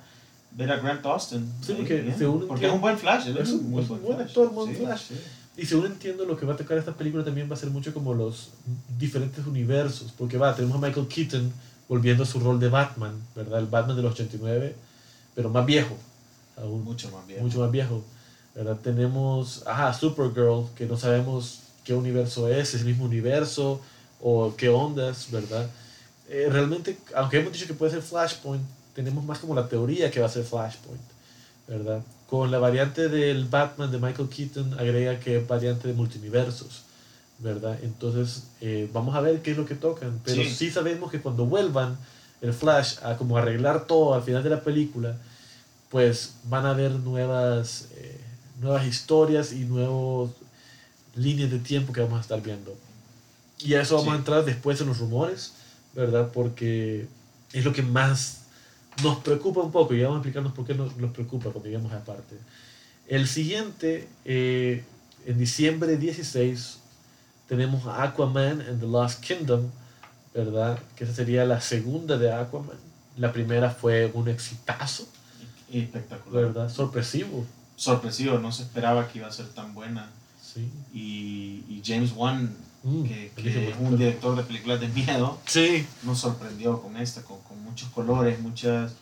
ver, 0.53 0.73
a 0.73 0.77
Grant 0.77 1.07
Austin. 1.07 1.51
Sí, 1.63 1.73
porque, 1.73 2.15
porque 2.47 2.67
es 2.67 2.73
un 2.73 2.81
buen 2.81 2.99
flash. 2.99 3.29
es, 3.29 3.53
un, 3.53 3.71
muy 3.71 3.83
buen, 3.85 4.03
buen 4.03 4.21
actor, 4.21 4.51
buen 4.51 4.75
flash. 4.75 5.13
Y 5.57 5.65
según 5.65 5.87
entiendo, 5.87 6.27
lo 6.27 6.37
que 6.37 6.45
va 6.45 6.55
a 6.55 6.57
tocar 6.57 6.77
esta 6.77 6.93
película 6.93 7.25
también 7.25 7.51
va 7.51 7.55
a 7.55 7.59
ser 7.59 7.71
mucho 7.71 7.95
como 7.95 8.13
los 8.13 8.51
diferentes 8.99 9.47
universos. 9.47 10.13
Porque 10.17 10.37
va, 10.37 10.55
tenemos 10.55 10.77
a 10.77 10.87
Michael 10.87 11.09
Keaton 11.09 11.51
volviendo 11.89 12.23
a 12.23 12.27
su 12.27 12.39
rol 12.39 12.61
de 12.61 12.69
Batman, 12.69 13.15
¿verdad? 13.35 13.61
El 13.61 13.67
Batman 13.67 13.97
del 13.97 14.07
89, 14.07 14.77
pero 15.35 15.49
más 15.49 15.65
viejo. 15.65 15.97
Aún, 16.61 16.85
mucho 16.85 17.11
más 17.11 17.27
viejo. 17.27 17.43
Mucho 17.43 17.61
más 17.61 17.71
viejo. 17.71 18.05
¿verdad? 18.55 18.77
Tenemos, 18.83 19.63
ajá, 19.67 19.93
Supergirl, 19.95 20.67
que 20.75 20.87
no 20.87 20.97
sabemos 20.97 21.61
qué 21.85 21.95
universo 21.95 22.49
es, 22.49 22.75
es 22.75 22.81
el 22.81 22.87
mismo 22.87 23.05
universo 23.05 23.81
o 24.21 24.55
qué 24.57 24.69
ondas, 24.69 25.31
¿verdad? 25.31 25.69
Eh, 26.29 26.49
realmente, 26.51 26.97
aunque 27.15 27.39
hemos 27.39 27.53
dicho 27.53 27.67
que 27.67 27.75
puede 27.75 27.93
ser 27.93 28.03
Flashpoint, 28.03 28.63
tenemos 28.95 29.25
más 29.25 29.39
como 29.39 29.55
la 29.55 29.69
teoría 29.69 30.11
que 30.11 30.21
va 30.21 30.27
a 30.27 30.31
ser 30.31 30.45
Flashpoint, 30.45 31.01
¿verdad? 31.67 32.03
Con 32.29 32.51
la 32.51 32.59
variante 32.59 33.09
del 33.09 33.47
Batman 33.47 33.91
de 33.91 33.99
Michael 33.99 34.29
Keaton 34.29 34.75
agrega 34.75 35.19
que 35.19 35.39
es 35.39 35.49
variante 35.49 35.89
de 35.89 35.95
multiversos, 35.95 36.83
¿verdad? 37.39 37.79
Entonces, 37.83 38.45
eh, 38.61 38.89
vamos 38.93 39.15
a 39.17 39.21
ver 39.21 39.43
qué 39.43 39.53
es 39.53 39.57
lo 39.57 39.67
que 39.67 39.75
tocan, 39.75 40.21
pero 40.25 40.43
sí. 40.45 40.71
sabemos 40.71 41.11
que 41.11 41.21
cuando 41.21 41.47
vuelvan 41.47 41.97
el 42.41 42.53
Flash 42.53 42.99
a 43.03 43.17
como 43.17 43.37
arreglar 43.37 43.87
todo 43.87 44.15
al 44.15 44.23
final 44.23 44.43
de 44.43 44.51
la 44.51 44.61
película, 44.61 45.17
pues 45.91 46.37
van 46.45 46.65
a 46.67 46.71
haber 46.71 46.93
nuevas... 46.93 47.89
Eh, 47.97 48.21
nuevas 48.61 48.87
historias 48.87 49.53
y 49.53 49.65
nuevas 49.65 50.31
líneas 51.15 51.51
de 51.51 51.59
tiempo 51.59 51.93
que 51.93 52.01
vamos 52.01 52.19
a 52.19 52.21
estar 52.21 52.41
viendo. 52.43 52.77
Y 53.59 53.75
a 53.75 53.83
eso 53.83 53.97
vamos 53.97 54.15
a 54.15 54.17
entrar 54.17 54.45
después 54.45 54.81
en 54.81 54.89
los 54.89 54.99
rumores, 54.99 55.55
¿verdad? 55.95 56.31
Porque 56.33 57.09
es 57.53 57.65
lo 57.65 57.73
que 57.73 57.83
más 57.83 58.43
nos 59.03 59.19
preocupa 59.19 59.61
un 59.61 59.73
poco 59.73 59.95
y 59.95 60.03
vamos 60.03 60.17
a 60.17 60.19
explicarnos 60.19 60.53
por 60.53 60.67
qué 60.67 60.75
nos, 60.75 60.97
nos 60.97 61.13
preocupa 61.13 61.51
cuando 61.51 61.65
lleguemos 61.65 61.93
a 61.93 62.05
parte. 62.05 62.37
El 63.09 63.27
siguiente, 63.27 64.09
eh, 64.25 64.85
en 65.27 65.39
diciembre 65.39 65.97
16, 65.97 66.79
tenemos 67.49 67.87
a 67.87 68.05
Aquaman 68.05 68.61
and 68.61 68.81
the 68.81 68.87
Lost 68.87 69.21
Kingdom, 69.21 69.69
¿verdad? 70.35 70.79
Que 70.97 71.05
esa 71.05 71.15
sería 71.15 71.45
la 71.45 71.61
segunda 71.61 72.17
de 72.19 72.33
Aquaman. 72.33 72.79
La 73.17 73.33
primera 73.33 73.71
fue 73.71 74.11
un 74.15 74.29
exitazo. 74.29 75.07
Espectacular. 75.73 76.45
¿Verdad? 76.47 76.69
Sorpresivo. 76.69 77.47
Sorpresivo, 77.77 78.39
no 78.39 78.53
se 78.53 78.63
esperaba 78.63 79.09
que 79.09 79.19
iba 79.19 79.29
a 79.29 79.33
ser 79.33 79.49
tan 79.49 79.75
buena. 79.75 80.11
Sí. 80.43 80.69
Y, 80.93 81.65
y 81.69 81.83
James 81.85 82.13
Wan, 82.15 82.55
mm, 82.83 83.05
que, 83.05 83.33
es 83.37 83.77
un 83.79 83.97
director 83.97 84.37
de 84.37 84.43
películas 84.43 84.81
de 84.81 84.89
miedo, 84.89 85.39
sí. 85.47 85.87
nos 86.03 86.19
sorprendió 86.19 86.83
con 86.83 86.97
esta, 86.97 87.23
con, 87.23 87.41
con 87.41 87.63
muchos 87.63 87.89
colores, 87.91 88.41
muchas 88.41 88.93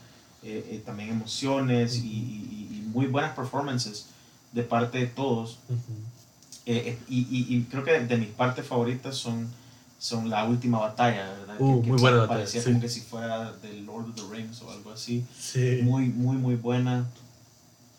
eh, 0.44 0.64
eh, 0.70 0.82
también 0.86 1.10
emociones 1.10 1.96
y, 1.96 2.06
y, 2.06 2.90
muy 2.92 3.06
buenas 3.06 3.34
performances 3.34 4.06
de 4.52 4.62
parte 4.62 4.98
de 4.98 5.06
todos. 5.06 5.58
Eh, 6.64 6.96
y, 7.08 7.26
y, 7.56 7.62
creo 7.64 7.82
que 7.82 7.98
de 7.98 8.16
mis 8.16 8.28
partes 8.28 8.64
favoritas 8.64 9.16
son 9.16 9.48
son 9.98 10.30
la 10.30 10.44
última 10.44 10.78
batalla, 10.78 11.30
¿verdad? 11.40 11.56
Uh, 11.58 11.82
muy 11.82 11.98
buena 11.98 12.18
batalla. 12.18 12.38
Parecía 12.40 12.62
como 12.62 12.80
que 12.80 12.88
si 12.88 13.00
fuera 13.00 13.52
del 13.54 13.84
Lord 13.84 14.10
of 14.10 14.14
the 14.14 14.34
Rings 14.34 14.62
o 14.62 14.70
algo 14.70 14.92
así. 14.92 15.24
Sí. 15.38 15.80
Muy, 15.82 16.06
muy, 16.06 16.36
muy 16.36 16.54
buena. 16.54 17.06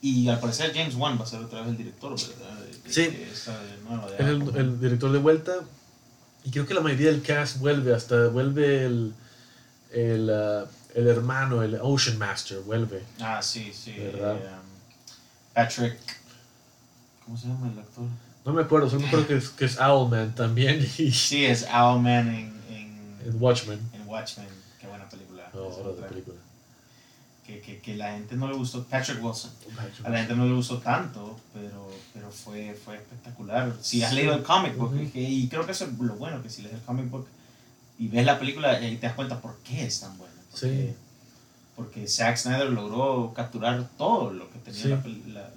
Y 0.02 0.30
al 0.30 0.40
parecer 0.40 0.72
James 0.74 0.96
Wan 0.96 1.20
va 1.20 1.24
a 1.24 1.28
ser 1.28 1.42
otra 1.42 1.60
vez 1.60 1.70
el 1.70 1.78
director, 1.78 2.12
¿verdad? 2.12 2.58
sí. 2.88 3.02
es 3.02 3.50
el, 4.18 4.56
el, 4.56 4.80
director 4.80 5.12
de 5.12 5.18
vuelta. 5.20 5.56
Y 6.46 6.52
creo 6.52 6.66
que 6.66 6.74
la 6.74 6.80
mayoría 6.80 7.12
del 7.12 7.22
cast 7.22 7.60
vuelve, 7.60 7.94
hasta 7.94 8.30
vuelve 8.30 8.86
el, 8.86 9.14
el, 9.92 10.30
uh, 10.30 10.68
el 10.96 11.08
hermano, 11.08 11.64
el 11.64 11.78
Ocean 11.82 12.18
Master, 12.18 12.60
vuelve. 12.60 13.04
Ah, 13.20 13.42
sí, 13.42 13.74
sí. 13.74 13.92
¿verdad? 13.92 14.38
Eh, 14.38 14.48
um, 14.48 15.54
Patrick. 15.54 15.98
¿Cómo 17.26 17.38
se 17.38 17.48
llama 17.48 17.70
el 17.72 17.80
actor? 17.80 18.06
No 18.50 18.56
me 18.56 18.64
acuerdo, 18.64 18.90
solo 18.90 19.02
me 19.02 19.08
acuerdo 19.10 19.28
que 19.28 19.36
es, 19.36 19.50
que 19.50 19.66
es 19.66 19.80
Owlman 19.80 20.34
también. 20.34 20.84
Sí, 21.14 21.46
es 21.46 21.68
Owlman 21.72 22.28
en, 22.30 22.52
en, 23.24 23.36
Watchmen. 23.40 23.80
En 23.94 24.08
Watchmen, 24.08 24.48
qué 24.82 24.88
buena 24.88 25.08
película. 25.08 25.48
Oh, 25.54 25.94
de 25.96 26.08
película. 26.08 26.38
Que, 27.46 27.62
que, 27.62 27.80
que, 27.80 27.96
la 27.96 28.14
gente 28.14 28.36
no 28.36 28.48
le 28.48 28.56
gustó, 28.56 28.84
Patrick 28.86 29.24
Wilson, 29.24 29.52
a 30.04 30.10
la 30.10 30.18
gente 30.18 30.36
no 30.36 30.48
le 30.48 30.54
gustó 30.54 30.80
tanto, 30.80 31.40
pero, 31.54 31.92
pero 32.12 32.32
fue, 32.32 32.74
fue 32.74 32.96
espectacular. 32.96 33.72
Si 33.82 34.02
has 34.02 34.14
leído 34.14 34.34
el 34.34 34.42
comic 34.42 34.76
book, 34.76 34.96
y 35.14 35.48
creo 35.48 35.64
que 35.64 35.72
eso 35.72 35.86
es 35.86 36.00
lo 36.00 36.16
bueno, 36.16 36.42
que 36.42 36.50
si 36.50 36.64
lees 36.64 36.74
el 36.74 36.82
comic 36.82 37.08
book 37.08 37.28
y 38.00 38.08
ves 38.08 38.26
la 38.26 38.40
película, 38.40 38.82
y 38.82 38.96
te 38.96 39.06
das 39.06 39.16
cuenta 39.16 39.40
por 39.40 39.58
qué 39.60 39.86
es 39.86 40.00
tan 40.00 40.18
buena. 40.18 40.34
Porque, 40.50 40.88
sí. 40.88 40.96
porque 41.76 42.08
Zack 42.08 42.38
Snyder 42.38 42.72
logró 42.72 43.32
capturar 43.36 43.88
todo 43.96 44.34
lo 44.34 44.50
que 44.50 44.58
tenía 44.58 45.04
la, 45.28 45.42
la, 45.42 45.50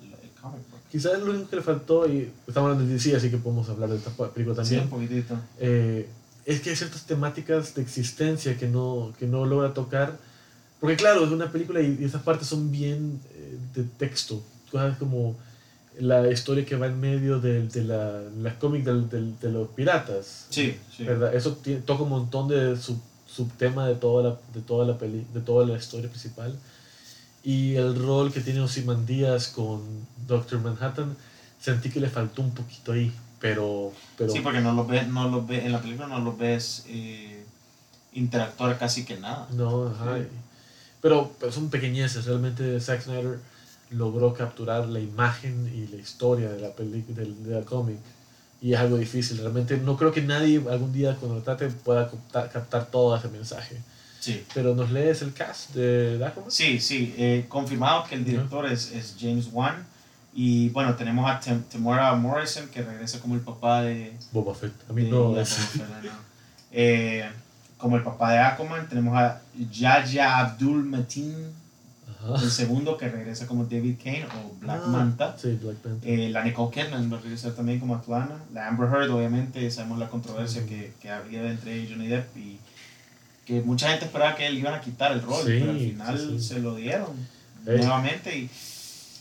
Quizás 0.93 1.18
lo 1.20 1.30
único 1.30 1.49
que 1.49 1.57
le 1.57 1.62
faltó, 1.62 2.07
y 2.07 2.30
estamos 2.47 2.70
hablando 2.70 2.84
de 2.84 2.93
DC, 2.93 3.16
así 3.16 3.30
que 3.30 3.38
podemos 3.38 3.66
hablar 3.70 3.88
de 3.88 3.97
esta 3.97 4.11
película 4.11 4.55
también. 4.55 4.82
Sí, 4.82 4.84
un 4.84 4.90
poquitito. 4.90 5.38
Eh, 5.59 6.07
es 6.45 6.61
que 6.61 6.68
hay 6.68 6.76
ciertas 6.76 7.07
temáticas 7.07 7.74
de 7.74 7.80
existencia 7.80 8.59
que 8.59 8.68
no, 8.68 9.14
que 9.18 9.26
no 9.26 9.47
logra 9.47 9.72
tocar. 9.72 10.18
Porque, 10.80 10.97
claro, 10.97 11.24
es 11.24 11.30
una 11.30 11.51
película 11.51 11.80
y, 11.80 12.05
esas 12.05 12.20
partes 12.20 12.47
son 12.47 12.70
bien 12.70 13.22
eh, 13.34 13.57
de 13.74 13.84
texto. 13.84 14.43
Cosas 14.70 14.99
como 14.99 15.34
la 15.99 16.30
historia 16.30 16.66
que 16.66 16.76
va 16.76 16.88
en 16.88 17.01
medio 17.01 17.40
de, 17.40 17.66
de 17.68 17.84
la, 17.84 18.20
la 18.43 18.59
cómic 18.59 18.84
de, 18.84 19.32
de 19.40 19.51
los 19.51 19.68
piratas. 19.68 20.49
Sí, 20.51 20.76
sí. 20.95 21.05
¿verdad? 21.05 21.34
Eso 21.34 21.57
toca 21.86 22.03
un 22.03 22.11
montón 22.11 22.49
de 22.49 22.76
sub, 22.76 23.01
subtema 23.26 23.88
de 23.88 23.95
toda 23.95 24.22
la, 24.22 24.38
de 24.53 24.61
toda 24.61 24.84
la 24.84 24.99
peli, 24.99 25.24
de 25.32 25.40
toda 25.40 25.66
la 25.66 25.78
historia 25.78 26.11
principal 26.11 26.55
y 27.45 27.74
el 27.74 27.97
rol 27.97 28.32
que 28.32 28.40
tiene 28.40 28.61
Ozymandias 28.61 29.49
con 29.49 29.82
Doctor 30.26 30.61
Manhattan, 30.61 31.16
sentí 31.61 31.90
que 31.90 32.01
le 32.01 32.09
faltó 32.09 32.43
un 32.43 32.53
poquito 32.53 32.93
ahí, 32.93 33.12
pero... 33.40 33.93
pero 34.16 34.32
sí, 34.32 34.40
porque 34.40 34.61
no 34.61 34.72
lo 34.72 34.86
ves, 34.86 35.09
no 35.09 35.28
lo 35.28 35.45
ves, 35.45 35.64
en 35.64 35.72
la 35.72 35.80
película 35.80 36.07
no 36.07 36.20
lo 36.20 36.36
ves 36.36 36.84
eh, 36.88 37.45
interactuar 38.12 38.78
casi 38.78 39.05
que 39.05 39.16
nada. 39.16 39.49
No, 39.53 39.88
ajá. 39.88 40.18
Pero, 41.01 41.32
pero, 41.40 41.51
son 41.51 41.68
pequeñeces, 41.68 42.26
realmente 42.26 42.78
Zack 42.80 43.03
Snyder 43.03 43.40
logró 43.90 44.34
capturar 44.34 44.86
la 44.88 45.01
imagen 45.01 45.70
y 45.74 45.88
la 45.88 46.01
historia 46.01 46.49
de 46.49 46.61
la 46.61 46.70
película, 46.70 47.22
de, 47.22 47.61
la 47.61 47.62
cómic. 47.62 47.99
Y 48.61 48.74
es 48.74 48.78
algo 48.78 48.97
difícil, 48.97 49.38
realmente 49.38 49.76
no 49.76 49.97
creo 49.97 50.12
que 50.12 50.22
nadie 50.22 50.62
algún 50.70 50.93
día 50.93 51.16
cuando 51.16 51.38
lo 51.38 51.43
trate 51.43 51.68
pueda 51.68 52.09
captar, 52.09 52.51
captar 52.51 52.86
todo 52.86 53.16
ese 53.16 53.28
mensaje. 53.28 53.80
Sí. 54.23 54.45
Pero 54.55 54.77
nos 54.77 54.93
lees 54.93 55.20
el 55.23 55.33
cast 55.33 55.75
de 55.75 56.25
Aquaman. 56.25 56.49
Sí, 56.49 56.79
sí. 56.79 57.12
Eh, 57.18 57.47
confirmado 57.49 58.05
que 58.05 58.14
el 58.14 58.25
director 58.25 58.66
es, 58.66 58.93
es, 58.93 59.16
James 59.20 59.49
Wan. 59.51 59.85
Y 60.33 60.68
bueno, 60.68 60.95
tenemos 60.95 61.29
a 61.29 61.41
Tamora 61.41 62.14
Morrison, 62.14 62.68
que 62.68 62.83
regresa 62.83 63.18
como 63.18 63.35
el 63.35 63.41
papá 63.41 63.83
de. 63.83 64.16
Boba 64.31 64.55
Fett. 64.55 64.73
A 64.89 64.93
mí 64.93 65.09
no, 65.11 65.37
es. 65.41 65.59
Eh, 66.70 67.29
como 67.77 67.97
el 67.97 68.05
papá 68.05 68.33
de 68.33 68.39
Aquaman. 68.39 68.89
Tenemos 68.89 69.18
a 69.18 69.43
Yaya 69.73 70.39
Abdul 70.39 70.85
Mateen, 70.85 71.53
el 72.41 72.51
segundo, 72.53 72.97
que 72.97 73.09
regresa 73.09 73.49
como 73.49 73.64
David 73.64 73.97
Kane 74.03 74.27
o 74.27 74.55
Black 74.61 74.83
ah, 74.85 74.89
Manta. 74.89 75.37
Sí, 75.37 75.59
Black 75.61 75.85
Manta. 75.85 76.07
Eh, 76.07 76.29
la 76.31 76.45
Nicole 76.45 76.70
Kidman 76.70 77.12
va 77.12 77.18
a 77.18 77.20
regresar 77.20 77.55
también 77.55 77.81
como 77.81 77.97
Atlana. 77.97 78.41
La 78.55 78.68
Amber 78.68 78.89
Heard, 78.89 79.11
obviamente, 79.11 79.68
sabemos 79.73 79.99
la 79.99 80.09
controversia 80.09 80.64
que, 80.64 80.95
que 81.03 81.11
había 81.11 81.43
entre 81.51 81.89
Johnny 81.89 82.07
Depp 82.07 82.37
y 82.37 82.61
que 83.53 83.62
mucha 83.62 83.90
gente 83.90 84.07
esperaba 84.07 84.34
que 84.34 84.46
él 84.46 84.59
iban 84.59 84.74
a 84.74 84.80
quitar 84.80 85.12
el 85.12 85.22
rol, 85.22 85.42
pero 85.44 85.70
al 85.70 85.78
final 85.78 86.40
se 86.40 86.59
lo 86.61 86.74
dieron 86.74 87.11
nuevamente 87.64 88.36
y 88.36 88.50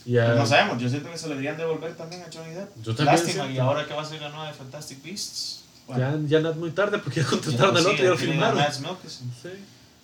no 0.05 0.45
sabemos, 0.45 0.81
yo 0.81 0.89
siento 0.89 1.11
que 1.11 1.17
se 1.17 1.27
le 1.27 1.35
deberían 1.35 1.57
devolver 1.57 1.95
también 1.95 2.21
a 2.21 2.25
Johnny 2.33 2.53
Depp. 2.53 2.69
Yo 2.81 2.95
también 2.95 3.15
Lástima, 3.15 3.51
y 3.51 3.57
ahora 3.57 3.85
que 3.85 3.93
va 3.93 4.01
a 4.01 4.05
ser 4.05 4.21
la 4.21 4.29
nueva 4.29 4.47
de 4.47 4.53
Fantastic 4.53 5.03
Beasts. 5.03 5.63
ya, 5.89 6.17
ya 6.25 6.39
no 6.39 6.49
es 6.49 6.55
muy 6.55 6.71
tarde 6.71 6.97
porque 6.97 7.21
ya 7.21 7.27
contrataron 7.27 7.77
al 7.77 7.85
otro 7.85 8.03
y 8.03 8.07
al 8.07 8.17
final. 8.17 8.57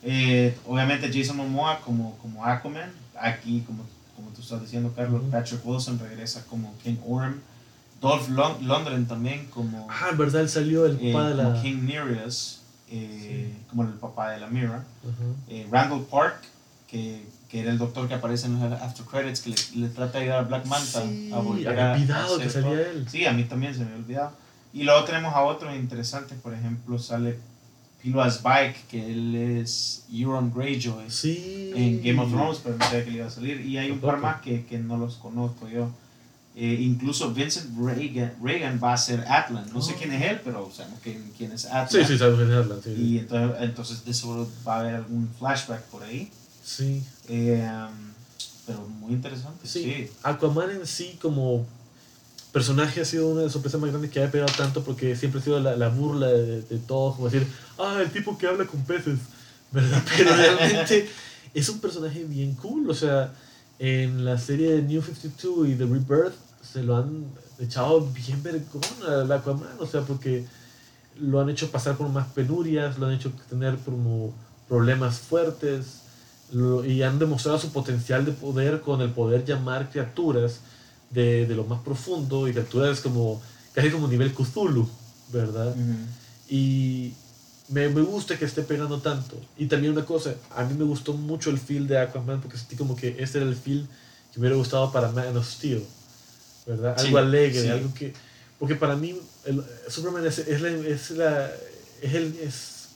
Eh, 0.03 0.55
obviamente 0.67 1.11
Jason 1.11 1.37
Momoa 1.37 1.79
como, 1.79 2.17
como 2.19 2.45
Aquaman, 2.45 2.91
aquí 3.19 3.63
como, 3.65 3.83
como 4.15 4.29
tú 4.29 4.41
estás 4.41 4.61
diciendo 4.61 4.93
Carlos, 4.95 5.23
Patrick 5.31 5.65
Wilson 5.65 5.99
regresa 5.99 6.45
como 6.45 6.77
King 6.83 6.97
Orm, 7.07 7.41
Dolph 7.99 8.29
Lundgren 8.29 9.07
también 9.07 9.47
como... 9.47 9.87
Ah, 9.89 10.09
en 10.11 10.17
verdad 10.17 10.41
él 10.41 10.49
salió 10.49 10.85
el 10.85 10.99
eh, 11.01 11.11
padre 11.11 11.35
de 11.35 11.43
la... 11.43 11.61
King 11.61 11.85
Nereus 11.85 12.61
eh, 12.89 13.53
como 13.69 13.83
el 13.83 13.89
papá 13.89 14.31
de 14.31 14.39
la 14.39 14.47
Mira. 14.47 14.85
Eh, 15.47 15.67
Randall 15.71 16.03
Park, 16.03 16.41
que, 16.87 17.25
que, 17.49 17.61
era 17.61 17.71
el 17.71 17.77
doctor 17.77 18.07
que 18.07 18.13
aparece 18.13 18.47
en 18.47 18.59
los 18.59 18.81
after 18.81 19.05
credits, 19.05 19.41
que 19.41 19.55
le, 19.77 19.89
trata 19.89 20.19
de 20.19 20.25
ayudar 20.25 20.39
a 20.39 20.43
Black 20.43 20.65
Manta 20.65 21.01
a 21.35 21.39
volver 21.39 21.79
a. 21.79 21.93
olvidado 21.93 22.39
que 22.39 22.49
salía 22.49 22.89
él. 22.89 23.07
Sí, 23.09 23.25
a 23.25 23.33
mí 23.33 23.43
también 23.43 23.73
se 23.73 23.79
me 23.79 23.85
había 23.87 23.97
olvidado. 23.97 24.31
Y 24.73 24.83
luego 24.83 25.03
tenemos 25.05 25.33
a 25.33 25.41
otros 25.41 25.75
interesantes, 25.75 26.37
por 26.39 26.53
ejemplo, 26.53 26.99
sale 26.99 27.39
Piloas 28.01 28.43
Bike, 28.43 28.87
que 28.87 29.11
él 29.11 29.35
es 29.35 30.05
Euron 30.11 30.53
Greyjoy 30.53 31.07
en 31.75 32.01
Game 32.03 32.21
of 32.21 32.31
Thrones, 32.31 32.59
pero 32.63 32.77
no 32.77 32.85
sabía 32.85 33.03
que 33.03 33.11
le 33.11 33.17
iba 33.17 33.27
a 33.27 33.31
salir. 33.31 33.61
Y 33.61 33.77
hay 33.77 33.91
un 33.91 33.99
par 33.99 34.17
más 34.17 34.41
que, 34.41 34.65
que 34.65 34.77
no 34.77 34.97
los 34.97 35.15
conozco 35.15 35.67
yo. 35.67 35.89
Eh, 36.59 36.79
incluso 36.81 37.31
Vincent 37.35 37.77
Reagan, 37.77 38.33
Reagan, 38.41 38.79
va 38.83 38.93
a 38.93 38.97
ser 38.97 39.23
Atlan. 39.27 39.71
No 39.71 39.79
sé 39.79 39.93
quién 39.93 40.11
es 40.11 40.23
él, 40.23 40.41
pero 40.43 40.71
sabemos 40.73 40.99
quién, 41.03 41.51
es 41.51 41.65
Atlan. 41.65 41.87
Sí, 41.87 42.13
sí, 42.13 42.17
sabemos 42.17 42.39
quién 42.39 42.51
es 42.51 42.57
Atlan. 42.57 42.81
Sí, 42.83 42.89
y 42.97 43.19
entonces, 43.19 43.61
entonces 43.61 44.05
de 44.05 44.13
seguro 44.15 44.49
va 44.67 44.77
a 44.77 44.79
haber 44.79 44.95
algún 44.95 45.29
flashback 45.37 45.83
por 45.83 46.01
ahí. 46.01 46.31
Sí. 46.65 47.03
Eh, 47.29 47.63
um, 47.63 48.11
pero 48.65 48.87
muy 48.87 49.11
interesante. 49.11 49.67
Sí. 49.67 50.09
Aquaman 50.23 50.71
en 50.71 50.87
sí 50.87 51.19
como 51.21 51.63
personaje 52.51 53.01
ha 53.01 53.05
sido 53.05 53.27
una 53.27 53.41
de 53.41 53.45
las 53.45 53.53
sorpresas 53.53 53.79
más 53.79 53.91
grandes 53.91 54.09
que 54.09 54.23
ha 54.23 54.31
pegado 54.31 54.51
tanto 54.57 54.83
porque 54.83 55.15
siempre 55.15 55.41
ha 55.41 55.43
sido 55.43 55.59
la, 55.59 55.75
la 55.75 55.89
burla 55.89 56.25
de, 56.25 56.63
de, 56.63 56.79
todos, 56.79 57.17
como 57.17 57.29
decir, 57.29 57.47
ah, 57.77 57.99
el 58.01 58.09
tipo 58.09 58.35
que 58.35 58.47
habla 58.47 58.65
con 58.65 58.81
peces, 58.81 59.19
¿verdad? 59.71 60.03
Pero 60.17 60.35
realmente 60.35 61.07
es 61.53 61.69
un 61.69 61.79
personaje 61.79 62.23
bien 62.23 62.55
cool, 62.55 62.89
o 62.89 62.95
sea, 62.95 63.31
en 63.77 64.25
la 64.25 64.39
serie 64.39 64.71
de 64.71 64.81
New 64.81 65.03
52 65.03 65.67
y 65.67 65.75
The 65.75 65.85
Rebirth 65.85 66.46
se 66.71 66.83
lo 66.83 66.97
han 66.97 67.25
echado 67.59 68.01
bien 68.07 68.41
vergón 68.43 68.83
al 69.07 69.31
Aquaman, 69.31 69.77
o 69.79 69.85
sea, 69.85 70.01
porque 70.01 70.45
lo 71.19 71.39
han 71.41 71.49
hecho 71.49 71.71
pasar 71.71 71.97
por 71.97 72.09
más 72.09 72.27
penurias, 72.27 72.97
lo 72.97 73.07
han 73.07 73.13
hecho 73.13 73.31
tener 73.49 73.77
como 73.77 74.33
problemas 74.67 75.19
fuertes 75.19 76.01
y 76.85 77.01
han 77.01 77.19
demostrado 77.19 77.59
su 77.59 77.71
potencial 77.71 78.25
de 78.25 78.31
poder 78.31 78.81
con 78.81 79.01
el 79.01 79.11
poder 79.11 79.43
llamar 79.43 79.89
criaturas 79.89 80.61
de, 81.09 81.45
de 81.45 81.55
lo 81.55 81.65
más 81.65 81.81
profundo 81.81 82.47
y 82.47 82.51
criaturas 82.51 83.01
como 83.01 83.41
casi 83.73 83.89
como 83.91 84.07
nivel 84.07 84.33
Cthulhu, 84.33 84.87
¿verdad? 85.31 85.75
Y 86.49 87.13
me, 87.69 87.89
me, 87.89 88.01
gusta 88.01 88.37
que 88.37 88.45
esté 88.45 88.61
pegando 88.61 88.99
tanto. 88.99 89.35
Y 89.57 89.65
también 89.65 89.93
una 89.93 90.05
cosa, 90.05 90.35
a 90.55 90.63
mí 90.63 90.73
me 90.73 90.85
gustó 90.85 91.13
mucho 91.13 91.49
el 91.49 91.59
feel 91.59 91.87
de 91.87 91.99
Aquaman 91.99 92.41
porque 92.41 92.57
sentí 92.57 92.75
como 92.75 92.95
que 92.95 93.15
este 93.19 93.39
era 93.39 93.47
el 93.47 93.55
feel 93.55 93.87
que 94.33 94.39
me 94.39 94.47
hubiera 94.47 94.55
gustado 94.55 94.91
para 94.91 95.11
Man 95.11 95.35
of 95.35 95.47
Steel. 95.47 95.83
¿Verdad? 96.67 96.95
Algo 96.99 97.17
alegre, 97.17 97.71
algo 97.71 97.93
que... 97.93 98.13
Porque 98.59 98.75
para 98.75 98.95
mí 98.95 99.19
el, 99.45 99.63
Superman 99.87 100.25
es, 100.25 100.39
es, 100.39 100.61
la, 100.61 100.69
es, 100.69 101.11
la, 101.11 101.51
es, 102.01 102.13
el, 102.13 102.37
es, 102.41 102.87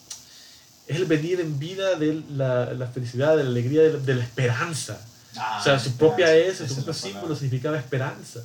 es, 0.87 0.95
el 0.97 1.05
venir 1.05 1.39
en 1.39 1.57
vida 1.59 1.95
de 1.95 2.21
la, 2.31 2.73
la 2.73 2.87
felicidad, 2.87 3.37
de 3.37 3.43
la 3.43 3.49
alegría, 3.49 3.83
de 3.83 3.93
la, 3.93 3.99
de 3.99 4.15
la 4.15 4.23
esperanza. 4.23 4.99
Ah, 5.37 5.59
o 5.61 5.63
sea, 5.63 5.79
su 5.79 5.93
propia 5.93 6.35
S, 6.35 6.67
su 6.67 6.75
propio 6.75 6.93
símbolo 6.93 7.35
significaba 7.35 7.77
esperanza, 7.77 8.41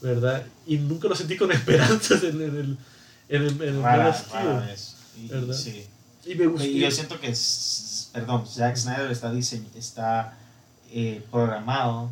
¿verdad? 0.00 0.44
Y 0.66 0.76
nunca 0.76 1.08
lo 1.08 1.16
sentí 1.16 1.36
con 1.36 1.50
esperanzas 1.52 2.22
en, 2.22 2.40
en 2.42 2.56
el 2.56 2.78
en 3.28 3.42
el, 3.42 3.62
en 3.62 3.68
el 3.76 3.82
rara, 3.82 4.12
rara 4.32 4.66
¿verdad? 5.28 5.54
Sí. 5.54 5.86
Y, 6.26 6.34
me 6.34 6.64
y 6.64 6.80
yo 6.80 6.90
siento 6.90 7.20
que, 7.20 7.34
perdón, 8.12 8.46
Zack 8.46 8.76
Snyder 8.76 9.10
está, 9.10 9.30
diseñ 9.32 9.66
está 9.74 10.38
eh, 10.96 11.24
programado 11.28 12.08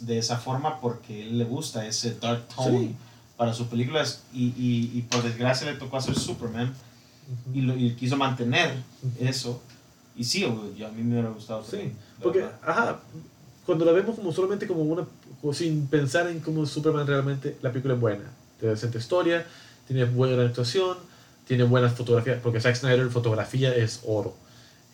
de 0.00 0.18
esa 0.18 0.38
forma 0.38 0.80
porque 0.80 1.22
él 1.22 1.38
le 1.38 1.44
gusta 1.44 1.86
ese 1.86 2.16
dark 2.20 2.48
tone 2.48 2.96
para 3.36 3.54
sus 3.54 3.68
películas 3.68 4.24
y, 4.32 4.46
y, 4.56 4.90
y, 4.92 5.02
por 5.02 5.22
desgracia 5.22 5.70
le 5.70 5.78
tocó 5.78 5.98
hacer 5.98 6.18
Superman 6.18 6.74
y, 7.54 7.60
lo, 7.60 7.76
y 7.76 7.94
quiso 7.94 8.16
mantener 8.16 8.74
eso. 9.20 9.62
Y 10.16 10.24
sí, 10.24 10.44
a 10.44 10.48
mí 10.48 11.04
me 11.04 11.12
hubiera 11.12 11.28
gustado. 11.28 11.62
Sí, 11.62 11.92
porque, 12.20 12.44
ajá, 12.66 12.98
cuando 13.64 13.84
la 13.84 13.92
vemos 13.92 14.16
como 14.16 14.32
solamente 14.32 14.66
como 14.66 14.82
una, 14.82 15.06
sin 15.52 15.86
pensar 15.86 16.26
en 16.26 16.40
cómo 16.40 16.66
Superman 16.66 17.06
realmente, 17.06 17.56
la 17.62 17.70
película 17.70 17.94
es 17.94 18.00
buena. 18.00 18.24
Tiene 18.58 18.74
decente 18.74 18.98
historia, 18.98 19.46
tiene 19.86 20.06
buena 20.06 20.42
actuación, 20.42 20.96
tiene 21.46 21.62
buenas 21.62 21.94
fotografías, 21.94 22.40
porque 22.42 22.60
Zack 22.60 22.74
Snyder 22.74 23.08
fotografía 23.10 23.72
es 23.76 24.00
oro. 24.04 24.34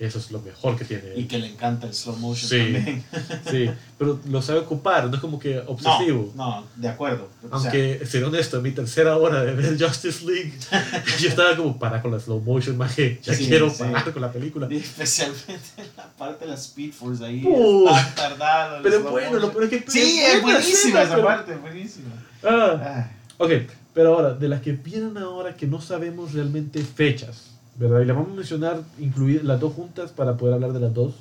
Eso 0.04 0.18
es 0.18 0.30
lo 0.30 0.40
mejor 0.42 0.76
que 0.76 0.84
tiene. 0.84 1.14
Y 1.16 1.24
que 1.24 1.38
le 1.38 1.46
encanta 1.46 1.86
el 1.86 1.94
slow 1.94 2.16
motion 2.16 2.50
también. 2.50 3.04
sí, 3.50 3.70
pero 3.96 4.20
lo 4.28 4.42
sabe 4.42 4.58
ocupar, 4.58 5.08
no 5.08 5.14
es 5.14 5.20
como 5.20 5.38
que 5.38 5.58
obsesivo. 5.60 6.30
No, 6.36 6.60
no 6.60 6.66
de 6.76 6.88
acuerdo. 6.88 7.30
Aunque, 7.50 8.00
o 8.02 8.06
ser 8.06 8.22
honesto, 8.24 8.58
en 8.58 8.64
mi 8.64 8.72
tercera 8.72 9.16
hora 9.16 9.42
de 9.42 9.52
ver 9.54 9.82
Justice 9.82 10.24
League, 10.26 10.52
yo 11.20 11.28
estaba 11.28 11.56
como, 11.56 11.78
para 11.78 12.02
con 12.02 12.12
la 12.12 12.20
slow 12.20 12.40
motion, 12.40 12.76
más 12.76 12.94
que 12.94 13.18
ya 13.22 13.34
quiero 13.34 13.72
parar 13.72 14.12
con 14.12 14.20
la 14.20 14.30
película. 14.30 14.68
Y 14.70 14.76
especialmente 14.76 15.64
la 15.96 16.06
parte 16.10 16.44
de 16.44 16.50
la 16.50 16.56
Speed 16.56 16.92
Force 16.92 17.24
ahí, 17.24 17.42
uh, 17.46 17.88
tardado. 18.14 18.82
Pero 18.82 19.02
bueno, 19.10 19.38
lo 19.38 19.50
peor 19.52 19.64
es 19.64 19.70
que... 19.70 19.90
Sí, 19.90 20.20
es 20.20 20.42
buenísima 20.42 21.02
esa 21.02 21.22
parte, 21.22 21.56
buenísima. 21.56 22.10
Ah, 22.42 22.80
ah. 22.82 23.10
Ok, 23.38 23.52
pero 23.94 24.14
ahora, 24.14 24.34
de 24.34 24.48
las 24.48 24.60
que 24.60 24.72
vienen 24.72 25.16
ahora 25.16 25.56
que 25.56 25.66
no 25.66 25.80
sabemos 25.80 26.34
realmente 26.34 26.84
fechas 26.84 27.53
¿verdad? 27.76 28.00
Y 28.00 28.04
le 28.04 28.12
vamos 28.12 28.32
a 28.32 28.34
mencionar, 28.34 28.82
incluir 28.98 29.44
las 29.44 29.60
dos 29.60 29.72
juntas 29.74 30.10
para 30.12 30.36
poder 30.36 30.54
hablar 30.54 30.72
de 30.72 30.80
las 30.80 30.94
dos. 30.94 31.14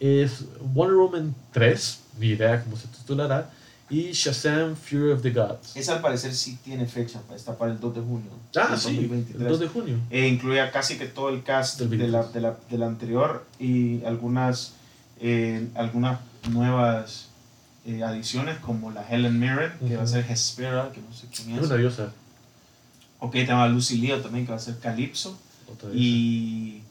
Es 0.00 0.44
Wonder 0.72 0.96
Woman 0.96 1.34
3, 1.52 2.00
ni 2.18 2.28
idea 2.28 2.62
cómo 2.62 2.76
se 2.76 2.88
titulará, 2.88 3.50
y 3.90 4.12
Shazam 4.12 4.76
Fury 4.76 5.12
of 5.12 5.22
the 5.22 5.30
Gods. 5.30 5.76
Esa 5.76 5.94
al 5.94 6.00
parecer 6.00 6.34
sí 6.34 6.58
tiene 6.64 6.86
fecha, 6.86 7.20
está 7.34 7.56
para 7.56 7.72
el 7.72 7.80
2 7.80 7.94
de 7.94 8.00
junio. 8.00 8.30
Ah, 8.56 8.76
sí, 8.76 9.10
el 9.34 9.46
2 9.46 9.60
de 9.60 9.68
junio. 9.68 9.98
E 10.10 10.26
incluye 10.26 10.68
casi 10.72 10.96
que 10.96 11.06
todo 11.06 11.28
el 11.28 11.42
cast 11.42 11.80
de 11.80 12.08
la, 12.08 12.24
de, 12.24 12.40
la, 12.40 12.56
de 12.70 12.78
la, 12.78 12.86
anterior 12.86 13.44
y 13.58 14.02
algunas, 14.04 14.72
eh, 15.20 15.68
algunas 15.74 16.20
nuevas 16.50 17.28
eh, 17.86 18.02
adiciones 18.02 18.58
como 18.58 18.90
la 18.90 19.06
Helen 19.08 19.38
Mirren, 19.38 19.72
que 19.86 19.96
va 19.96 20.02
a 20.02 20.06
ser 20.06 20.24
Hespera, 20.28 20.90
que 20.92 21.00
no 21.00 21.12
sé 21.12 21.26
quién 21.34 21.50
es. 21.56 21.62
Es 21.62 21.66
una 21.66 21.76
diosa. 21.76 22.12
Ok, 23.20 23.32
tenemos 23.32 23.64
a 23.64 23.68
Lucy 23.68 23.98
Leo 23.98 24.20
también, 24.20 24.44
que 24.46 24.52
va 24.52 24.56
a 24.56 24.60
ser 24.60 24.78
Calypso 24.78 25.38
y, 25.92 26.82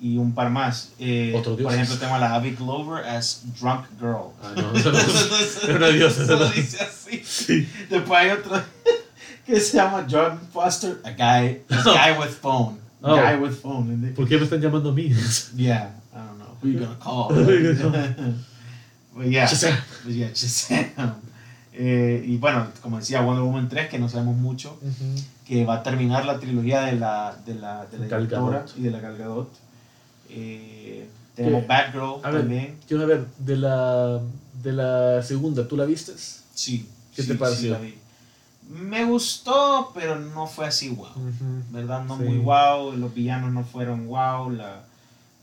y 0.00 0.16
un 0.16 0.32
par 0.32 0.50
más. 0.50 0.92
Eh, 0.98 1.40
por 1.44 1.72
ejemplo, 1.72 1.96
tengo 1.96 2.14
a 2.14 2.18
la 2.18 2.34
Abby 2.34 2.52
Glover 2.52 3.04
as 3.04 3.42
Drunk 3.60 3.86
Girl. 4.00 4.32
Ah, 4.42 4.52
no, 4.56 4.72
es 4.72 5.64
una 5.68 5.88
diosa. 5.88 6.22
Eso 6.24 6.50
dice 6.50 6.78
así. 6.82 7.68
Después 7.90 8.20
hay 8.20 8.30
otro 8.30 8.62
que 9.46 9.60
se 9.60 9.76
llama 9.76 10.06
Jordan 10.08 10.40
Foster, 10.52 11.00
a 11.04 11.10
guy, 11.10 11.62
a 11.70 11.82
guy 11.84 12.18
with 12.18 12.34
phone. 12.40 12.78
Oh. 13.00 13.16
Guy 13.16 13.36
with 13.36 13.54
phone. 13.54 14.12
¿Por 14.14 14.28
qué 14.28 14.36
me 14.36 14.44
están 14.44 14.60
llamando 14.60 14.90
a 14.90 14.92
mí? 14.92 15.10
Yeah, 15.56 15.90
I 16.12 16.18
don't 16.18 16.38
know. 16.38 16.56
Who 16.60 16.68
you 16.68 16.80
gonna 16.80 16.96
call? 17.00 17.32
But 19.14 19.26
yeah, 19.26 19.46
Shazam. 19.46 19.76
yeah, 20.06 20.28
Shazam. 20.28 21.14
Eh, 21.80 22.24
y 22.26 22.36
bueno, 22.38 22.66
como 22.82 22.98
decía, 22.98 23.20
Wonder 23.20 23.44
Woman 23.44 23.68
3, 23.68 23.88
que 23.88 24.00
no 24.00 24.08
sabemos 24.08 24.36
mucho, 24.36 24.76
que 25.46 25.64
va 25.64 25.76
a 25.76 25.82
terminar 25.84 26.24
la 26.26 26.40
trilogía 26.40 26.80
de 26.82 26.96
la, 26.96 27.36
de 27.46 27.54
la, 27.54 27.86
de 27.86 27.98
la 27.98 28.18
directora 28.18 28.64
y 28.76 28.82
de 28.82 28.90
la 28.90 28.98
Gal 28.98 29.16
Gadot. 29.16 29.48
Eh, 30.28 31.08
tenemos 31.36 31.68
Batgirl 31.68 32.20
también. 32.20 32.76
quiero 32.88 33.06
ver, 33.06 33.26
de 33.38 33.56
la, 33.56 34.20
de 34.60 34.72
la 34.72 35.22
segunda, 35.22 35.68
¿tú 35.68 35.76
la 35.76 35.84
viste? 35.84 36.14
Sí. 36.52 36.88
¿Qué 37.14 37.22
te 37.22 37.36
pareció? 37.36 37.78
Me 38.68 39.04
gustó, 39.04 39.92
pero 39.94 40.18
no 40.18 40.48
fue 40.48 40.66
así 40.66 40.88
wow. 40.88 41.06
¿Verdad? 41.70 42.04
No 42.04 42.16
muy 42.16 42.38
wow. 42.38 42.92
Los 42.96 43.14
villanos 43.14 43.52
no 43.52 43.62
fueron 43.62 44.08
wow. 44.08 44.50
La, 44.50 44.80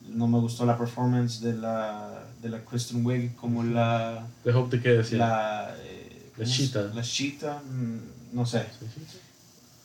no 0.10 0.28
me 0.28 0.38
gustó 0.40 0.66
la 0.66 0.78
performance 0.78 1.40
de 1.40 1.54
la, 1.54 2.26
de 2.42 2.50
la 2.50 2.60
Kristen 2.60 3.06
Wiig 3.06 3.36
como 3.36 3.64
la. 3.64 4.28
¿De 4.44 4.54
Hope 4.54 4.76
de 4.76 4.84
qué 4.84 4.90
decía? 4.90 5.18
La, 5.18 5.76
la 6.38 6.46
Cheetah. 6.46 6.92
La 6.94 7.02
Cheetah, 7.02 7.62
mm, 7.62 8.00
no 8.34 8.46
sé. 8.46 8.66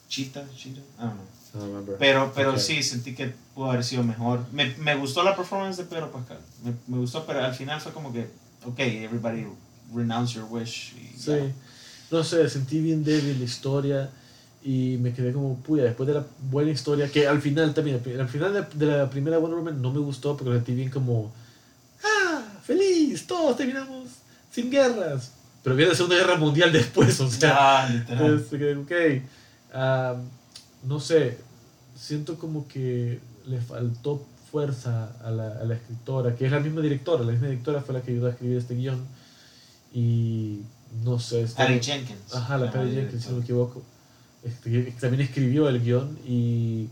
Cheetah, 0.08 0.44
Cheetah, 0.56 0.80
I 0.98 1.02
don't 1.02 1.14
know. 1.14 1.96
Pero, 1.98 2.32
pero 2.34 2.58
sí, 2.58 2.82
sentí 2.82 3.14
que 3.14 3.32
pudo 3.54 3.70
haber 3.70 3.84
sido 3.84 4.02
mejor. 4.02 4.44
Me, 4.52 4.74
me 4.76 4.94
gustó 4.94 5.22
la 5.22 5.36
performance 5.36 5.78
de 5.78 5.84
Pedro 5.84 6.12
Pascal. 6.12 6.38
Me, 6.64 6.74
me, 6.86 6.98
gustó, 6.98 7.24
pero 7.26 7.44
al 7.44 7.54
final 7.54 7.80
fue 7.80 7.92
como 7.92 8.12
que, 8.12 8.28
ok, 8.64 8.78
everybody 8.78 9.46
renounce 9.94 10.34
your 10.34 10.46
wish. 10.50 10.94
sí. 11.16 11.52
No 12.10 12.24
sé, 12.24 12.48
sentí 12.48 12.80
bien 12.80 13.04
débil 13.04 13.38
la 13.38 13.44
historia 13.44 14.10
y 14.64 14.96
me 15.00 15.12
quedé 15.12 15.32
como, 15.32 15.56
puya, 15.60 15.84
después 15.84 16.08
de 16.08 16.14
la 16.14 16.26
buena 16.50 16.72
historia, 16.72 17.08
que 17.08 17.28
al 17.28 17.40
final 17.40 17.72
también, 17.72 18.02
al 18.18 18.28
final 18.28 18.52
de, 18.52 18.84
de 18.84 18.86
la 18.98 19.08
primera 19.08 19.38
Wonder 19.38 19.58
Woman 19.60 19.80
no 19.80 19.92
me 19.92 20.00
gustó 20.00 20.36
porque 20.36 20.54
sentí 20.54 20.74
bien 20.74 20.90
como, 20.90 21.32
ah, 22.02 22.42
feliz, 22.64 23.28
todos 23.28 23.56
terminamos 23.56 24.08
sin 24.50 24.72
guerras 24.72 25.30
pero 25.62 25.76
viene 25.76 25.90
la 25.90 25.96
Segunda 25.96 26.16
Guerra 26.16 26.36
Mundial 26.36 26.72
después, 26.74 27.20
o 27.20 27.30
sea. 27.30 27.82
Ah, 27.82 27.88
literal. 27.88 28.44
ok. 28.78 28.92
no 30.84 31.00
sé, 31.00 31.38
siento 31.96 32.38
como 32.38 32.66
que 32.66 33.20
le 33.46 33.60
faltó 33.60 34.24
fuerza 34.50 35.12
a 35.22 35.30
la, 35.30 35.52
a 35.60 35.64
la, 35.64 35.74
escritora, 35.74 36.34
que 36.34 36.46
es 36.46 36.52
la 36.52 36.60
misma 36.60 36.80
directora, 36.80 37.22
la 37.24 37.32
misma 37.32 37.48
directora 37.48 37.80
fue 37.82 37.94
la 37.94 38.02
que 38.02 38.10
ayudó 38.10 38.26
a 38.26 38.30
escribir 38.30 38.58
este 38.58 38.74
guion. 38.74 39.04
Y 39.92 40.60
no 41.04 41.18
sé. 41.18 41.46
Patty 41.56 41.80
Jenkins. 41.80 42.34
Ajá, 42.34 42.58
la 42.58 42.70
Patty 42.70 42.92
Jenkins, 42.92 43.22
si 43.22 43.28
no 43.30 43.36
me 43.36 43.42
equivoco. 43.42 43.82
Este, 44.42 44.94
también 45.00 45.22
escribió 45.22 45.68
el 45.68 45.82
guion 45.82 46.18
y 46.26 46.88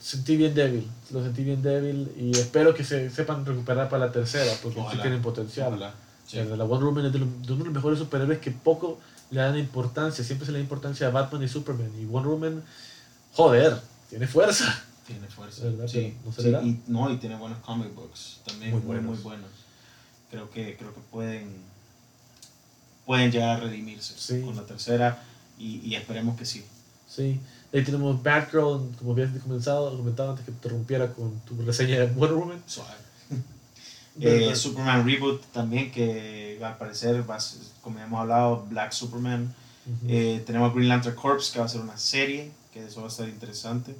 sentí 0.00 0.36
bien 0.36 0.54
débil, 0.54 0.86
lo 1.10 1.22
sentí 1.22 1.42
bien 1.42 1.62
débil 1.62 2.12
y 2.16 2.30
espero 2.32 2.74
que 2.74 2.84
se 2.84 3.10
sepan 3.10 3.44
recuperar 3.44 3.88
para 3.88 4.06
la 4.06 4.12
tercera, 4.12 4.52
porque 4.62 4.80
sí 4.92 4.98
tienen 5.00 5.22
potencial. 5.22 5.92
La 6.32 6.64
Wonder 6.64 6.88
Woman 6.88 7.06
es 7.06 7.12
de, 7.12 7.18
uno 7.18 7.40
de 7.40 7.64
los 7.64 7.72
mejores 7.72 7.98
superhéroes 7.98 8.40
que 8.40 8.50
poco 8.50 8.98
le 9.30 9.40
dan 9.40 9.58
importancia. 9.58 10.24
Siempre 10.24 10.46
se 10.46 10.52
le 10.52 10.58
da 10.58 10.62
importancia 10.62 11.06
a 11.06 11.10
Batman 11.10 11.42
y 11.42 11.48
Superman. 11.48 11.90
Y 12.00 12.04
Wonder 12.04 12.32
Woman, 12.32 12.64
joder, 13.32 13.80
tiene 14.10 14.26
fuerza. 14.26 14.82
Tiene 15.06 15.28
fuerza. 15.28 15.62
Sí, 15.86 16.16
no, 16.24 16.32
se 16.32 16.50
Y, 16.50 16.82
no, 16.88 17.10
y 17.12 17.18
tiene 17.18 17.36
buenos 17.36 17.58
comic 17.58 17.94
books. 17.94 18.40
También 18.44 18.72
muy, 18.72 18.80
buenos. 18.80 19.04
Muy 19.04 19.18
buenos. 19.18 19.50
Creo 20.30 20.50
que, 20.50 20.76
creo 20.76 20.92
que 20.92 21.00
pueden, 21.12 21.48
pueden 23.04 23.30
llegar 23.30 23.58
a 23.58 23.60
redimirse 23.60 24.40
con 24.40 24.56
la 24.56 24.62
tercera 24.62 25.22
y, 25.58 25.80
y, 25.88 25.94
esperemos 25.94 26.36
que 26.36 26.44
sí. 26.44 26.64
Sí. 27.08 27.38
Ahí 27.72 27.84
tenemos 27.84 28.20
Batgirl, 28.20 28.90
como 28.98 29.12
habías 29.12 29.30
comenzado, 29.42 29.96
comentado 29.96 30.30
antes 30.30 30.44
que 30.44 30.52
te 30.52 30.68
rompiera 30.68 31.12
con 31.12 31.38
tu 31.40 31.60
reseña 31.62 32.00
de 32.00 32.06
Wonder 32.06 32.36
Woman. 32.36 32.62
Suave. 32.66 33.06
Eh, 34.20 34.54
Superman 34.56 35.06
Reboot 35.06 35.42
también, 35.52 35.90
que 35.90 36.58
va 36.62 36.68
a 36.68 36.72
aparecer, 36.72 37.28
va 37.28 37.38
como 37.82 37.98
ya 37.98 38.04
hemos 38.04 38.20
hablado, 38.20 38.66
Black 38.68 38.92
Superman. 38.92 39.54
Eh, 40.08 40.42
tenemos 40.44 40.74
Green 40.74 40.88
Lantern 40.88 41.14
Corps, 41.14 41.50
que 41.50 41.58
va 41.58 41.66
a 41.66 41.68
ser 41.68 41.80
una 41.80 41.96
serie, 41.96 42.50
que 42.72 42.84
eso 42.84 43.00
va 43.00 43.06
a 43.06 43.10
estar 43.10 43.28
interesante. 43.28 43.94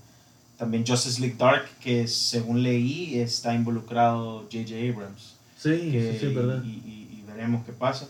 También 0.56 0.86
Justice 0.86 1.20
League 1.20 1.36
Dark, 1.38 1.68
que 1.80 2.08
según 2.08 2.62
leí 2.62 3.18
está 3.20 3.54
involucrado 3.54 4.40
J.J. 4.50 4.74
Abrams. 4.90 5.36
Sí, 5.58 6.16
sí, 6.18 6.26
verdad. 6.34 6.62
Y, 6.64 6.68
y, 6.68 7.24
veremos 7.26 7.64
qué 7.66 7.72
pasa. 7.72 8.06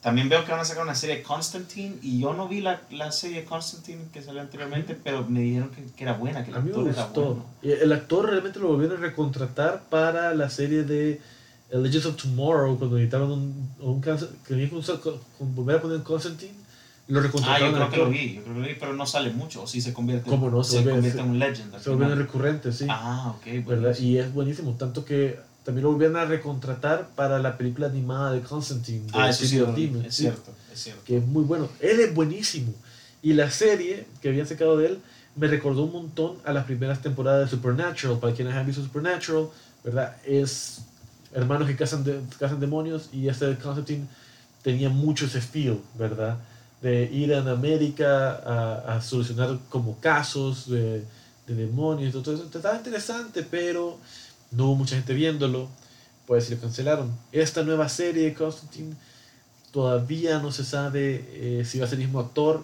También 0.00 0.28
veo 0.28 0.44
que 0.44 0.50
van 0.50 0.60
a 0.60 0.64
sacar 0.64 0.84
una 0.84 0.94
serie 0.94 1.16
de 1.16 1.22
Constantine 1.22 1.96
y 2.00 2.20
yo 2.20 2.32
no 2.32 2.48
vi 2.48 2.60
la, 2.62 2.80
la 2.90 3.12
serie 3.12 3.40
de 3.40 3.44
Constantine 3.44 4.00
que 4.12 4.22
salió 4.22 4.40
anteriormente, 4.40 4.96
pero 5.02 5.26
me 5.28 5.40
dijeron 5.40 5.70
que, 5.70 5.82
que 5.94 6.04
era 6.04 6.14
buena, 6.14 6.42
que 6.42 6.52
el 6.52 6.56
actor 6.56 6.88
era 6.88 7.06
bueno. 7.06 7.44
Y 7.60 7.72
el 7.72 7.92
actor 7.92 8.30
realmente 8.30 8.60
lo 8.60 8.68
volvieron 8.68 8.96
a 8.96 9.00
recontratar 9.00 9.82
para 9.90 10.32
la 10.34 10.48
serie 10.48 10.84
de 10.84 11.20
Legends 11.72 12.06
of 12.06 12.16
Tomorrow, 12.16 12.78
cuando 12.78 12.98
editaron 12.98 13.30
un, 13.30 13.70
un 13.80 14.00
querían 14.00 14.70
con, 14.70 15.54
volver 15.54 15.76
a 15.76 15.82
poner 15.82 16.02
Constantine, 16.02 16.54
lo 17.06 17.20
recontrataron. 17.20 17.74
Ah, 17.74 17.78
yo 17.78 17.90
creo 17.90 17.90
que 17.90 17.96
lo 17.96 18.10
vi, 18.10 18.34
yo 18.34 18.42
creo 18.42 18.54
que 18.54 18.60
lo 18.60 18.66
vi, 18.66 18.74
pero 18.78 18.92
no 18.94 19.06
sale 19.06 19.30
mucho, 19.30 19.62
o 19.62 19.66
sí 19.66 19.80
se 19.80 19.92
convierte, 19.92 20.28
¿Cómo 20.28 20.50
no? 20.50 20.64
se, 20.64 20.82
se 20.82 20.90
convierte 20.90 21.20
en 21.20 21.30
un 21.30 21.38
legend. 21.38 21.78
Se 21.78 21.90
vuelve 21.90 22.14
recurrente, 22.14 22.72
sí. 22.72 22.86
Ah, 22.88 23.34
ok. 23.36 23.66
¿verdad? 23.66 23.96
Y 23.98 24.18
es 24.18 24.32
buenísimo, 24.32 24.74
tanto 24.74 25.04
que 25.04 25.38
también 25.64 25.84
lo 25.84 25.92
volvieron 25.92 26.16
a 26.16 26.24
recontratar 26.24 27.08
para 27.14 27.38
la 27.38 27.56
película 27.56 27.86
animada 27.86 28.32
de 28.32 28.40
Constantine. 28.40 29.06
De 29.06 29.12
ah, 29.12 29.28
eso 29.28 29.44
sí, 29.44 29.58
es 30.06 30.14
cierto, 30.14 30.52
es 30.72 30.80
cierto. 30.80 31.02
Que 31.04 31.18
es 31.18 31.26
muy 31.26 31.44
bueno. 31.44 31.68
Él 31.80 32.00
es 32.00 32.14
buenísimo. 32.14 32.72
Y 33.22 33.34
la 33.34 33.50
serie 33.50 34.06
que 34.22 34.28
habían 34.28 34.46
sacado 34.46 34.76
de 34.76 34.86
él 34.86 34.98
me 35.36 35.46
recordó 35.46 35.84
un 35.84 35.92
montón 35.92 36.38
a 36.44 36.52
las 36.52 36.64
primeras 36.64 37.02
temporadas 37.02 37.50
de 37.50 37.56
Supernatural. 37.56 38.18
Para 38.18 38.34
quienes 38.34 38.54
han 38.54 38.66
visto 38.66 38.82
Supernatural, 38.82 39.48
¿verdad? 39.84 40.16
Es 40.24 40.82
hermanos 41.32 41.68
que 41.68 41.76
cazan, 41.76 42.04
de, 42.04 42.20
cazan 42.38 42.60
demonios 42.60 43.08
y 43.12 43.28
este 43.28 43.56
Constantine 43.56 44.06
tenía 44.62 44.88
mucho 44.88 45.26
ese 45.26 45.40
feel, 45.40 45.80
¿verdad? 45.98 46.38
De 46.82 47.04
ir 47.04 47.34
a 47.34 47.38
América 47.50 48.30
a, 48.32 48.96
a 48.96 49.02
solucionar 49.02 49.58
como 49.68 49.98
casos, 50.00 50.68
de, 50.68 51.04
de 51.46 51.54
demonios, 51.54 52.12
todo 52.12 52.34
eso. 52.34 52.44
Estaba 52.44 52.76
interesante, 52.76 53.42
pero 53.42 53.98
no 54.50 54.66
hubo 54.66 54.76
mucha 54.76 54.96
gente 54.96 55.14
viéndolo. 55.14 55.68
Pues 56.26 56.44
si 56.44 56.54
lo 56.54 56.60
cancelaron. 56.60 57.10
Esta 57.32 57.64
nueva 57.64 57.88
serie 57.88 58.24
de 58.26 58.34
Constantine 58.34 58.94
todavía 59.72 60.38
no 60.38 60.52
se 60.52 60.64
sabe 60.64 61.24
eh, 61.32 61.64
si 61.64 61.80
va 61.80 61.86
a 61.86 61.88
ser 61.88 61.98
el 61.98 62.04
mismo 62.04 62.20
actor. 62.20 62.62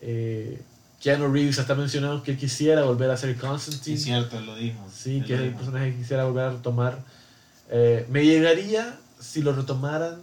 Eh, 0.00 0.62
Keanu 1.02 1.30
Reeves 1.30 1.58
está 1.58 1.74
mencionando 1.74 2.22
que 2.22 2.34
quisiera 2.34 2.82
volver 2.84 3.10
a 3.10 3.16
ser 3.18 3.36
Constantine. 3.36 3.96
Es 3.96 4.04
cierto, 4.04 4.40
lo 4.40 4.56
dijo. 4.56 4.78
Sí, 4.90 5.20
que 5.20 5.34
es 5.34 5.40
el 5.40 5.52
personaje 5.52 5.92
que 5.92 5.98
quisiera 5.98 6.24
volver 6.24 6.44
a 6.44 6.50
retomar. 6.52 6.98
Eh, 7.76 8.06
me 8.08 8.24
llegaría 8.24 8.96
si 9.18 9.42
lo 9.42 9.52
retomaran, 9.52 10.20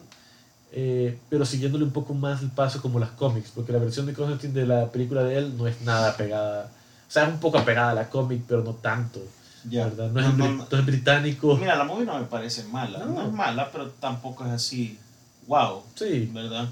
eh, 0.72 1.18
pero 1.30 1.45
siguiéndole 1.45 1.84
un 1.84 1.91
poco 1.91 2.14
más 2.14 2.41
el 2.41 2.49
paso 2.49 2.82
como 2.82 2.97
las 2.97 3.10
cómics, 3.10 3.52
porque 3.54 3.74
la 3.74 3.80
versión 3.80 4.06
de 4.06 4.14
Constantine 4.14 4.54
de 4.54 4.66
la 4.66 4.89
película 4.89 5.22
de 5.26 5.38
él 5.38 5.58
no 5.58 5.68
es 5.68 5.82
nada 5.82 6.16
pegada. 6.16 6.72
O 7.10 7.12
sea, 7.12 7.24
es 7.24 7.34
un 7.34 7.41
poco 7.41 7.58
apegada 7.58 7.91
a 7.91 7.93
la 7.93 8.10
cómic, 8.10 8.43
pero 8.47 8.64
no 8.64 8.76
tanto. 8.76 9.22
¿verdad? 9.66 10.10
No, 10.12 10.66
es, 10.72 10.86
británico. 10.86 11.58
Mira, 11.58 11.76
la 11.76 11.84
movie 11.84 12.06
no 12.06 12.18
me 12.18 12.26
parece 12.26 12.64
mala. 12.64 12.99
No. 12.99 13.28
es 13.28 13.34
mala, 13.34 13.70
pero 13.70 13.89
tampoco 13.99 14.45
es 14.45 14.52
así. 14.52 14.97
Wow. 15.45 15.84
Sí. 15.93 16.32
¿Verdad? 16.34 16.70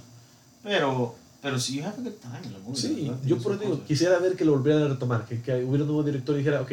Pero 0.63 1.13
pero 1.41 1.59
si 1.59 1.77
you 1.77 1.83
have 1.83 1.97
a 1.97 2.01
good 2.01 2.19
time 2.21 2.53
la 2.53 2.59
movie. 2.59 2.81
Sí, 2.81 3.11
yo 3.25 3.37
por 3.37 3.53
eso 3.53 3.63
digo, 3.63 3.83
quisiera 3.83 4.17
ver 4.19 4.37
que 4.37 4.45
lo 4.45 4.53
volvieran 4.53 4.83
a 4.83 4.87
retomar, 4.87 5.25
que, 5.25 5.41
que 5.41 5.55
hubiera 5.55 5.83
un 5.83 5.87
nuevo 5.87 6.03
director 6.03 6.35
y 6.35 6.39
dijera, 6.39 6.61
ok, 6.61 6.71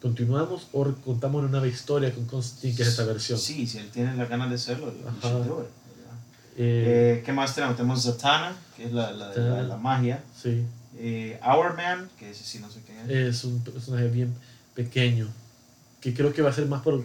continuamos 0.00 0.68
o 0.72 0.84
contamos 1.04 1.40
una 1.40 1.50
nueva 1.50 1.66
historia 1.66 2.14
con 2.14 2.26
Constantine, 2.26 2.76
que 2.76 2.82
es 2.82 2.88
esta 2.88 3.04
versión. 3.04 3.38
Sí, 3.38 3.66
si 3.66 3.78
él 3.78 3.90
tiene 3.90 4.14
la 4.16 4.26
ganas 4.26 4.48
de 4.48 4.54
hacerlo, 4.56 4.92
eh, 6.60 7.22
¿Qué 7.24 7.32
más 7.32 7.54
tenemos? 7.54 7.76
Tenemos 7.76 8.02
Zatanna, 8.02 8.56
que 8.76 8.86
es 8.86 8.92
la, 8.92 9.12
la, 9.12 9.32
la, 9.32 9.62
la 9.62 9.76
magia. 9.76 10.24
Sí. 10.36 10.64
Eh, 10.96 11.38
Our 11.46 11.76
Man, 11.76 12.10
que 12.18 12.30
ese 12.30 12.42
sí 12.42 12.58
no 12.58 12.68
sé 12.68 12.80
qué 12.84 13.28
es. 13.28 13.36
Es 13.36 13.44
un 13.44 13.62
personaje 13.62 14.08
bien 14.08 14.34
pequeño, 14.74 15.28
que 16.00 16.12
creo 16.14 16.32
que 16.32 16.42
va 16.42 16.50
a 16.50 16.52
ser 16.52 16.66
más 16.66 16.82
por... 16.82 17.04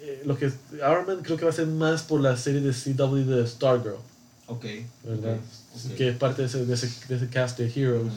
Eh, 0.00 0.22
lo 0.26 0.36
que 0.36 0.52
Our 0.86 1.06
Man 1.06 1.20
creo 1.22 1.38
que 1.38 1.44
va 1.44 1.50
a 1.50 1.54
ser 1.54 1.66
más 1.66 2.02
por 2.02 2.20
la 2.20 2.36
serie 2.36 2.60
de 2.60 2.72
CW 2.72 3.24
de 3.24 3.46
Stargirl. 3.46 3.96
Ok. 4.48 4.66
¿Verdad? 5.02 5.38
Que 5.96 6.10
es 6.10 6.16
parte 6.18 6.42
de 6.42 6.48
ese, 6.48 6.66
de 6.66 6.74
ese, 6.74 6.90
de 7.08 7.16
ese 7.16 7.28
cast 7.28 7.58
de 7.58 7.72
Heroes. 7.74 8.12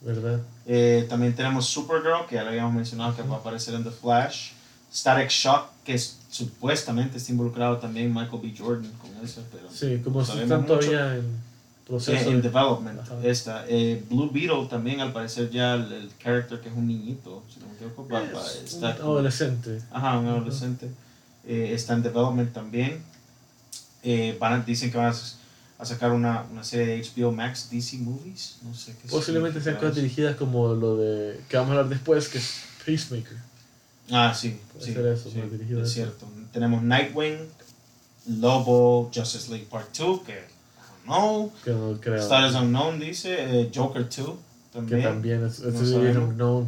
¿Verdad? 0.00 0.40
Eh, 0.66 1.06
también 1.08 1.34
tenemos 1.34 1.66
Supergirl, 1.66 2.26
que 2.28 2.36
ya 2.36 2.42
lo 2.42 2.50
habíamos 2.50 2.74
mencionado, 2.74 3.16
que 3.16 3.22
va 3.22 3.36
a 3.36 3.38
aparecer 3.38 3.74
en 3.74 3.84
The 3.84 3.90
Flash. 3.90 4.52
Static 4.92 5.28
Shock, 5.28 5.68
que 5.84 5.98
supuestamente 5.98 7.18
está 7.18 7.32
involucrado 7.32 7.78
también 7.78 8.12
Michael 8.14 8.40
B. 8.42 8.54
Jordan 8.56 8.90
con 8.92 9.10
eso. 9.24 9.42
Pero 9.52 9.68
sí, 9.70 10.00
como 10.02 10.24
si 10.24 10.38
están 10.38 10.64
todavía 10.64 11.16
en 11.16 11.24
proceso. 11.86 12.30
en 12.30 12.42
development. 12.42 13.00
Esta. 13.22 13.64
Eh, 13.68 14.02
Blue 14.08 14.30
Beetle 14.30 14.66
también, 14.68 15.00
al 15.00 15.12
parecer, 15.12 15.50
ya 15.50 15.74
el, 15.74 15.92
el, 15.92 16.10
character 16.18 16.60
que 16.60 16.68
es 16.68 16.74
un 16.74 16.86
niñito, 16.86 17.42
si 17.52 17.60
no 17.60 17.66
me 17.66 17.74
equivoco, 17.74 18.02
está 18.18 18.96
un 18.96 19.02
adolescente. 19.02 19.80
Ajá, 19.90 20.18
un 20.18 20.26
adolescente. 20.26 20.90
Eh, 21.46 21.72
está 21.72 21.94
en 21.94 22.02
development 22.02 22.52
también. 22.52 23.02
Eh, 24.02 24.36
van, 24.40 24.64
dicen 24.64 24.90
que 24.90 24.98
van 24.98 25.08
a 25.08 25.14
a 25.78 25.84
sacar 25.84 26.12
una, 26.12 26.44
una, 26.50 26.64
serie 26.64 26.86
de 26.86 27.02
HBO 27.02 27.32
Max 27.32 27.68
DC 27.70 27.98
Movies. 27.98 28.58
No 28.62 28.74
sé 28.74 28.94
qué 29.00 29.08
Posiblemente 29.08 29.60
sean 29.60 29.76
cosas 29.76 29.96
dirigidas 29.96 30.36
como 30.36 30.74
lo 30.74 30.96
de 30.96 31.40
que 31.48 31.56
vamos 31.56 31.70
a 31.70 31.78
hablar 31.78 31.90
después, 31.90 32.28
que 32.28 32.38
es 32.38 32.62
Peacemaker. 32.84 33.36
Ah, 34.10 34.32
sí. 34.34 34.58
sí, 34.78 34.92
eso, 34.92 35.30
sí 35.30 35.42
es 35.82 35.92
cierto. 35.92 36.26
Tenemos 36.52 36.82
Nightwing, 36.82 37.38
Lobo, 38.40 39.10
Justice 39.14 39.50
League 39.50 39.66
Part 39.70 39.96
2, 39.96 40.20
que 40.22 40.56
know. 41.06 41.52
Que 41.64 41.70
no 41.70 41.98
creo. 42.00 42.22
Stars 42.22 42.54
Unknown 42.54 42.98
dice, 42.98 43.36
eh, 43.38 43.70
Joker 43.74 44.08
2. 44.08 44.30
También. 44.76 45.00
Que 45.00 45.06
también 45.06 45.46
es, 45.46 45.60
es 45.60 45.96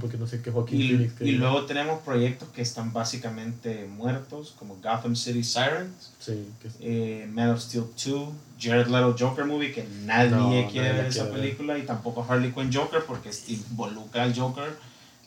porque 0.00 0.16
no 0.16 0.26
sé 0.26 0.40
qué 0.40 0.50
Joaquín 0.50 0.80
y, 0.80 0.88
Phoenix. 0.88 1.20
Y 1.20 1.32
luego 1.32 1.66
tenemos 1.66 2.00
proyectos 2.00 2.48
que 2.48 2.62
están 2.62 2.90
básicamente 2.90 3.86
muertos, 3.86 4.54
como 4.58 4.76
Gotham 4.76 5.14
City 5.14 5.44
Sirens, 5.44 6.12
sí, 6.18 6.48
eh, 6.80 7.28
Man 7.30 7.50
of 7.50 7.60
Steel 7.60 7.84
2, 8.02 8.28
Jared 8.58 8.86
Leto 8.86 9.14
Joker 9.18 9.44
Movie, 9.44 9.72
que 9.72 9.86
nadie 10.06 10.68
quiere 10.72 10.94
ver 10.94 11.04
esa 11.04 11.30
película, 11.30 11.76
y 11.76 11.82
tampoco 11.82 12.24
Harley 12.26 12.50
Quinn 12.50 12.72
Joker, 12.72 13.02
porque 13.06 13.30
involucra 13.48 14.22
al 14.22 14.34
Joker 14.34 14.70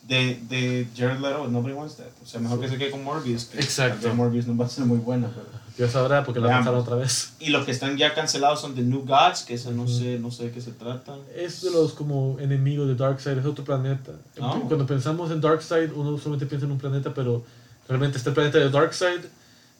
de, 0.07 0.39
de 0.49 0.87
Jared 0.97 1.19
Leto, 1.19 1.47
nobody 1.49 1.75
wants 1.75 1.97
that. 1.97 2.07
O 2.23 2.25
sea, 2.25 2.39
mejor 2.39 2.59
que 2.59 2.67
se 2.67 2.79
quede 2.79 2.89
con 2.89 3.03
Morbius. 3.03 3.45
Que 3.45 3.59
Exacto. 3.59 4.11
Morbius 4.15 4.47
no 4.47 4.57
va 4.57 4.65
a 4.65 4.69
ser 4.69 4.85
muy 4.85 4.97
buena, 4.97 5.27
pero... 5.27 5.60
Dios 5.77 5.91
sabrá 5.91 6.23
porque 6.23 6.39
la 6.39 6.47
lanzaron 6.47 6.79
otra 6.81 6.95
vez. 6.95 7.33
Y 7.39 7.49
los 7.49 7.65
que 7.65 7.71
están 7.71 7.97
ya 7.97 8.13
cancelados 8.13 8.61
son 8.61 8.75
The 8.75 8.81
New 8.81 9.05
Gods, 9.05 9.43
que 9.43 9.53
eso 9.53 9.71
no, 9.71 9.87
sé, 9.87 10.19
no 10.19 10.31
sé 10.31 10.45
de 10.45 10.51
qué 10.51 10.61
se 10.61 10.71
trata. 10.71 11.15
Es 11.35 11.61
de 11.61 11.71
los 11.71 11.93
como 11.93 12.37
enemigos 12.39 12.87
de 12.87 12.95
Darkseid, 12.95 13.37
es 13.37 13.45
otro 13.45 13.63
planeta. 13.63 14.11
Oh. 14.39 14.61
Cuando 14.67 14.85
pensamos 14.85 15.31
en 15.31 15.41
Darkseid, 15.41 15.91
uno 15.93 16.17
solamente 16.17 16.45
piensa 16.45 16.65
en 16.65 16.73
un 16.73 16.77
planeta, 16.77 17.13
pero 17.13 17.43
realmente 17.87 18.17
está 18.17 18.29
el 18.31 18.35
planeta 18.35 18.57
de 18.57 18.69
Darkseid 18.69 19.21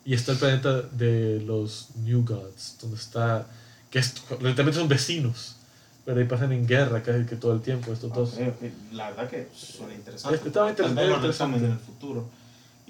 y 0.06 0.14
está 0.14 0.32
el 0.32 0.38
planeta 0.38 0.82
de 0.82 1.42
los 1.46 1.90
New 2.04 2.24
Gods, 2.26 2.78
donde 2.82 2.98
está... 2.98 3.46
que 3.90 4.00
es, 4.00 4.16
realmente 4.40 4.74
son 4.74 4.88
vecinos. 4.88 5.58
Pero 6.04 6.20
ahí 6.20 6.26
pasan 6.26 6.52
en 6.52 6.66
guerra 6.66 7.04
casi 7.04 7.26
que 7.26 7.36
todo 7.36 7.54
el 7.54 7.62
tiempo 7.62 7.94
estos 7.94 8.12
dos. 8.12 8.34
La 8.92 9.12
verdad 9.12 9.30
que 9.30 9.48
suena 9.56 9.94
interesante. 9.94 10.48
Está 10.48 10.70
interesante. 10.70 11.58
en 11.58 11.72
el 11.72 11.78
futuro. 11.78 12.28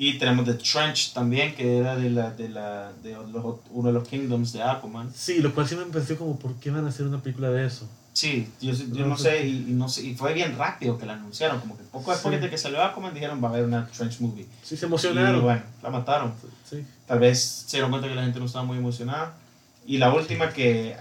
Y 0.03 0.17
tenemos 0.17 0.45
The 0.45 0.55
Trench 0.55 1.13
también, 1.13 1.53
que 1.53 1.77
era 1.77 1.95
de, 1.95 2.09
la, 2.09 2.31
de, 2.31 2.49
la, 2.49 2.91
de 3.03 3.11
los, 3.11 3.59
uno 3.69 3.89
de 3.89 3.93
los 3.93 4.07
Kingdoms 4.07 4.51
de 4.51 4.63
Aquaman. 4.63 5.11
Sí, 5.13 5.41
lo 5.41 5.53
cual 5.53 5.67
siempre 5.67 5.85
me 5.85 5.93
pareció 5.93 6.17
como, 6.17 6.39
¿por 6.39 6.55
qué 6.55 6.71
van 6.71 6.85
a 6.85 6.89
hacer 6.89 7.05
una 7.05 7.21
película 7.21 7.51
de 7.51 7.67
eso? 7.67 7.87
Sí, 8.11 8.47
yo, 8.59 8.73
yo 8.73 9.05
no 9.05 9.15
sé 9.15 9.47
y, 9.47 9.59
no 9.67 9.87
sé, 9.87 10.07
y 10.07 10.15
fue 10.15 10.33
bien 10.33 10.57
rápido 10.57 10.97
que 10.97 11.05
la 11.05 11.13
anunciaron, 11.13 11.59
como 11.59 11.77
que 11.77 11.83
poco 11.83 12.09
después 12.09 12.41
de 12.41 12.49
que 12.49 12.57
salió 12.57 12.81
Aquaman 12.81 13.13
dijeron 13.13 13.43
va 13.43 13.49
a 13.49 13.51
haber 13.51 13.65
una 13.65 13.85
Trench 13.95 14.19
movie. 14.21 14.47
Sí, 14.63 14.75
se 14.75 14.87
emocionaron. 14.87 15.37
Y 15.37 15.43
bueno, 15.43 15.61
la 15.83 15.89
mataron. 15.91 16.33
Sí. 16.67 16.83
Tal 17.05 17.19
vez 17.19 17.39
se 17.67 17.77
dieron 17.77 17.91
cuenta 17.91 18.07
que 18.07 18.15
la 18.15 18.23
gente 18.23 18.39
no 18.39 18.45
estaba 18.45 18.65
muy 18.65 18.79
emocionada. 18.79 19.35
Y 19.85 19.99
la 19.99 20.11
última 20.11 20.49
que, 20.49 20.95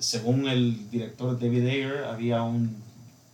según 0.00 0.48
el 0.48 0.90
director 0.90 1.38
David 1.38 1.64
Ayer, 1.68 2.04
había 2.10 2.42
un 2.42 2.76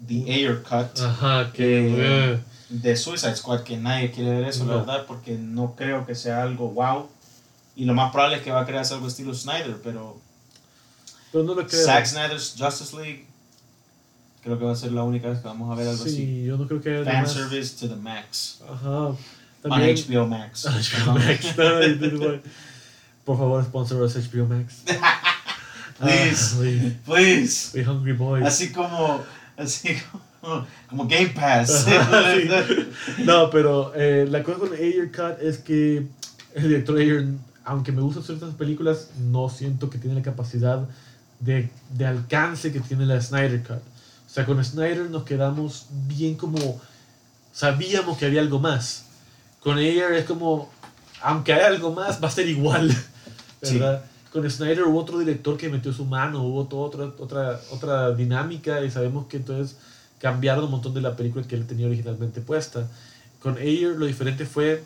The 0.07 0.31
Ayer 0.31 0.63
Cut. 0.63 1.01
Ajá, 1.01 1.51
que... 1.51 2.39
de 2.73 2.97
Suicide 2.97 3.37
Squad, 3.37 3.63
que 3.63 3.77
nadie 3.77 4.11
quiere 4.11 4.31
ver 4.31 4.45
eso, 4.45 4.65
la 4.65 4.77
verdad, 4.77 5.07
porque 5.07 5.37
no 5.37 5.75
creo 5.77 6.07
que 6.07 6.15
sea 6.15 6.43
algo 6.43 6.71
wow. 6.71 7.09
Y 7.77 7.85
lo 7.85 7.95
más 7.95 8.13
probable 8.13 8.39
es 8.39 8.43
que 8.43 8.51
va 8.51 8.63
a 8.63 8.67
crear 8.67 8.85
algo 8.91 9.07
estilo 9.07 9.35
Snyder, 9.35 9.81
pero... 9.83 10.19
Pero 11.31 11.45
no 11.45 11.55
lo 11.55 11.67
creo. 11.67 11.85
Zack 11.85 12.07
Snyder's 12.07 12.55
Justice 12.59 12.97
League 12.97 13.27
creo 14.43 14.59
que 14.59 14.65
va 14.65 14.73
a 14.73 14.77
ser 14.77 14.93
la 14.93 15.03
única 15.05 15.29
vez 15.29 15.39
que 15.39 15.47
vamos 15.47 15.71
a 15.71 15.75
ver 15.75 15.89
algo 15.89 16.05
sí, 16.05 16.11
así. 16.11 16.45
yo 16.45 16.57
no 16.57 16.67
creo 16.67 16.81
que 16.81 16.97
haya 16.97 17.05
Fan 17.05 17.29
service 17.29 17.77
to 17.79 17.89
the 17.89 18.01
max. 18.01 18.61
Ajá. 18.69 19.17
También, 19.63 19.97
On 19.97 19.97
HBO 19.97 20.27
Max. 20.27 20.67
HBO 20.67 21.15
Max. 21.15 21.55
Por 23.25 23.39
favor, 23.39 23.65
sponsor 23.65 24.03
us 24.03 24.17
HBO 24.17 24.49
Max. 24.49 24.83
please, 26.01 26.57
ah, 26.59 27.01
please. 27.05 27.73
We 27.73 27.85
hungry 27.85 28.15
boys. 28.15 28.45
Así 28.45 28.73
como, 28.73 29.23
así 29.57 29.95
como, 30.11 30.25
como 30.89 31.07
Game 31.07 31.29
Pass. 31.29 31.87
No, 33.25 33.51
pero 33.51 33.93
eh, 33.95 34.27
la 34.29 34.43
cosa 34.43 34.59
con 34.59 34.73
Ayer 34.73 35.11
Cut 35.11 35.41
es 35.41 35.59
que 35.59 36.07
el 36.55 36.63
director 36.63 36.99
Ayer, 36.99 37.27
aunque 37.65 37.93
me 37.93 38.03
gustan 38.03 38.23
ciertas 38.23 38.55
películas, 38.55 39.11
no 39.19 39.49
siento 39.49 39.89
que 39.89 39.99
tiene 39.99 40.17
la 40.17 40.23
capacidad 40.23 40.87
de, 41.41 41.71
de 41.91 42.07
alcance 42.07 42.73
que 42.73 42.81
tiene 42.81 43.07
la 43.07 43.21
Snyder 43.21 43.63
Cut. 43.63 43.77
O 43.77 44.35
sea, 44.35 44.47
con 44.47 44.63
Snyder 44.65 45.11
nos 45.11 45.25
quedamos 45.25 45.87
bien 45.91 46.37
como 46.37 46.81
sabíamos 47.53 48.19
que 48.19 48.27
había 48.27 48.41
algo 48.41 48.59
más. 48.59 49.07
Con 49.61 49.79
Ayer 49.79 50.13
es 50.13 50.25
como, 50.25 50.71
aunque 51.23 51.53
hay 51.53 51.63
algo 51.63 51.93
más, 51.93 52.23
va 52.23 52.29
a 52.29 52.31
ser 52.31 52.49
igual. 52.49 52.95
¿verdad? 53.61 54.05
Con 54.33 54.51
Snyder 54.51 54.85
hubo 54.85 54.99
otro 54.99 55.19
director 55.19 55.57
que 55.57 55.69
metió 55.69 55.93
su 55.93 56.05
mano, 56.05 56.43
hubo 56.43 56.67
otra, 56.81 57.05
otra, 57.19 57.61
otra 57.71 58.11
dinámica 58.13 58.83
y 58.83 58.91
sabemos 58.91 59.27
que 59.27 59.37
entonces 59.37 59.77
cambiaron 60.23 60.67
un 60.67 60.71
montón 60.71 60.95
de 60.95 61.01
la 61.01 61.17
película 61.17 61.45
que 61.49 61.57
él 61.57 61.67
tenía 61.67 61.87
originalmente 61.87 62.41
puesta. 62.41 62.89
Con 63.41 63.59
Ayer 63.59 63.97
lo 63.97 64.07
diferente 64.07 64.47
fue 64.47 64.85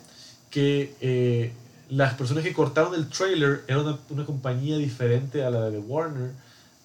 que 0.49 0.95
eh, 0.99 1.53
las 1.89 2.15
personas 2.15 2.43
que 2.43 2.53
cortaron 2.53 2.95
el 2.95 3.07
trailer 3.07 3.63
eran 3.67 3.99
una, 4.09 4.25
compañía 4.25 4.79
diferente 4.79 5.45
a 5.45 5.51
la 5.51 5.69
de 5.69 5.77
Warner, 5.77 6.31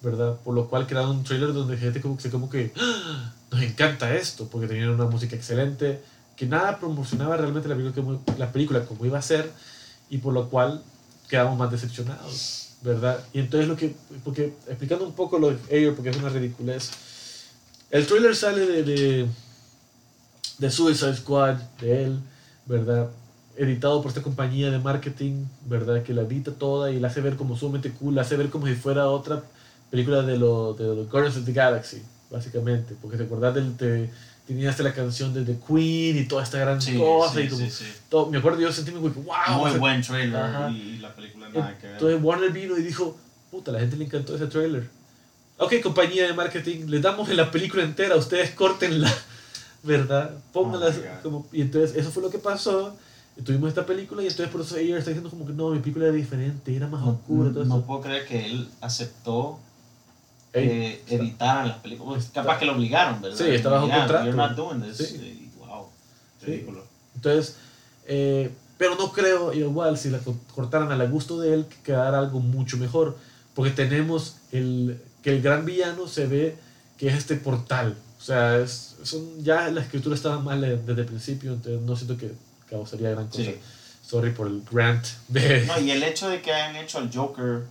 ¿verdad? 0.03 0.35
Por 0.43 0.53
lo 0.53 0.69
cual 0.69 0.85
crearon 0.85 1.17
un 1.17 1.23
trailer 1.23 1.51
donde 1.51 1.77
gente 1.77 1.99
como 1.99 2.15
que, 2.15 2.29
como 2.29 2.47
que 2.47 2.71
¡Ah! 2.79 3.33
nos 3.51 3.63
encanta 3.63 4.13
esto, 4.13 4.47
porque 4.47 4.67
tenían 4.67 4.89
una 4.89 5.05
música 5.05 5.35
excelente, 5.35 5.99
que 6.37 6.45
nada 6.45 6.79
promocionaba 6.79 7.35
realmente 7.37 7.67
la 7.67 7.75
película, 7.75 8.19
la 8.37 8.51
película 8.51 8.85
como 8.85 9.03
iba 9.07 9.17
a 9.17 9.23
ser, 9.23 9.51
y 10.11 10.19
por 10.19 10.31
lo 10.31 10.51
cual 10.51 10.83
quedamos 11.27 11.57
más 11.57 11.71
decepcionados, 11.71 12.75
¿verdad? 12.83 13.19
Y 13.33 13.39
entonces 13.39 13.67
lo 13.67 13.75
que, 13.75 13.95
porque 14.23 14.53
explicando 14.67 15.05
un 15.05 15.13
poco 15.13 15.39
lo 15.39 15.49
de 15.49 15.57
Ayer, 15.75 15.95
porque 15.95 16.11
es 16.11 16.17
una 16.17 16.29
ridiculez, 16.29 16.91
el 17.93 18.07
trailer 18.07 18.35
sale 18.35 18.65
de, 18.65 18.83
de, 18.83 19.27
de 20.57 20.71
Suicide 20.71 21.15
Squad, 21.15 21.57
de 21.79 22.05
él, 22.05 22.19
¿verdad? 22.65 23.11
Editado 23.55 24.01
por 24.01 24.09
esta 24.09 24.23
compañía 24.23 24.71
de 24.71 24.79
marketing, 24.79 25.45
¿verdad? 25.67 26.01
Que 26.01 26.11
la 26.11 26.23
edita 26.23 26.51
toda 26.51 26.91
y 26.91 26.99
la 26.99 27.09
hace 27.09 27.21
ver 27.21 27.35
como 27.35 27.55
sumamente 27.55 27.91
cool, 27.91 28.15
la 28.15 28.23
hace 28.23 28.35
ver 28.35 28.49
como 28.49 28.65
si 28.65 28.73
fuera 28.73 29.09
otra 29.09 29.43
película 29.91 30.23
de 30.23 30.39
los 30.39 30.75
de, 30.75 31.03
Guardians 31.03 31.37
of 31.37 31.45
the 31.45 31.53
Galaxy, 31.53 32.01
básicamente. 32.31 32.95
Porque 32.99 33.15
te 33.15 33.25
acordás 33.25 33.53
del, 33.53 33.77
de, 33.77 34.09
tenía 34.47 34.71
hasta 34.71 34.81
la 34.81 34.91
canción 34.91 35.31
de 35.31 35.45
The 35.45 35.59
Queen 35.67 36.17
y 36.17 36.27
toda 36.27 36.41
esta 36.41 36.57
gran 36.57 36.79
cosa. 36.79 37.41
y 37.41 37.47
como, 37.47 37.67
todo, 38.09 38.25
me 38.31 38.39
acuerdo 38.39 38.59
yo 38.59 38.73
sentí 38.73 38.89
muy 38.89 39.11
wow. 39.11 39.67
Muy 39.67 39.77
buen 39.77 40.01
trailer 40.01 40.71
y, 40.71 40.97
la 40.97 41.13
película 41.13 41.47
nada 41.47 41.77
que 41.77 41.85
ver. 41.85 41.95
Entonces 41.97 42.23
Warner 42.23 42.51
vino 42.51 42.75
y 42.75 42.81
dijo, 42.81 43.15
puta, 43.51 43.69
a 43.69 43.75
la 43.75 43.81
gente 43.81 43.97
le 43.97 44.05
encantó 44.05 44.35
ese 44.35 44.47
trailer. 44.47 44.89
Ok, 45.63 45.75
compañía 45.81 46.27
de 46.27 46.33
marketing, 46.33 46.87
les 46.87 47.01
damos 47.01 47.29
en 47.29 47.37
la 47.37 47.49
película 47.49 47.83
entera, 47.83 48.17
ustedes 48.17 48.51
cortenla, 48.51 49.09
¿verdad? 49.83 50.31
Pónganla 50.51 50.87
oh 50.89 51.23
como... 51.23 51.47
Y 51.53 51.61
entonces 51.61 51.95
eso 51.95 52.11
fue 52.11 52.21
lo 52.21 52.29
que 52.29 52.37
pasó. 52.37 52.97
tuvimos 53.45 53.69
esta 53.69 53.85
película 53.85 54.21
y 54.21 54.27
entonces 54.27 54.51
por 54.51 54.59
eso 54.59 54.75
ella 54.75 54.97
está 54.97 55.11
diciendo 55.11 55.29
como 55.29 55.45
que 55.45 55.53
no, 55.53 55.69
mi 55.69 55.79
película 55.79 56.07
era 56.07 56.13
diferente, 56.13 56.75
era 56.75 56.87
más 56.87 57.01
oscura. 57.07 57.49
No, 57.51 57.63
no 57.63 57.81
puedo 57.85 58.01
creer 58.01 58.27
que 58.27 58.45
él 58.45 58.69
aceptó 58.81 59.57
que 60.51 61.01
editaran 61.07 61.69
las 61.69 61.77
películas. 61.77 62.29
Capaz 62.33 62.59
que 62.59 62.65
lo 62.65 62.73
obligaron, 62.73 63.21
¿verdad? 63.21 63.37
Sí, 63.37 63.45
está 63.49 63.69
bajo 63.69 63.89
contrato. 63.89 64.25
You're 64.25 64.35
not 64.35 64.51
doing 64.51 64.81
this. 64.81 64.97
Sí. 64.97 65.49
Wow, 65.59 65.87
ridículo. 66.41 66.83
Entonces, 67.15 67.55
eh, 68.05 68.51
pero 68.77 68.95
no 68.95 69.13
creo, 69.13 69.53
igual, 69.53 69.97
si 69.97 70.09
la 70.09 70.19
cortaran 70.53 70.91
al 70.91 71.09
gusto 71.09 71.39
de 71.39 71.53
él, 71.53 71.65
que 71.67 71.77
quedara 71.83 72.19
algo 72.19 72.41
mucho 72.41 72.75
mejor. 72.77 73.15
Porque 73.55 73.71
tenemos 73.71 74.37
el, 74.51 74.99
que 75.23 75.31
el 75.31 75.41
gran 75.41 75.65
villano 75.65 76.07
se 76.07 76.27
ve 76.27 76.55
que 76.97 77.07
es 77.07 77.15
este 77.15 77.35
portal. 77.35 77.97
O 78.19 78.21
sea, 78.21 78.57
es, 78.57 78.95
son, 79.03 79.43
ya 79.43 79.69
la 79.71 79.81
escritura 79.81 80.15
estaba 80.15 80.39
mal 80.39 80.61
desde 80.61 81.01
el 81.01 81.07
principio, 81.07 81.53
entonces 81.53 81.81
no 81.81 81.95
siento 81.95 82.17
que 82.17 82.31
causaría 82.69 83.09
gran 83.11 83.27
cosa. 83.27 83.51
Sorry 84.05 84.31
por 84.31 84.47
el 84.47 84.61
grant 84.69 85.05
de... 85.29 85.65
No, 85.67 85.79
y 85.79 85.91
el 85.91 86.03
hecho 86.03 86.29
de 86.29 86.41
que 86.41 86.51
hayan 86.51 86.75
hecho 86.75 86.99
al 86.99 87.11
Joker 87.11 87.63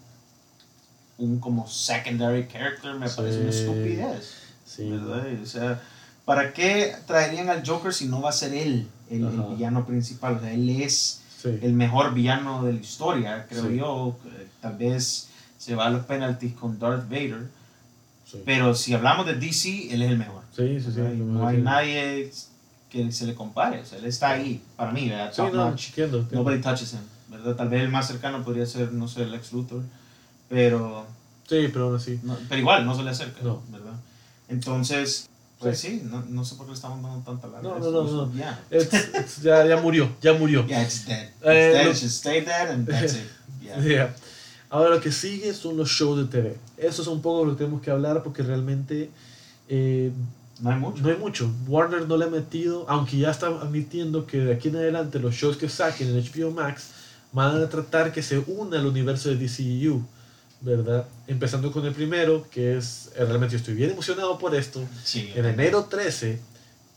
un 1.19 1.39
como 1.39 1.69
secondary 1.69 2.49
character 2.49 2.95
me 2.95 3.09
parece 3.09 3.41
una 3.41 3.51
estupidez. 3.51 4.33
Sí. 4.67 4.91
¿verdad? 4.91 5.27
O 5.43 5.47
sea, 5.47 5.81
¿para 6.25 6.53
qué 6.53 6.97
traerían 7.07 7.49
al 7.51 7.67
Joker 7.67 7.93
si 7.93 8.07
no 8.07 8.23
va 8.23 8.31
a 8.31 8.33
ser 8.33 8.55
él 8.55 8.89
el, 9.11 9.27
villano 9.27 9.87
principal? 9.87 10.37
O 10.37 10.41
sea, 10.41 10.53
él 10.53 10.69
es 10.83 11.21
el 11.45 11.75
mejor 11.75 12.15
villano 12.15 12.65
de 12.65 12.73
la 12.73 12.81
historia, 12.81 13.47
creo 13.49 13.71
yo. 13.71 14.17
Tal 14.61 14.77
vez 14.77 15.29
se 15.63 15.77
va 15.77 15.87
a 15.87 15.91
los 15.91 16.05
penalties 16.07 16.55
con 16.55 16.77
Darth 16.77 17.09
Vader. 17.09 17.47
Pero 18.45 18.75
si 18.75 18.95
hablamos 18.95 19.27
de 19.27 19.35
DC, 19.35 19.93
él 19.93 20.03
es 20.03 20.11
el 20.11 20.19
mejor. 20.19 20.43
Sí, 20.57 20.81
sí, 20.81 20.91
sí. 20.93 21.01
No 21.01 21.47
hay 21.47 21.59
nadie 21.59 22.33
que 22.91 23.13
se 23.13 23.27
le 23.27 23.35
compare. 23.35 23.81
O 23.81 23.87
sea, 23.87 23.99
él 23.99 24.07
está 24.07 24.31
ahí, 24.31 24.61
para 24.75 24.91
mí, 24.91 25.09
¿verdad? 25.09 25.33
Top 25.33 25.53
no, 25.53 25.71
notch. 25.71 25.97
Nobody 26.33 26.61
touches 26.61 26.95
him, 26.95 27.01
¿verdad? 27.29 27.55
Tal 27.55 27.69
vez 27.69 27.83
el 27.83 27.91
más 27.91 28.09
cercano 28.09 28.43
podría 28.43 28.67
ser, 28.67 28.93
no 28.93 29.07
sé, 29.07 29.23
el 29.23 29.35
ex 29.35 29.53
Luthor. 29.53 29.83
Pero. 30.49 31.07
Sí, 31.49 31.69
pero 31.73 31.85
aún 31.85 31.97
así. 31.97 32.19
pero 32.49 32.61
igual, 32.61 32.85
no 32.85 32.97
se 32.97 33.05
le 33.05 33.11
acerca, 33.11 33.41
no. 33.45 33.63
¿verdad? 33.69 33.95
Entonces, 34.49 35.29
pues 35.61 35.79
sí, 35.79 36.03
no, 36.05 36.25
no, 36.29 36.45
sé 36.45 36.57
por 36.57 36.67
qué 36.67 36.71
le 36.71 36.75
estamos 36.75 37.01
dando 37.01 37.21
tanta 37.21 37.47
larga. 37.47 37.69
No, 37.69 37.79
no, 37.79 37.91
no, 37.91 38.27
no. 38.27 38.33
ya, 38.35 39.67
ya 39.67 39.77
murió, 39.77 40.11
ya 40.21 40.33
murió. 40.33 40.67
Yeah, 40.67 40.83
it's 40.83 41.07
dead. 41.07 41.29
It's 41.37 41.47
eh, 41.47 41.73
dead, 41.73 41.87
just 41.87 42.05
stay 42.05 42.41
dead 42.41 42.69
and 42.71 42.85
that's 42.85 43.15
it. 43.15 43.31
Yeah. 43.63 44.11
Ahora 44.73 44.89
lo 44.89 45.03
que 45.03 45.13
sigue 45.13 45.53
son 45.53 45.77
los 45.77 45.91
shows 45.91 46.17
de 46.17 46.25
TV. 46.25 46.57
Eso 46.79 47.03
es 47.03 47.09
un 47.09 47.21
poco 47.21 47.45
lo 47.45 47.53
que 47.53 47.59
tenemos 47.59 47.83
que 47.83 47.91
hablar 47.91 48.23
porque 48.23 48.43
realmente 48.43 49.11
eh, 49.69 50.11
no 50.61 50.71
hay 50.71 50.79
mucho. 50.79 51.03
No 51.03 51.11
hay 51.11 51.17
mucho. 51.19 51.55
Warner 51.69 52.09
no 52.09 52.17
le 52.17 52.25
ha 52.25 52.31
metido, 52.31 52.87
aunque 52.89 53.19
ya 53.19 53.31
está 53.31 53.49
admitiendo 53.49 54.27
que 54.27 54.39
de 54.39 54.55
aquí 54.55 54.69
en 54.69 54.77
adelante 54.77 55.19
los 55.19 55.35
shows 55.35 55.59
que 55.59 55.69
saquen 55.69 56.09
en 56.09 56.25
HBO 56.25 56.53
Max 56.53 56.87
van 57.33 57.63
a 57.63 57.69
tratar 57.69 58.15
que 58.15 58.23
se 58.23 58.39
una 58.39 58.79
al 58.79 58.87
universo 58.87 59.29
de 59.29 59.37
DCU, 59.37 60.03
¿verdad? 60.63 61.07
Empezando 61.27 61.71
con 61.71 61.85
el 61.85 61.93
primero, 61.93 62.49
que 62.51 62.79
es, 62.79 63.11
eh, 63.15 63.27
realmente 63.27 63.53
yo 63.53 63.59
estoy 63.59 63.75
bien 63.75 63.91
emocionado 63.91 64.39
por 64.39 64.55
esto. 64.55 64.83
Sí, 65.05 65.31
en 65.35 65.45
enero 65.45 65.85
13, 65.85 66.41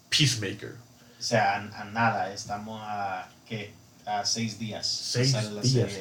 Peacemaker. 0.10 0.76
O 1.20 1.22
sea, 1.22 1.58
a, 1.58 1.84
nada, 1.84 2.32
estamos 2.32 2.80
a, 2.82 3.28
¿qué? 3.50 3.74
A 4.06 4.24
seis 4.24 4.58
días. 4.58 4.88
Seis 4.88 5.34
días 5.62 5.92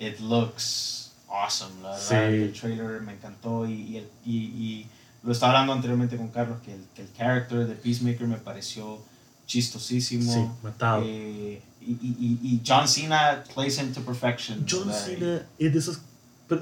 it 0.00 0.18
looks 0.18 1.12
awesome, 1.28 1.70
la 1.82 1.90
verdad. 1.92 2.34
El 2.34 2.52
trailer 2.52 3.00
me 3.02 3.12
encantó 3.12 3.66
y, 3.66 4.02
y, 4.24 4.30
y, 4.30 4.86
lo 5.22 5.32
estaba 5.32 5.52
hablando 5.52 5.74
anteriormente 5.74 6.16
con 6.16 6.28
Carlos, 6.28 6.58
que 6.64 6.72
el, 6.72 6.80
que 6.94 7.02
el 7.02 7.12
character 7.12 7.66
de 7.66 7.74
Peacemaker 7.74 8.26
me 8.26 8.38
pareció 8.38 8.98
chistosísimo. 9.46 10.32
Sí, 10.32 10.46
matado. 10.62 11.02
Eh, 11.04 11.60
y, 11.82 11.90
y, 11.92 12.38
y, 12.42 12.60
John 12.66 12.88
Cena 12.88 13.44
plays 13.54 13.78
him 13.78 13.92
to 13.92 14.00
perfection. 14.00 14.64
John 14.68 14.90
Cena 14.92 15.46
es 15.58 15.72
de 15.72 15.78
esos 15.78 16.00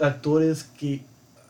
actores 0.02 0.64
que 0.78 1.02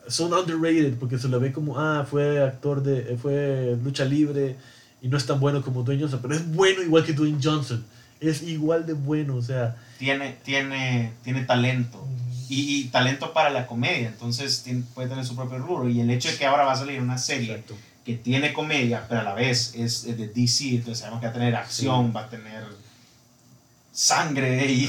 son 0.07 0.33
underrated 0.33 0.97
porque 0.97 1.17
se 1.17 1.27
lo 1.27 1.39
ve 1.39 1.51
como, 1.51 1.79
ah, 1.79 2.05
fue 2.09 2.41
actor 2.43 2.83
de, 2.83 3.17
fue 3.17 3.77
lucha 3.83 4.05
libre 4.05 4.55
y 5.01 5.07
no 5.07 5.17
es 5.17 5.25
tan 5.25 5.39
bueno 5.39 5.61
como 5.63 5.83
Dwayne 5.83 6.03
Johnson, 6.03 6.19
pero 6.21 6.35
es 6.35 6.53
bueno 6.53 6.81
igual 6.81 7.03
que 7.05 7.13
Dwayne 7.13 7.39
Johnson 7.41 7.83
es 8.19 8.41
igual 8.43 8.85
de 8.85 8.93
bueno, 8.93 9.35
o 9.35 9.41
sea. 9.41 9.77
Tiene, 9.97 10.37
tiene, 10.43 11.13
tiene 11.23 11.43
talento. 11.43 12.05
Y, 12.49 12.79
y 12.79 12.83
talento 12.85 13.31
para 13.31 13.49
la 13.51 13.67
comedia, 13.67 14.07
entonces 14.07 14.65
puede 14.95 15.07
tener 15.07 15.23
su 15.25 15.35
propio 15.35 15.59
rubro. 15.59 15.87
Y 15.87 15.99
el 15.99 16.09
hecho 16.09 16.29
de 16.29 16.37
que 16.37 16.45
ahora 16.45 16.65
va 16.65 16.73
a 16.73 16.77
salir 16.77 16.99
una 16.99 17.17
serie 17.17 17.63
que 18.03 18.15
tiene 18.15 18.53
comedia, 18.53 19.05
pero 19.07 19.21
a 19.21 19.23
la 19.23 19.33
vez 19.35 19.73
es, 19.75 20.03
de 20.03 20.27
DC, 20.27 20.69
entonces 20.69 20.99
sabemos 20.99 21.19
que 21.19 21.27
va 21.27 21.31
a 21.31 21.33
tener 21.33 21.55
acción, 21.55 22.11
va 22.15 22.21
a 22.21 22.29
tener 22.29 22.63
sangre 23.91 24.65
y, 24.71 24.87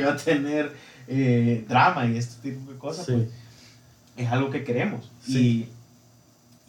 va 0.00 0.12
a 0.12 0.16
tener 0.16 0.76
eh, 1.08 1.64
drama 1.68 2.06
y 2.06 2.16
este 2.16 2.50
tipo 2.50 2.70
de 2.70 2.78
cosas, 2.78 3.06
pues, 3.06 3.28
es 4.16 4.30
algo 4.30 4.50
que 4.50 4.62
queremos. 4.62 5.10
Y 5.26 5.66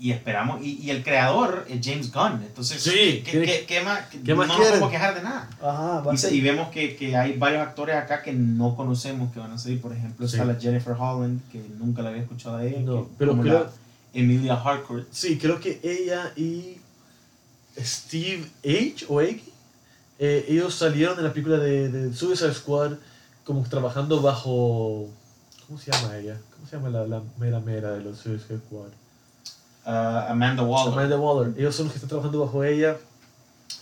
y 0.01 0.11
esperamos, 0.11 0.63
y, 0.63 0.79
y, 0.81 0.89
el 0.89 1.03
creador 1.03 1.63
es 1.69 1.79
James 1.85 2.11
Gunn, 2.11 2.41
entonces, 2.43 2.83
¿qué, 2.83 3.21
qué, 3.23 3.65
qué, 3.67 3.81
más? 3.81 4.01
no 4.25 4.35
nos 4.47 4.57
podemos 4.57 4.89
quejar 4.89 5.13
de 5.13 5.21
nada. 5.21 5.47
Ajá, 5.61 6.03
y, 6.11 6.35
y, 6.37 6.41
vemos 6.41 6.69
que, 6.69 6.95
que, 6.95 7.15
hay 7.15 7.37
varios 7.37 7.61
actores 7.61 7.95
acá 7.95 8.23
que 8.23 8.33
no 8.33 8.75
conocemos 8.75 9.31
que 9.31 9.39
van 9.39 9.51
a 9.51 9.59
salir, 9.59 9.79
por 9.79 9.93
ejemplo, 9.93 10.25
está 10.25 10.43
la 10.43 10.55
Jennifer 10.55 10.95
Holland, 10.97 11.39
que 11.51 11.61
nunca 11.77 12.01
la 12.01 12.09
había 12.09 12.23
escuchado 12.23 12.57
a 12.57 12.65
ella, 12.65 12.79
no, 12.79 13.09
pero 13.19 13.39
creo, 13.39 13.69
Emilia 14.11 14.55
Harcourt. 14.55 15.07
Sí, 15.11 15.37
creo 15.37 15.59
que 15.59 15.79
ella 15.83 16.33
y 16.35 16.77
Steve 17.77 18.49
H. 18.63 19.05
o 19.07 19.19
H. 19.19 19.39
Eh, 20.17 20.45
ellos 20.49 20.73
salieron 20.73 21.15
de 21.15 21.21
la 21.21 21.31
película 21.31 21.57
de, 21.57 21.89
de, 21.89 22.13
Suicide 22.13 22.55
Squad 22.55 22.93
como 23.43 23.61
trabajando 23.63 24.19
bajo... 24.19 25.09
¿Cómo 25.67 25.79
se 25.79 25.91
llama 25.91 26.17
ella? 26.17 26.39
¿Cómo 26.55 26.67
se 26.67 26.75
llama 26.75 26.89
la, 26.89 27.07
la 27.07 27.21
mera 27.39 27.59
mera 27.59 27.91
de 27.91 28.01
los 28.01 28.17
Suicide 28.17 28.59
Squad? 28.67 28.89
Uh, 29.85 30.31
Amanda 30.31 30.63
Waller. 30.63 30.93
Amanda 30.93 31.17
Waller. 31.17 31.53
Ellos 31.57 31.75
son 31.75 31.85
los 31.85 31.93
que 31.93 31.97
están 31.97 32.09
trabajando 32.09 32.39
bajo 32.39 32.63
ella 32.63 32.97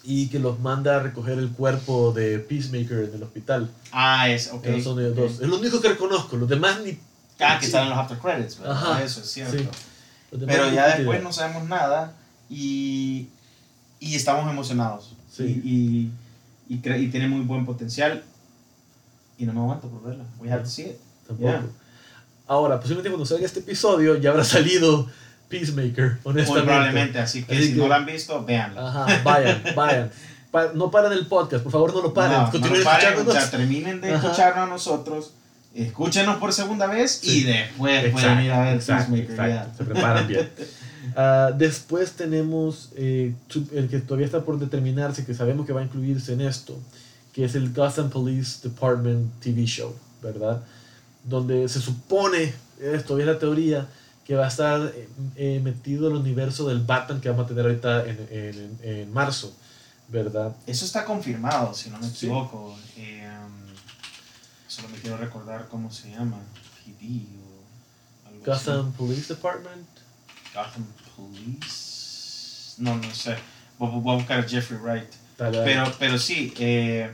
y 0.04 0.28
que 0.28 0.40
los 0.40 0.60
manda 0.60 0.96
a 0.96 1.00
recoger 1.00 1.38
el 1.38 1.52
cuerpo 1.52 2.14
de 2.14 2.40
Peacemaker 2.40 3.10
en 3.10 3.16
el 3.16 3.24
hospital. 3.24 3.70
Ah, 3.92 4.30
es, 4.30 4.52
ok. 4.52 4.66
son 4.82 5.00
ellos 5.00 5.16
dos. 5.16 5.32
Es 5.42 5.48
lo 5.48 5.58
único 5.58 5.82
que 5.82 5.90
reconozco, 5.90 6.38
los 6.38 6.48
demás 6.48 6.80
ni... 6.84 6.98
Ah, 7.40 7.58
que 7.60 7.66
están 7.66 7.84
en 7.84 7.90
los 7.90 8.00
after 8.00 8.18
credits, 8.18 8.60
¿verdad? 8.60 9.02
Eso 9.02 9.22
es 9.22 9.30
cierto. 9.30 9.72
Pero 10.46 10.72
ya 10.72 10.96
después 10.96 11.24
no 11.24 11.32
sabemos 11.32 11.68
nada 11.68 12.14
y, 12.50 13.28
y 14.00 14.16
estamos 14.16 14.50
emocionados. 14.50 15.14
Sí. 15.32 15.62
Y, 15.64 16.74
y, 16.74 16.76
y, 16.76 17.04
y, 17.04 17.08
tiene 17.10 17.28
muy 17.28 17.42
buen 17.42 17.66
potencial 17.66 18.24
y 19.38 19.46
no 19.46 19.54
me 19.54 19.62
aguanto 19.62 19.88
por 19.88 20.04
verla. 20.04 20.26
We 20.40 20.52
have 20.52 20.64
to 20.64 20.70
see 20.70 20.84
it. 20.84 20.98
Tampoco. 21.28 21.70
Ahora, 22.46 22.78
posiblemente 22.80 23.10
cuando 23.10 23.26
salga 23.26 23.46
este 23.46 23.60
episodio 23.60 24.18
ya 24.18 24.32
habrá 24.32 24.44
salido 24.44 25.08
Peacemaker, 25.50 26.20
honestamente. 26.24 26.52
Muy 26.52 26.62
probablemente, 26.62 27.20
así 27.20 27.44
que 27.44 27.62
si 27.62 27.74
no 27.74 27.88
lo 27.88 27.96
han 27.96 28.06
visto, 28.06 28.46
véanlo. 28.46 28.88
Ajá, 28.88 29.22
vayan, 29.24 29.64
vayan. 29.76 30.12
no 30.76 30.92
paren 30.92 31.12
el 31.12 31.26
podcast, 31.26 31.64
por 31.64 31.72
favor 31.72 31.94
no 31.94 32.02
lo 32.04 32.14
paren. 32.14 32.38
No, 32.38 32.52
Continúen 32.52 32.84
no 32.84 32.90
escuchándonos. 32.92 33.36
O 33.36 33.40
sea, 33.40 33.50
terminen 33.50 34.00
de 34.00 34.14
escucharnos 34.14 34.68
a 34.68 34.70
nosotros, 34.70 35.34
escúchenos 35.74 36.38
por 36.38 36.54
segunda 36.54 36.86
vez 36.86 37.24
y 37.24 37.44
después 37.44 38.12
pueden 38.12 38.42
ir 38.42 38.52
a 38.52 38.62
ver 38.62 38.80
Peacemaker. 38.80 39.66
Se 39.76 39.84
preparan 39.84 40.28
bien. 40.28 40.50
Uh, 41.16 41.52
después 41.58 42.12
tenemos 42.12 42.92
eh, 42.96 43.34
el 43.74 43.90
que 43.90 44.00
todavía 44.00 44.28
está 44.28 44.42
por 44.42 44.60
determinarse, 44.60 45.26
que 45.26 45.34
sabemos 45.34 45.66
que 45.66 45.74
va 45.74 45.82
a 45.82 45.84
incluirse 45.84 46.34
en 46.34 46.42
esto, 46.42 46.78
que 47.34 47.44
es 47.44 47.56
el 47.56 47.74
Gotham 47.74 48.12
Police 48.12 48.60
Department 48.62 49.32
TV 49.40 49.66
show, 49.66 49.96
¿verdad? 50.22 50.62
Donde 51.24 51.68
se 51.70 51.82
supone, 51.82 52.54
esto 52.80 53.18
es 53.18 53.26
la 53.26 53.40
teoría, 53.40 53.88
que 54.30 54.36
va 54.36 54.46
a 54.46 54.50
estar 54.50 54.94
eh, 55.38 55.60
metido 55.64 56.08
en 56.08 56.14
el 56.14 56.22
universo 56.22 56.68
del 56.68 56.82
Batman 56.82 57.20
que 57.20 57.30
vamos 57.30 57.46
a 57.46 57.48
tener 57.48 57.66
ahorita 57.66 58.06
en, 58.06 58.28
en, 58.30 58.80
en 58.84 59.12
marzo, 59.12 59.58
¿verdad? 60.08 60.56
Eso 60.68 60.86
está 60.86 61.04
confirmado, 61.04 61.74
si 61.74 61.90
no 61.90 61.98
me 61.98 62.06
equivoco. 62.06 62.78
Eh, 62.96 63.28
um, 63.28 63.74
solo 64.68 64.90
me 64.90 65.00
quiero 65.00 65.18
recordar 65.18 65.68
cómo 65.68 65.92
se 65.92 66.12
llama. 66.12 66.38
PD 66.86 67.26
o 67.42 68.30
algo 68.30 68.46
Gotham 68.46 68.92
Police 68.92 69.34
Department. 69.34 69.88
Gotham 70.54 70.86
Police. 71.16 72.76
No, 72.78 72.98
no 72.98 73.12
sé. 73.16 73.36
Voy, 73.80 73.90
a 73.90 74.16
buscar 74.16 74.42
a 74.42 74.44
Jeffrey 74.44 74.80
Wright. 74.80 75.12
Pero, 75.38 75.92
pero 75.98 76.20
sí, 76.20 76.54
eh, 76.60 77.12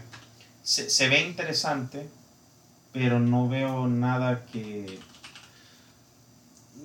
se, 0.63 0.89
se 0.89 1.07
ve 1.07 1.21
interesante, 1.21 2.09
pero 2.91 3.21
no 3.21 3.47
veo 3.47 3.87
nada 3.87 4.45
que 4.51 4.99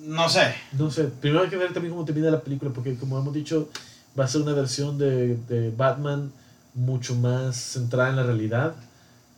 no 0.01 0.29
sé. 0.29 0.53
No 0.73 0.91
sé. 0.91 1.05
Primero 1.05 1.43
hay 1.43 1.49
que 1.49 1.57
ver 1.57 1.73
también 1.73 1.93
cómo 1.93 2.05
termina 2.05 2.29
la 2.31 2.41
película, 2.41 2.71
porque 2.73 2.95
como 2.95 3.17
hemos 3.19 3.33
dicho, 3.33 3.69
va 4.19 4.25
a 4.25 4.27
ser 4.27 4.41
una 4.41 4.53
versión 4.53 4.97
de, 4.97 5.35
de 5.47 5.71
Batman 5.71 6.31
mucho 6.73 7.15
más 7.15 7.55
centrada 7.55 8.09
en 8.09 8.15
la 8.15 8.23
realidad, 8.23 8.75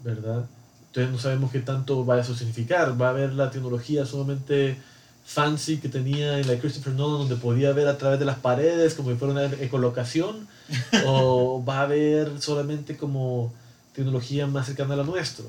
¿verdad? 0.04 0.46
Entonces 0.88 1.12
no 1.12 1.18
sabemos 1.18 1.52
qué 1.52 1.60
tanto 1.60 2.06
va 2.06 2.16
a 2.16 2.20
eso 2.22 2.36
significar. 2.36 3.00
Va 3.02 3.08
a 3.08 3.10
haber 3.10 3.34
la 3.34 3.50
tecnología 3.50 4.06
solamente 4.06 4.78
fancy 5.26 5.78
que 5.78 5.90
tenía 5.90 6.40
en 6.40 6.48
la 6.48 6.60
Christopher 6.60 6.94
Nolan, 6.94 7.20
donde 7.20 7.36
podía 7.36 7.72
ver 7.72 7.88
a 7.88 7.98
través 7.98 8.20
de 8.20 8.26
las 8.26 8.38
paredes 8.40 8.94
como 8.94 9.10
si 9.10 9.16
fuera 9.16 9.34
una 9.34 9.46
ecolocación, 9.46 10.48
o 11.06 11.64
va 11.68 11.80
a 11.80 11.82
haber 11.84 12.42
solamente 12.42 12.98
como 12.98 13.54
tecnología 13.94 14.48
más 14.48 14.68
cercana 14.68 14.94
a 14.96 14.98
la 14.98 15.04
nuestra, 15.04 15.46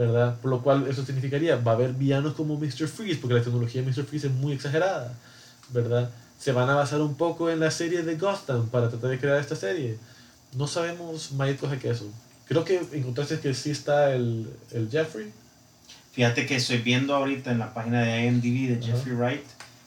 ¿verdad? 0.00 0.36
Por 0.40 0.50
lo 0.50 0.62
cual 0.62 0.86
eso 0.88 1.04
significaría, 1.04 1.56
va 1.56 1.72
a 1.72 1.74
haber 1.74 1.92
villanos 1.92 2.32
como 2.32 2.56
Mr. 2.56 2.88
Freeze, 2.88 3.20
porque 3.20 3.34
la 3.34 3.42
tecnología 3.42 3.82
de 3.82 3.90
Mr. 3.90 4.04
Freeze 4.04 4.28
es 4.28 4.32
muy 4.32 4.54
exagerada, 4.54 5.12
¿verdad? 5.68 6.08
Se 6.38 6.52
van 6.52 6.70
a 6.70 6.74
basar 6.74 7.02
un 7.02 7.16
poco 7.16 7.50
en 7.50 7.60
la 7.60 7.70
serie 7.70 8.02
de 8.02 8.16
Gotham 8.16 8.70
para 8.70 8.88
tratar 8.88 9.10
de 9.10 9.18
crear 9.18 9.38
esta 9.38 9.56
serie. 9.56 9.98
No 10.56 10.66
sabemos 10.66 11.32
más 11.32 11.54
cosas 11.56 11.78
que 11.78 11.90
eso. 11.90 12.10
Creo 12.46 12.64
que 12.64 12.80
encontraste 12.92 13.40
que 13.40 13.52
sí 13.52 13.72
está 13.72 14.14
el, 14.14 14.50
el 14.70 14.88
Jeffrey. 14.90 15.30
Fíjate 16.12 16.46
que 16.46 16.56
estoy 16.56 16.78
viendo 16.78 17.14
ahorita 17.14 17.52
en 17.52 17.58
la 17.58 17.74
página 17.74 18.00
de 18.00 18.24
IMDb 18.24 18.74
de 18.74 18.82
Jeffrey 18.82 19.14
Wright 19.14 19.44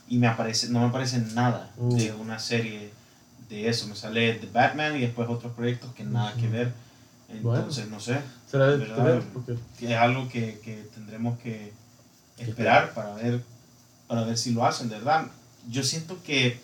y 0.07 0.19
me 0.19 0.27
aparece, 0.27 0.69
no 0.69 0.81
me 0.81 0.85
aparece 0.85 1.17
nada 1.33 1.71
uh. 1.77 1.97
de 1.97 2.11
una 2.11 2.37
serie 2.37 2.91
de 3.49 3.67
eso. 3.67 3.87
Me 3.87 3.95
sale 3.95 4.35
The 4.35 4.47
Batman 4.53 4.95
y 4.95 5.01
después 5.01 5.27
otros 5.27 5.53
proyectos 5.53 5.91
que 5.95 6.03
nada 6.03 6.33
que 6.35 6.47
ver. 6.47 6.71
Entonces, 7.29 7.89
no 7.89 7.99
sé. 7.99 8.19
¿Será 8.53 8.77
de? 8.77 9.21
Porque... 9.33 9.57
Es 9.81 9.97
algo 9.97 10.29
que, 10.29 10.59
que 10.63 10.85
tendremos 10.93 11.39
que 11.39 11.73
esperar 12.37 12.93
para 12.93 13.15
ver, 13.15 13.41
para 14.07 14.25
ver 14.25 14.37
si 14.37 14.53
lo 14.53 14.63
hacen, 14.63 14.89
de 14.89 14.97
verdad. 14.97 15.25
Yo 15.71 15.81
siento 15.81 16.21
que 16.21 16.59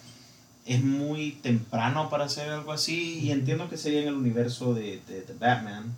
es 0.68 0.84
muy 0.84 1.32
temprano 1.42 2.12
para 2.12 2.26
hacer 2.26 2.48
algo 2.52 2.74
así 2.74 3.22
y 3.22 3.32
entiendo 3.32 3.68
que 3.70 3.78
sería 3.78 4.04
en 4.04 4.10
el 4.10 4.14
universo 4.14 4.76
de, 4.76 5.02
de, 5.08 5.24
de 5.24 5.34
Batman 5.34 5.92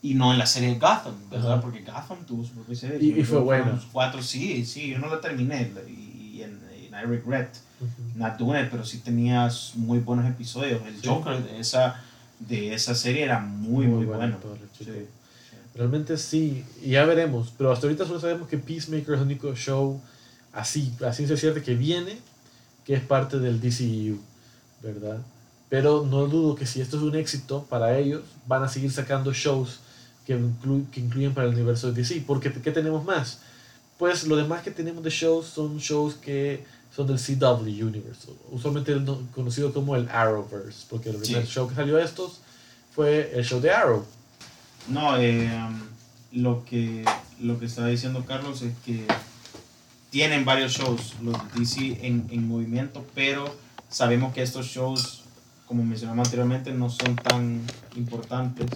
y 0.00 0.14
no 0.14 0.30
en 0.30 0.38
la 0.38 0.46
serie 0.46 0.74
Gotham, 0.74 1.16
¿verdad? 1.28 1.60
Porque 1.60 1.80
Gotham 1.80 2.24
tuvo 2.24 2.44
su 2.44 2.52
propia 2.52 2.76
serie. 2.76 3.18
Y, 3.18 3.24
fue 3.24 3.40
bueno. 3.40 3.80
Cuatro, 3.90 4.22
sí, 4.22 4.64
sí, 4.64 4.90
yo 4.90 5.00
no 5.00 5.08
la 5.08 5.20
terminé 5.20 5.72
y, 5.88 6.42
en, 6.42 6.60
I 6.92 7.04
regret 7.04 7.48
not 8.14 8.36
doing 8.36 8.62
it, 8.62 8.70
pero 8.70 8.84
sí 8.84 8.98
tenías 8.98 9.72
muy 9.74 9.98
buenos 9.98 10.24
episodios. 10.26 10.80
El 10.86 11.04
Joker 11.04 11.42
de 11.42 11.58
esa, 11.58 12.00
de 12.40 12.74
esa 12.74 12.94
serie 12.94 13.24
era 13.24 13.38
muy, 13.38 13.86
muy, 13.86 14.04
bueno. 14.04 14.38
Realmente 15.74 16.16
sí, 16.18 16.64
ya 16.84 17.04
veremos, 17.04 17.52
pero 17.56 17.70
hasta 17.70 17.86
ahorita 17.86 18.04
solo 18.04 18.18
sabemos 18.18 18.48
que 18.48 18.58
Peacemaker 18.58 19.14
es 19.14 19.20
el 19.20 19.26
único 19.26 19.54
show 19.54 20.00
así, 20.52 20.92
así 21.06 21.26
se 21.26 21.36
cierto 21.36 21.62
que 21.62 21.74
viene, 21.74 22.18
que 22.84 22.94
es 22.94 23.02
parte 23.02 23.38
del 23.38 23.60
DCU, 23.60 24.18
¿verdad? 24.82 25.18
Pero 25.68 26.04
no 26.04 26.26
dudo 26.26 26.56
que 26.56 26.66
si 26.66 26.80
esto 26.80 26.96
es 26.96 27.04
un 27.04 27.14
éxito 27.14 27.64
para 27.68 27.96
ellos, 27.96 28.22
van 28.46 28.64
a 28.64 28.68
seguir 28.68 28.90
sacando 28.90 29.32
shows 29.32 29.78
que, 30.26 30.36
que 30.90 31.00
incluyen 31.00 31.32
para 31.32 31.46
el 31.46 31.54
universo 31.54 31.92
de 31.92 32.02
DC. 32.02 32.24
Porque, 32.26 32.52
¿qué 32.52 32.72
tenemos 32.72 33.04
más? 33.04 33.40
Pues 33.96 34.26
lo 34.26 34.34
demás 34.34 34.62
que 34.62 34.72
tenemos 34.72 35.04
de 35.04 35.10
shows 35.10 35.46
son 35.46 35.78
shows 35.78 36.14
que 36.14 36.64
son 36.94 37.06
del 37.06 37.18
CW 37.18 37.86
Universe, 37.86 38.28
usualmente 38.50 38.96
conocido 39.34 39.72
como 39.72 39.96
el 39.96 40.08
Arrowverse, 40.08 40.86
porque 40.88 41.10
el 41.10 41.16
primer 41.16 41.46
show 41.46 41.68
que 41.68 41.74
salió 41.74 41.96
de 41.96 42.04
estos 42.04 42.40
fue 42.94 43.32
el 43.34 43.44
show 43.44 43.60
de 43.60 43.70
Arrow. 43.70 44.04
No, 44.88 45.16
eh, 45.18 45.48
lo, 46.32 46.64
que, 46.64 47.04
lo 47.40 47.58
que 47.58 47.66
estaba 47.66 47.88
diciendo 47.88 48.24
Carlos 48.26 48.62
es 48.62 48.74
que 48.84 49.06
tienen 50.10 50.44
varios 50.44 50.72
shows, 50.72 51.14
los 51.22 51.36
DC 51.54 52.04
en, 52.04 52.26
en 52.30 52.48
movimiento, 52.48 53.06
pero 53.14 53.54
sabemos 53.88 54.34
que 54.34 54.42
estos 54.42 54.66
shows, 54.66 55.22
como 55.66 55.84
mencionamos 55.84 56.26
anteriormente, 56.26 56.72
no 56.72 56.90
son 56.90 57.14
tan 57.14 57.62
importantes 57.94 58.68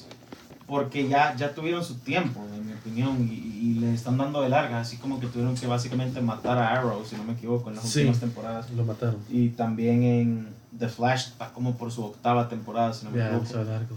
porque 0.67 1.09
ya, 1.09 1.37
ya 1.37 1.55
tuvieron 1.55 1.85
su 1.85 1.97
tiempo, 1.97 2.41
en 2.55 2.67
mi 2.67 2.73
opinión, 2.73 3.29
y, 3.31 3.35
y 3.35 3.75
le 3.75 3.95
están 3.95 4.17
dando 4.17 4.41
de 4.41 4.49
larga, 4.49 4.81
así 4.81 4.97
como 4.97 5.21
que 5.21 5.27
tuvieron 5.27 5.55
que 5.55 5.67
básicamente 5.67 6.21
matar 6.21 6.59
a 6.59 6.73
Arrow, 6.73 7.05
si 7.05 7.17
no 7.17 7.25
me 7.25 7.35
equivoco, 7.35 7.71
en 7.71 7.77
las 7.77 7.85
últimas 7.85 8.21
temporadas. 8.21 8.71
lo 8.71 8.85
mataron. 8.85 9.19
Y 9.29 9.51
también 9.51 10.03
en 10.03 10.49
The 10.79 10.89
Flash, 10.89 11.29
va 11.41 11.53
como 11.53 11.77
por 11.77 11.93
su 11.93 12.05
octava 12.05 12.49
temporada, 12.49 12.93
si 12.93 13.05
no 13.05 13.11
me 13.11 13.25
equivoco. 13.25 13.47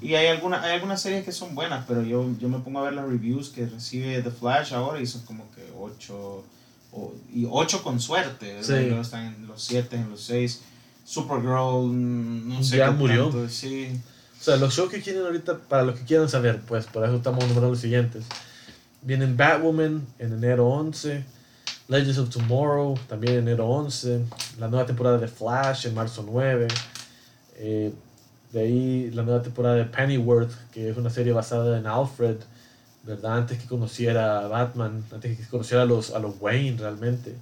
Y 0.01 0.15
hay, 0.15 0.27
alguna, 0.27 0.61
hay 0.61 0.73
algunas 0.73 1.01
series 1.01 1.23
que 1.23 1.31
son 1.31 1.55
buenas, 1.55 1.85
pero 1.87 2.03
yo, 2.03 2.29
yo 2.39 2.49
me 2.49 2.59
pongo 2.59 2.79
a 2.79 2.83
ver 2.83 2.93
las 2.93 3.07
reviews 3.07 3.49
que 3.49 3.65
recibe 3.65 4.21
The 4.21 4.31
Flash 4.31 4.73
ahora 4.73 5.01
y 5.01 5.07
son 5.07 5.23
como 5.23 5.49
que 5.51 5.63
8, 5.77 6.43
y 7.33 7.47
8 7.49 7.83
con 7.83 7.99
suerte, 7.99 8.63
sí. 8.63 8.73
están 8.73 9.25
en 9.25 9.47
los 9.47 9.63
7, 9.63 9.95
en 9.95 10.09
los 10.09 10.21
6. 10.21 10.61
Supergirl, 11.03 12.47
no 12.47 12.61
sé. 12.61 12.77
Ya 12.77 12.91
murió. 12.91 13.47
sí. 13.49 13.99
Sea, 14.47 14.55
los 14.55 14.73
shows 14.73 14.89
que 14.89 15.01
quieren 15.01 15.23
ahorita, 15.23 15.57
para 15.57 15.83
los 15.83 15.99
que 15.99 16.05
quieran 16.05 16.29
saber, 16.29 16.61
pues 16.61 16.85
por 16.85 17.03
eso 17.03 17.17
estamos 17.17 17.43
nombrando 17.43 17.69
los 17.69 17.81
siguientes. 17.81 18.23
Vienen 19.01 19.35
Batwoman 19.35 20.07
en 20.19 20.31
enero 20.31 20.69
11, 20.69 21.21
Legends 21.89 22.17
of 22.17 22.29
Tomorrow 22.29 22.97
también 23.09 23.33
en 23.33 23.39
enero 23.39 23.67
11, 23.67 24.21
la 24.57 24.69
nueva 24.69 24.85
temporada 24.85 25.17
de 25.17 25.27
Flash 25.27 25.87
en 25.87 25.95
marzo 25.95 26.25
9, 26.25 26.65
eh, 27.57 27.91
de 28.53 28.59
ahí 28.61 29.11
la 29.11 29.23
nueva 29.23 29.41
temporada 29.41 29.75
de 29.75 29.83
Pennyworth, 29.83 30.53
que 30.71 30.91
es 30.91 30.95
una 30.95 31.09
serie 31.09 31.33
basada 31.33 31.77
en 31.77 31.85
Alfred, 31.85 32.37
¿verdad? 33.03 33.39
Antes 33.39 33.59
que 33.59 33.67
conociera 33.67 34.45
a 34.45 34.47
Batman, 34.47 35.03
antes 35.11 35.37
que 35.37 35.45
conociera 35.47 35.83
a 35.83 35.85
los, 35.85 36.11
a 36.11 36.19
los 36.19 36.35
Wayne 36.39 36.77
realmente. 36.77 37.35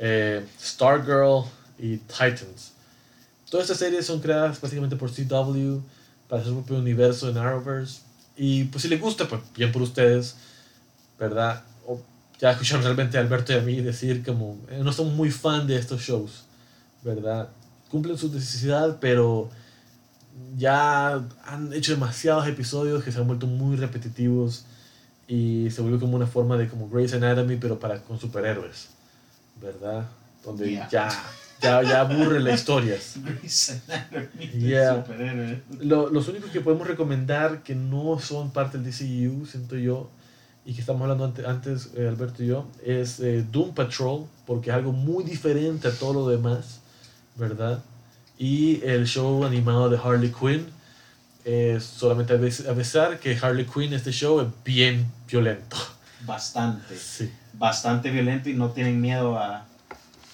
Eh, 0.00 0.44
Stargirl 0.60 1.44
y 1.78 1.98
Titans. 1.98 2.72
Todas 3.48 3.70
estas 3.70 3.78
series 3.78 4.04
son 4.04 4.18
creadas 4.18 4.60
básicamente 4.60 4.96
por 4.96 5.12
CW 5.12 5.80
para 6.28 6.40
hacer 6.40 6.52
su 6.52 6.58
propio 6.60 6.78
universo 6.78 7.28
en 7.28 7.38
Arrowverse. 7.38 8.02
Y 8.36 8.64
pues 8.64 8.82
si 8.82 8.88
les 8.88 9.00
gusta, 9.00 9.28
pues 9.28 9.42
bien 9.56 9.72
por 9.72 9.82
ustedes, 9.82 10.36
¿verdad? 11.18 11.62
O 11.86 12.00
ya 12.38 12.52
escucharon 12.52 12.84
realmente 12.84 13.16
a 13.16 13.20
Alberto 13.20 13.52
y 13.52 13.56
a 13.56 13.60
mí 13.60 13.80
decir 13.80 14.24
como 14.24 14.58
eh, 14.70 14.80
no 14.82 14.92
somos 14.92 15.14
muy 15.14 15.30
fan 15.30 15.66
de 15.66 15.76
estos 15.76 16.00
shows, 16.00 16.44
¿verdad? 17.02 17.48
Cumplen 17.90 18.18
su 18.18 18.32
necesidad, 18.32 18.98
pero 19.00 19.50
ya 20.56 21.22
han 21.44 21.72
hecho 21.72 21.92
demasiados 21.92 22.46
episodios 22.48 23.04
que 23.04 23.12
se 23.12 23.18
han 23.18 23.26
vuelto 23.26 23.46
muy 23.46 23.76
repetitivos 23.76 24.64
y 25.28 25.70
se 25.70 25.80
vuelve 25.80 26.00
como 26.00 26.16
una 26.16 26.26
forma 26.26 26.56
de 26.56 26.68
como 26.68 26.88
Grey's 26.88 27.14
Anatomy, 27.14 27.56
pero 27.56 27.78
para 27.78 28.00
con 28.02 28.18
superhéroes, 28.18 28.88
¿verdad? 29.60 30.06
Donde 30.44 30.84
ya 30.90 31.08
ya, 31.64 31.82
ya 31.82 32.00
aburre 32.00 32.40
la 32.40 32.52
historia. 32.52 32.96
Yeah. 34.54 35.04
Lo, 35.80 36.08
los 36.08 36.28
únicos 36.28 36.50
que 36.50 36.60
podemos 36.60 36.86
recomendar 36.86 37.62
que 37.62 37.74
no 37.74 38.18
son 38.18 38.50
parte 38.50 38.78
del 38.78 38.90
DCU, 38.90 39.46
siento 39.46 39.76
yo, 39.76 40.10
y 40.64 40.74
que 40.74 40.80
estamos 40.80 41.02
hablando 41.02 41.24
antes, 41.24 41.44
antes 41.44 41.90
eh, 41.96 42.08
Alberto 42.08 42.42
y 42.42 42.48
yo, 42.48 42.66
es 42.84 43.20
eh, 43.20 43.44
Doom 43.50 43.74
Patrol, 43.74 44.26
porque 44.46 44.70
es 44.70 44.76
algo 44.76 44.92
muy 44.92 45.24
diferente 45.24 45.88
a 45.88 45.92
todo 45.92 46.14
lo 46.14 46.28
demás, 46.28 46.80
¿verdad? 47.36 47.82
Y 48.38 48.82
el 48.84 49.06
show 49.06 49.44
animado 49.44 49.88
de 49.88 49.98
Harley 49.98 50.32
Quinn. 50.32 50.66
Es 51.44 51.84
solamente 51.84 52.32
avisar 52.32 53.20
que 53.20 53.36
Harley 53.36 53.66
Quinn, 53.66 53.92
este 53.92 54.12
show, 54.12 54.40
es 54.40 54.46
bien 54.64 55.06
violento. 55.28 55.76
Bastante. 56.24 56.96
Sí. 56.96 57.30
Bastante 57.52 58.10
violento 58.10 58.48
y 58.48 58.54
no 58.54 58.70
tienen 58.70 58.98
miedo 58.98 59.38
a, 59.38 59.66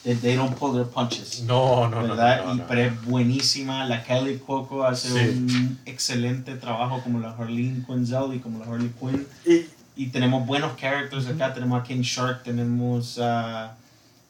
they 0.05 0.35
don't 0.35 0.57
pull 0.57 0.73
their 0.73 0.87
punches. 0.87 1.43
No, 1.43 1.89
no, 1.89 2.03
¿verdad? 2.03 2.45
no. 2.45 2.55
y 2.55 2.63
pero 2.67 2.81
es 2.81 3.05
buenísima. 3.05 3.85
La 3.85 4.03
Kelly 4.03 4.39
Cuoco 4.39 4.85
hace 4.85 5.13
un 5.13 5.79
excelente 5.85 6.55
trabajo 6.55 7.03
como 7.03 7.21
la 7.21 7.33
Harleen 7.33 7.85
Quinzel 7.87 8.35
y 8.35 8.39
como 8.39 8.59
la 8.59 8.67
Harley 8.67 8.91
Quinn. 8.99 9.27
Y, 9.47 9.67
y 10.03 10.07
tenemos 10.07 10.47
buenos 10.47 10.73
characters 10.77 11.27
acá. 11.27 11.53
Tenemos 11.53 11.81
a 11.81 11.85
King 11.85 12.01
Shark, 12.01 12.43
tenemos 12.43 13.19
a, 13.19 13.77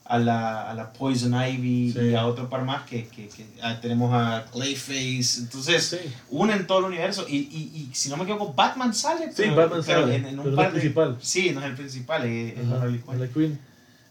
a, 0.03 0.19
la, 0.19 0.69
a 0.69 0.73
la 0.73 0.91
Poison 0.91 1.33
Ivy 1.33 1.95
y 1.97 2.15
a 2.15 2.25
otro 2.25 2.49
par 2.49 2.65
más 2.65 2.83
que, 2.83 3.07
que, 3.07 3.29
que 3.29 3.45
tenemos 3.81 4.13
a 4.13 4.43
Clayface. 4.51 5.39
Entonces, 5.39 6.01
unen 6.29 6.67
todo 6.67 6.79
el 6.79 6.85
universo. 6.85 7.25
Y, 7.29 7.37
y, 7.37 7.71
y, 7.75 7.89
si 7.93 8.09
no 8.09 8.17
me 8.17 8.23
equivoco, 8.23 8.53
Batman 8.53 8.93
sale. 8.93 9.31
Sí, 9.31 9.49
Batman 9.51 9.81
sale. 9.81 10.15
En, 10.17 10.37
un 10.37 10.53
par 10.53 10.71
principal. 10.71 11.17
Sí, 11.21 11.51
no 11.51 11.61
es 11.61 11.67
el 11.67 11.75
principal, 11.75 12.25
es, 12.25 12.57
es 12.59 12.67
la 12.67 12.81
Harley 12.81 13.01
Quinn. 13.33 13.57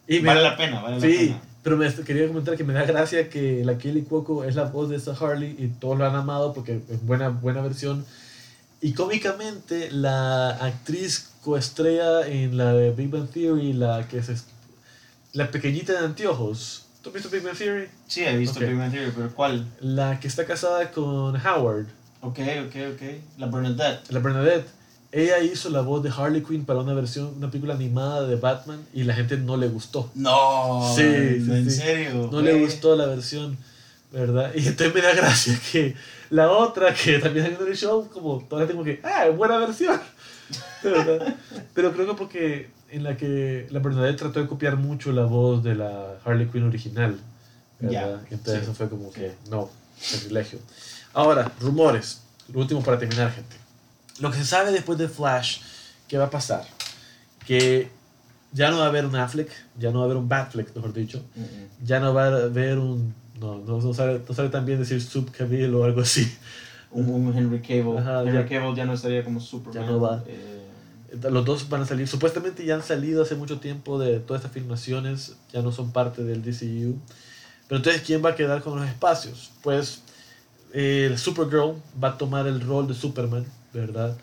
Y 0.09 0.21
vale 0.21 0.43
la 0.43 0.57
pena, 0.57 0.81
vale 0.81 0.97
la 0.97 1.03
pena. 1.03 1.41
Pero 1.63 1.77
me, 1.77 1.93
quería 1.93 2.27
comentar 2.27 2.57
que 2.57 2.65
me 2.65 2.73
da 2.73 2.85
gracia 2.85 3.29
que 3.29 3.65
la 3.65 3.77
Kelly 3.77 4.03
Cuoco 4.03 4.45
es 4.45 4.55
la 4.55 4.65
voz 4.65 4.89
de 4.89 4.97
esta 4.97 5.13
Harley 5.13 5.55
y 5.59 5.69
todos 5.69 5.99
lo 5.99 6.07
han 6.07 6.15
amado 6.15 6.55
porque 6.55 6.81
es 6.89 7.05
buena, 7.05 7.29
buena 7.29 7.61
versión. 7.61 8.05
Y 8.81 8.95
cómicamente, 8.95 9.91
la 9.91 10.51
actriz 10.51 11.31
coestrella 11.43 12.27
en 12.27 12.57
la 12.57 12.73
de 12.73 12.93
Big 12.93 13.11
Bang 13.11 13.29
Theory, 13.29 13.75
la 13.75 14.09
que 14.09 14.19
es 14.19 14.47
la 15.33 15.51
pequeñita 15.51 15.93
de 15.93 15.99
anteojos. 15.99 16.87
¿Tú 17.03 17.11
has 17.11 17.15
visto 17.15 17.29
Big 17.29 17.43
Bang 17.43 17.57
Theory? 17.57 17.89
Sí, 18.07 18.25
he 18.25 18.37
visto 18.37 18.61
Big 18.61 18.77
Bang 18.77 18.91
Theory, 18.91 19.13
pero 19.15 19.31
¿cuál? 19.35 19.67
La 19.81 20.19
que 20.19 20.29
está 20.29 20.47
casada 20.47 20.91
con 20.91 21.37
Howard. 21.37 21.87
Ok, 22.23 22.39
ok, 22.67 22.77
ok. 22.95 23.03
La 23.39 23.47
Bernadette. 23.47 24.11
La 24.11 24.21
Bernadette. 24.21 24.80
Ella 25.13 25.41
hizo 25.41 25.71
la 25.71 25.81
voz 25.81 26.03
de 26.03 26.11
Harley 26.11 26.43
Quinn 26.43 26.65
para 26.65 26.81
una 26.81 26.95
versión, 26.95 27.35
una 27.37 27.51
película 27.51 27.75
animada 27.75 28.27
de 28.27 28.37
Batman 28.37 28.81
y 28.95 29.03
la 29.03 29.15
gente 29.15 29.37
no 29.37 29.57
le 29.57 29.69
gustó. 29.69 30.11
No, 30.15 30.93
sí, 30.95 31.03
¿en 31.03 31.71
serio? 31.71 32.29
No 32.31 32.41
le 32.41 32.61
gustó 32.61 32.95
la 32.95 33.07
versión. 33.07 33.59
¿verdad? 34.13 34.53
Y 34.55 34.59
entonces 34.67 34.95
me 34.95 35.03
da 35.03 35.15
gracia 35.15 35.59
que 35.71 35.95
la 36.31 36.51
otra 36.51 36.95
que 36.95 37.19
también 37.19 37.47
está 37.47 37.63
en 37.63 37.71
el 37.71 37.77
show, 37.77 38.09
como 38.11 38.45
todavía 38.49 38.69
tengo 38.69 38.85
que, 38.85 39.01
ah, 39.03 39.29
buena 39.29 39.59
versión. 39.59 40.01
¿verdad? 40.83 41.37
Pero 41.75 41.93
creo 41.93 42.07
que 42.07 42.15
porque 42.15 42.71
en 42.91 43.05
la 43.05 43.17
que 43.17 43.67
la 43.71 43.79
verdad 43.79 44.15
trató 44.17 44.41
de 44.41 44.49
copiar 44.49 44.77
mucho 44.77 45.13
la 45.13 45.25
voz 45.25 45.63
de 45.63 45.75
la 45.75 46.19
Harley 46.25 46.49
Quinn 46.49 46.65
original. 46.65 47.19
¿verdad? 47.79 48.21
entonces 48.31 48.65
eso 48.65 48.75
fue 48.75 48.89
como 48.89 49.11
que, 49.11 49.35
no, 49.49 49.71
privilegio. 50.11 50.59
Ahora, 51.13 51.51
rumores. 51.61 52.23
Lo 52.53 52.61
último 52.61 52.83
para 52.83 52.99
terminar, 52.99 53.33
gente. 53.33 53.57
Lo 54.21 54.31
que 54.31 54.39
se 54.39 54.45
sabe 54.45 54.71
después 54.73 54.99
de 54.99 55.09
Flash, 55.09 55.61
¿qué 56.09 56.19
va 56.19 56.27
a 56.27 56.31
pasar? 56.31 56.65
Que 57.47 57.89
ya 58.53 58.71
no 58.71 58.79
va 58.79 58.85
a 58.85 58.89
haber 58.89 59.07
un 59.07 59.17
Affleck, 59.17 59.51
ya 59.79 59.91
no 59.91 59.99
va 59.99 60.05
a 60.05 60.07
haber 60.07 60.17
un 60.17 60.29
Batfleck, 60.29 60.75
mejor 60.75 60.93
dicho. 60.93 61.23
Ya 61.83 62.01
no 62.01 62.13
va 62.13 62.25
a 62.25 62.37
haber 62.45 62.79
un. 62.79 63.15
No, 63.41 63.59
no, 63.59 63.81
no 63.81 63.95
sabe, 63.95 64.21
no 64.29 64.35
sabe 64.35 64.51
tan 64.51 64.67
bien 64.67 64.79
decir 64.79 65.01
Sub 65.01 65.31
Cavill 65.31 65.75
o 65.75 65.85
algo 65.85 66.03
así. 66.03 66.31
Un, 66.91 67.33
Henry 67.37 67.61
Cable. 67.61 67.99
Henry 67.99 68.35
ya, 68.35 68.47
Cable 68.47 68.77
ya 68.77 68.85
no 68.85 68.93
estaría 68.93 69.25
como 69.25 69.41
Superman. 69.41 69.85
Ya 69.85 69.91
no 69.91 70.01
va. 70.01 70.23
Eh. 70.27 70.67
Los 71.31 71.45
dos 71.45 71.69
van 71.69 71.83
a 71.83 71.87
salir. 71.87 72.07
Supuestamente 72.07 72.65
ya 72.65 72.75
han 72.75 72.83
salido 72.83 73.23
hace 73.23 73.35
mucho 73.35 73.59
tiempo 73.59 73.99
de 73.99 74.21
todas 74.21 74.43
estas 74.43 74.53
filmaciones, 74.53 75.37
ya 75.53 75.63
no 75.63 75.73
son 75.73 75.93
parte 75.93 76.23
del 76.23 76.43
DCU. 76.43 76.99
Pero 77.69 77.79
entonces, 77.79 78.03
¿quién 78.03 78.23
va 78.25 78.31
a 78.31 78.35
quedar 78.35 78.63
con 78.63 78.79
los 78.79 78.89
espacios? 78.89 79.51
Pues 79.63 80.03
el 80.73 81.19
Supergirl 81.19 81.77
va 82.03 82.09
a 82.09 82.19
tomar 82.19 82.47
el 82.47 82.61
rol 82.61 82.87
de 82.87 82.95
Superman, 82.95 83.47
¿verdad? 83.73 84.17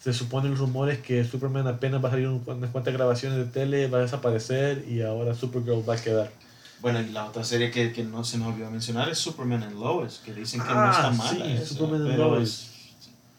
Se 0.00 0.12
supone 0.12 0.48
el 0.48 0.56
rumor 0.56 0.90
es 0.90 0.98
que 1.00 1.24
Superman 1.24 1.66
apenas 1.66 2.02
va 2.02 2.08
a 2.08 2.12
salir 2.12 2.28
unas 2.28 2.70
cuantas 2.70 2.94
grabaciones 2.94 3.38
de 3.38 3.46
tele, 3.46 3.88
va 3.88 3.98
a 3.98 4.02
desaparecer 4.02 4.84
y 4.88 5.02
ahora 5.02 5.34
Supergirl 5.34 5.88
va 5.88 5.94
a 5.94 6.00
quedar. 6.00 6.30
Bueno, 6.80 7.00
y 7.00 7.08
la 7.10 7.24
otra 7.24 7.42
serie 7.42 7.70
que, 7.70 7.92
que 7.92 8.04
no 8.04 8.22
se 8.22 8.38
nos 8.38 8.48
olvidó 8.48 8.70
mencionar 8.70 9.08
es 9.08 9.18
Superman 9.18 9.62
and 9.62 9.80
Lois, 9.80 10.20
que 10.24 10.32
dicen 10.32 10.60
que 10.60 10.68
no 10.68 10.80
ah, 10.80 10.90
está 10.90 11.10
mal. 11.10 11.58
Sí, 11.58 11.74
Superman 11.74 12.06
and 12.06 12.18
Lois. 12.18 12.72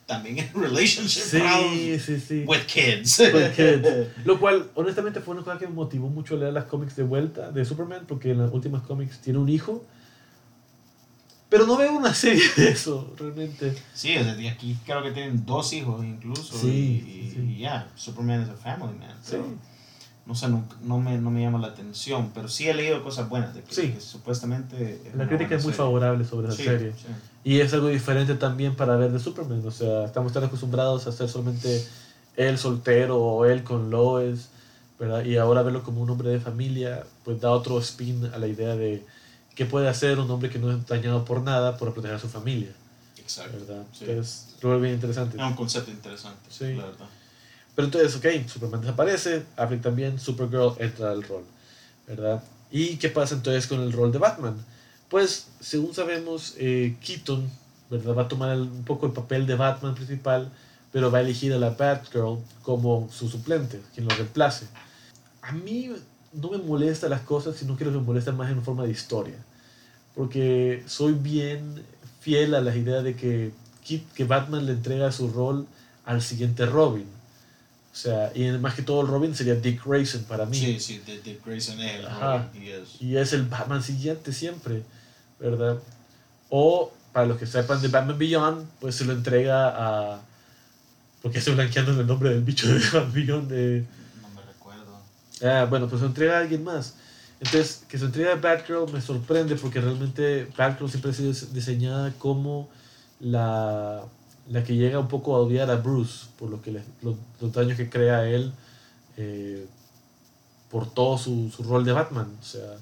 También 0.05 0.39
en 0.39 0.53
relationship 0.53 1.21
sí, 1.21 1.99
sí, 1.99 2.19
sí. 2.19 2.43
with 2.47 2.65
kids. 2.65 3.19
With 3.19 3.51
kids. 3.55 4.07
Lo 4.25 4.39
cual, 4.39 4.69
honestamente, 4.75 5.19
fue 5.19 5.35
una 5.35 5.43
cosa 5.43 5.59
que 5.59 5.67
me 5.67 5.73
motivó 5.73 6.07
mucho 6.07 6.35
a 6.35 6.37
leer 6.37 6.53
las 6.53 6.63
cómics 6.63 6.95
de 6.95 7.03
vuelta 7.03 7.51
de 7.51 7.65
Superman, 7.65 8.05
porque 8.07 8.31
en 8.31 8.39
las 8.39 8.51
últimas 8.53 8.83
cómics 8.83 9.19
tiene 9.19 9.39
un 9.39 9.49
hijo 9.49 9.85
pero 11.49 11.65
no 11.65 11.77
veo 11.77 11.93
una 11.93 12.13
serie 12.13 12.43
de 12.55 12.69
eso, 12.69 13.13
realmente. 13.17 13.73
Sí, 13.93 14.17
o 14.17 14.23
sea, 14.23 14.33
aquí 14.51 14.77
creo 14.85 15.03
que 15.03 15.11
tienen 15.11 15.45
dos 15.45 15.71
hijos 15.73 16.03
incluso. 16.03 16.57
Sí. 16.57 17.33
Y, 17.37 17.59
ya, 17.59 17.89
Superman 17.95 18.41
es 18.41 18.49
a 18.49 18.55
family 18.55 18.97
man. 18.97 19.17
sí. 19.21 19.37
No 20.25 20.35
sé, 20.35 20.49
no, 20.49 20.65
no, 20.83 20.99
me, 20.99 21.17
no 21.17 21.31
me 21.31 21.41
llama 21.41 21.57
la 21.57 21.67
atención, 21.67 22.31
pero 22.33 22.49
sí 22.49 22.67
he 22.67 22.73
leído 22.73 23.01
cosas 23.01 23.29
buenas 23.29 23.55
de 23.55 23.63
que, 23.63 23.73
sí. 23.73 23.95
supuestamente... 23.97 25.01
la 25.15 25.25
crítica 25.25 25.55
es 25.55 25.63
muy 25.63 25.71
favorable 25.71 26.25
sobre 26.25 26.49
la 26.49 26.53
serie. 26.53 26.91
Y 27.45 27.61
es 27.61 27.73
algo 27.73 27.87
diferente 27.87 28.35
también 28.35 28.75
para 28.75 28.97
ver 28.97 29.13
de 29.13 29.19
Superman. 29.19 29.65
O 29.65 29.71
sea, 29.71 30.03
estamos 30.03 30.33
tan 30.33 30.43
acostumbrados 30.43 31.07
a 31.07 31.13
ser 31.13 31.29
solamente 31.29 31.81
él 32.35 32.57
soltero 32.57 33.23
o 33.23 33.45
él 33.45 33.63
con 33.63 33.89
Lois, 33.89 34.49
¿verdad? 34.99 35.23
Y 35.23 35.37
ahora 35.37 35.61
verlo 35.61 35.81
como 35.81 36.01
un 36.01 36.09
hombre 36.09 36.27
de 36.27 36.41
familia, 36.41 37.05
pues 37.23 37.39
da 37.39 37.51
otro 37.51 37.79
spin 37.79 38.25
a 38.33 38.37
la 38.37 38.47
idea 38.47 38.75
de 38.75 39.05
¿qué 39.57 39.65
puede 39.65 39.89
hacer 39.89 40.19
un 40.19 40.29
hombre 40.29 40.51
que 40.51 40.59
no 40.59 40.71
es 40.71 40.85
dañado 40.85 41.25
por 41.25 41.41
nada 41.41 41.77
por 41.77 41.91
proteger 41.91 42.15
a 42.15 42.19
su 42.19 42.29
familia? 42.29 42.69
Exacto. 43.17 43.57
¿Verdad? 43.57 43.83
Entonces, 43.99 44.55
lo 44.61 44.79
bien 44.79 44.93
interesante. 44.93 45.35
Es 45.35 45.43
un 45.43 45.55
concepto 45.55 45.89
interesante, 45.89 46.49
sí. 46.49 46.75
la 46.75 46.85
verdad. 46.85 47.07
Pero 47.75 47.87
entonces, 47.87 48.15
ok, 48.15 48.47
Superman 48.47 48.81
desaparece, 48.81 49.43
Affleck 49.55 49.81
también, 49.81 50.19
Supergirl 50.19 50.75
entra 50.77 51.11
al 51.11 51.23
rol, 51.23 51.43
¿verdad? 52.07 52.43
¿Y 52.71 52.97
qué 52.97 53.09
pasa 53.09 53.35
entonces 53.35 53.67
con 53.67 53.81
el 53.81 53.91
rol 53.91 54.11
de 54.11 54.19
Batman? 54.19 54.55
Pues, 55.09 55.47
según 55.59 55.93
sabemos, 55.93 56.53
eh, 56.57 56.95
Keaton, 57.01 57.49
¿verdad? 57.89 58.15
Va 58.15 58.23
a 58.23 58.27
tomar 58.27 58.57
un 58.57 58.83
poco 58.83 59.07
el 59.07 59.11
papel 59.11 59.47
de 59.47 59.55
Batman 59.55 59.95
principal, 59.95 60.51
pero 60.91 61.11
va 61.11 61.19
a 61.19 61.21
elegir 61.21 61.53
a 61.53 61.57
la 61.57 61.71
Batgirl 61.71 62.39
como 62.61 63.09
su 63.11 63.27
suplente, 63.27 63.81
quien 63.93 64.07
lo 64.07 64.15
reemplace. 64.15 64.67
A 65.41 65.51
mí 65.51 65.91
no 66.33 66.51
me 66.51 66.57
molesta 66.57 67.09
las 67.09 67.21
cosas, 67.21 67.55
sino 67.55 67.77
que 67.77 67.85
me 67.85 67.91
molesta 67.99 68.31
más 68.31 68.51
en 68.51 68.63
forma 68.63 68.83
de 68.83 68.91
historia. 68.91 69.35
Porque 70.17 70.83
soy 70.87 71.13
bien 71.13 71.85
fiel 72.19 72.55
a 72.55 72.61
la 72.61 72.75
idea 72.75 73.01
de 73.01 73.15
que, 73.15 73.51
que 74.15 74.23
Batman 74.25 74.65
le 74.65 74.73
entrega 74.73 75.11
su 75.11 75.29
rol 75.31 75.67
al 76.05 76.21
siguiente 76.21 76.65
Robin. 76.65 77.05
O 77.93 77.95
sea, 77.95 78.31
y 78.35 78.49
más 78.57 78.73
que 78.73 78.81
todo 78.81 79.01
el 79.01 79.07
Robin 79.07 79.33
sería 79.35 79.55
Dick 79.55 79.85
Grayson 79.85 80.23
para 80.23 80.45
mí. 80.45 80.57
Sí, 80.57 80.79
sí, 80.79 81.01
Dick 81.23 81.45
Grayson 81.45 81.79
es 81.79 81.99
el 81.99 82.05
Robin. 82.05 82.49
Y 82.99 83.15
es 83.15 83.33
el 83.33 83.43
Batman 83.43 83.81
siguiente 83.81 84.33
siempre, 84.33 84.81
¿verdad? 85.39 85.77
O, 86.49 86.91
para 87.13 87.27
los 87.27 87.37
que 87.37 87.45
sepan 87.45 87.81
de 87.81 87.87
Batman 87.87 88.17
Beyond, 88.17 88.67
pues 88.81 88.95
se 88.95 89.05
lo 89.05 89.13
entrega 89.13 89.69
a... 89.69 90.21
Porque 91.21 91.39
estoy 91.39 91.55
blanqueando 91.55 91.99
el 91.99 92.07
nombre 92.07 92.31
del 92.31 92.41
bicho 92.41 92.67
de 92.67 92.79
Batman 92.93 93.13
Beyond 93.13 93.49
de 93.49 93.85
Ah, 95.43 95.67
bueno, 95.69 95.87
pues 95.87 96.01
se 96.01 96.07
entrega 96.07 96.37
a 96.37 96.39
alguien 96.41 96.63
más. 96.63 96.95
Entonces, 97.39 97.83
que 97.87 97.97
se 97.99 98.05
entrega 98.05 98.33
a 98.33 98.35
Batgirl 98.35 98.91
me 98.91 98.99
sorprende 98.99 99.55
porque 99.55 99.79
realmente 99.79 100.47
Batgirl 100.57 100.89
siempre 100.89 101.11
ha 101.11 101.13
sido 101.13 101.31
diseñada 101.53 102.11
como 102.17 102.67
la, 103.19 104.03
la 104.49 104.63
que 104.63 104.75
llega 104.75 104.99
un 104.99 105.07
poco 105.07 105.35
a 105.35 105.39
odiar 105.39 105.69
a 105.69 105.75
Bruce 105.75 106.27
por 106.39 106.49
lo 106.49 106.61
que 106.61 106.81
los, 107.01 107.53
daños 107.53 107.77
que 107.77 107.89
crea 107.89 108.27
él 108.27 108.51
eh, 109.17 109.67
por 110.71 110.91
todo 110.91 111.17
su, 111.17 111.51
su, 111.55 111.63
rol 111.63 111.85
de 111.85 111.91
Batman. 111.91 112.35
O 112.41 112.43
sea, 112.43 112.75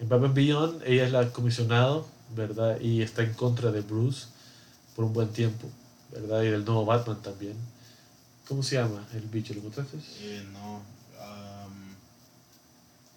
en 0.00 0.08
Batman 0.08 0.34
Beyond 0.34 0.82
ella 0.84 1.06
es 1.06 1.12
la 1.12 1.30
comisionada, 1.30 2.02
¿verdad? 2.34 2.80
Y 2.80 3.02
está 3.02 3.22
en 3.22 3.34
contra 3.34 3.70
de 3.70 3.82
Bruce 3.82 4.26
por 4.96 5.04
un 5.04 5.12
buen 5.12 5.28
tiempo, 5.28 5.68
¿verdad? 6.10 6.42
Y 6.42 6.50
del 6.50 6.64
nuevo 6.64 6.84
Batman 6.84 7.22
también. 7.22 7.54
¿Cómo 8.48 8.64
se 8.64 8.74
llama 8.74 9.06
el 9.14 9.22
bicho? 9.22 9.54
¿Lo 9.54 9.60
encontraste? 9.60 9.96
Eh, 10.20 10.44
no 10.52 11.01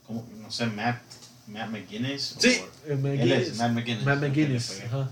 como, 0.08 0.28
no 0.42 0.52
sé, 0.52 0.66
Matt, 0.68 1.02
Matt 1.48 1.70
McGuinness. 1.70 2.36
Sí, 2.40 2.62
o, 2.90 2.96
McGuinness. 2.96 3.22
Él 3.22 3.32
es 3.32 3.58
Matt 3.58 3.72
McGuinness. 3.72 4.06
Matt 4.06 4.20
McGuinness, 4.22 4.82
ajá. 4.86 5.10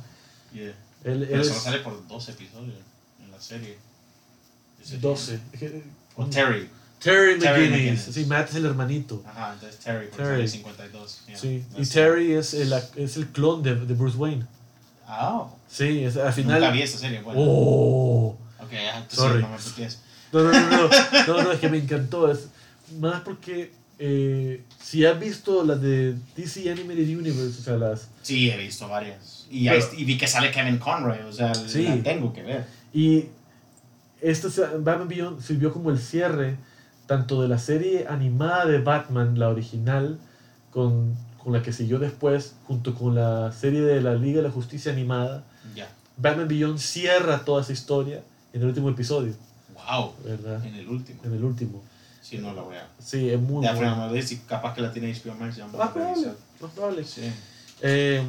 Yeah. 0.54 0.74
Él, 1.04 1.26
Pero 1.30 1.42
él 1.42 1.46
solo 1.46 1.60
sale 1.60 1.80
por 1.80 2.08
dos 2.08 2.30
episodios 2.30 2.78
en 3.24 3.32
la 3.32 3.42
serie. 3.42 3.78
12. 5.02 5.40
O 6.16 6.26
Terry. 6.26 6.70
Terry, 7.00 7.40
Terry 7.40 7.70
McGuinness. 7.70 8.02
Sí, 8.12 8.26
Matt 8.26 8.50
es 8.50 8.56
el 8.56 8.66
hermanito. 8.66 9.24
Ajá, 9.26 9.54
entonces 9.54 9.80
Terry, 9.80 10.08
por 10.08 10.18
Terry. 10.18 10.48
52. 10.48 11.22
Yeah, 11.28 11.38
sí, 11.38 11.66
y 11.78 11.86
Terry 11.86 12.34
es 12.34 12.54
el, 12.54 12.74
es 12.96 13.18
el 13.18 13.28
clon 13.28 13.62
de, 13.62 13.76
de 13.76 13.94
Bruce 13.94 14.18
Wayne. 14.18 14.46
Ah. 15.06 15.32
Oh. 15.34 15.58
Sí, 15.68 16.04
es, 16.04 16.18
al 16.18 16.32
final. 16.32 16.62
Nunca 16.62 16.72
vi 16.72 16.82
esa 16.82 16.98
serie. 16.98 17.22
Bueno. 17.22 17.42
Oh. 17.42 18.38
Ok, 18.60 18.72
ya, 18.72 19.06
Sorry. 19.10 19.42
no 19.42 19.50
me 19.50 19.58
No, 20.32 20.44
no, 20.44 20.52
no, 20.52 20.70
no, 20.70 21.28
no, 21.28 21.44
no, 21.44 21.52
es 21.52 21.60
que 21.60 21.70
me 21.70 21.78
encantó. 21.78 22.32
Es 22.32 22.48
más 23.00 23.22
porque 23.22 23.72
eh, 24.06 24.62
si 24.82 25.06
has 25.06 25.18
visto 25.18 25.64
las 25.64 25.82
de 25.82 26.18
DC 26.36 26.70
Animated 26.70 27.08
Universe, 27.08 27.62
o 27.62 27.64
sea, 27.64 27.78
las... 27.78 28.10
Sí, 28.22 28.50
he 28.50 28.58
visto 28.58 28.90
varias. 28.90 29.48
Y, 29.50 29.70
y 29.70 30.04
vi 30.04 30.18
que 30.18 30.28
sale 30.28 30.52
Kevin 30.52 30.78
Conroy, 30.78 31.20
o 31.20 31.32
sea, 31.32 31.56
sí. 31.56 31.84
la 31.84 32.04
tengo 32.04 32.34
que 32.34 32.44
ver. 32.44 32.66
Y 32.92 33.28
esto, 34.20 34.50
Batman 34.80 35.08
Beyond 35.08 35.42
sirvió 35.42 35.72
como 35.72 35.90
el 35.90 36.00
cierre 36.00 36.58
tanto 37.06 37.42
de 37.42 37.48
la 37.48 37.58
serie 37.58 38.06
animada 38.10 38.66
de 38.66 38.80
Batman, 38.80 39.40
la 39.40 39.48
original, 39.48 40.20
con, 40.70 41.16
con 41.42 41.54
la 41.54 41.64
que 41.64 41.72
siguió 41.72 41.98
después, 41.98 42.56
junto 42.68 42.96
con 42.96 43.16
la 43.16 43.54
serie 43.54 43.84
de 43.84 44.02
la 44.02 44.16
Liga 44.16 44.42
de 44.42 44.50
la 44.50 44.52
Justicia 44.52 44.92
animada. 44.92 45.46
Ya. 45.76 45.88
Batman 46.18 46.50
Beyond 46.50 46.78
cierra 46.78 47.46
toda 47.46 47.62
esa 47.62 47.72
historia 47.72 48.22
en 48.52 48.64
el 48.64 48.68
último 48.68 48.90
episodio. 48.90 49.34
Wow. 49.76 50.12
¿Verdad? 50.26 50.66
En 50.66 50.76
el 50.76 50.90
último. 50.90 51.22
En 51.24 51.34
el 51.34 51.44
último. 51.46 51.82
Sí, 52.24 52.38
no 52.38 52.54
la 52.54 52.62
voy 52.62 52.78
a. 52.78 52.88
Sí, 53.00 53.30
es 53.30 53.40
muy 53.40 53.64
ya, 53.64 53.74
bueno. 53.74 54.10
si 54.22 54.38
capaz 54.38 54.74
que 54.74 54.82
la 54.82 54.94
tiene 54.94 55.14
HBO 55.14 55.36
Max. 55.36 55.58
Ya 55.58 55.68
más 55.68 55.92
probable, 55.92 56.28
más 56.62 56.72
probable. 56.72 57.04
Sí. 57.04 57.22
Eh, 57.82 58.24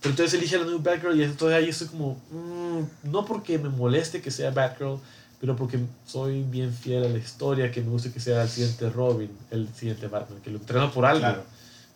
pero 0.00 0.10
entonces 0.10 0.38
elige 0.38 0.58
la 0.58 0.64
new 0.64 0.78
Batgirl 0.78 1.18
y 1.18 1.24
entonces 1.24 1.56
ahí 1.56 1.70
estoy 1.70 1.88
como. 1.88 2.20
Mmm, 2.30 3.10
no 3.10 3.24
porque 3.24 3.58
me 3.58 3.70
moleste 3.70 4.20
que 4.20 4.30
sea 4.30 4.50
Batgirl, 4.50 4.98
pero 5.40 5.56
porque 5.56 5.78
soy 6.06 6.42
bien 6.42 6.70
fiel 6.70 7.04
a 7.04 7.08
la 7.08 7.16
historia, 7.16 7.70
que 7.72 7.80
me 7.80 7.88
gusta 7.88 8.12
que 8.12 8.20
sea 8.20 8.42
el 8.42 8.48
siguiente 8.50 8.90
Robin, 8.90 9.30
el 9.50 9.68
siguiente 9.74 10.06
Batman, 10.06 10.40
que 10.42 10.50
lo 10.50 10.58
entrenó 10.58 10.90
por 10.92 11.06
algo. 11.06 11.20
Claro. 11.20 11.42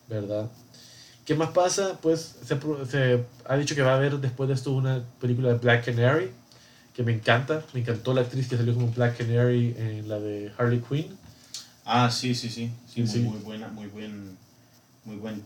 ¿Verdad? 0.08 0.50
¿Qué 1.26 1.34
más 1.34 1.50
pasa? 1.50 1.98
Pues 2.00 2.36
se, 2.42 2.58
se, 2.90 3.24
ha 3.46 3.56
dicho 3.56 3.74
que 3.74 3.82
va 3.82 3.92
a 3.92 3.96
haber 3.96 4.18
después 4.18 4.48
de 4.48 4.54
esto 4.54 4.72
una 4.72 5.02
película 5.20 5.50
de 5.50 5.58
Black 5.58 5.84
Canary, 5.84 6.30
que 6.94 7.02
me 7.02 7.12
encanta. 7.12 7.62
Me 7.74 7.80
encantó 7.80 8.14
la 8.14 8.22
actriz 8.22 8.48
que 8.48 8.56
salió 8.56 8.72
como 8.72 8.88
Black 8.88 9.18
Canary 9.18 9.74
en 9.76 10.08
la 10.08 10.18
de 10.18 10.50
Harley 10.56 10.80
Quinn. 10.80 11.23
Ah, 11.84 12.10
sí, 12.10 12.34
sí, 12.34 12.48
sí. 12.48 12.70
Sí, 12.86 13.02
muy, 13.20 13.32
muy 13.32 13.38
buena, 13.40 13.68
muy 13.68 13.86
buen, 13.88 14.36
muy 15.04 15.16
buen 15.16 15.44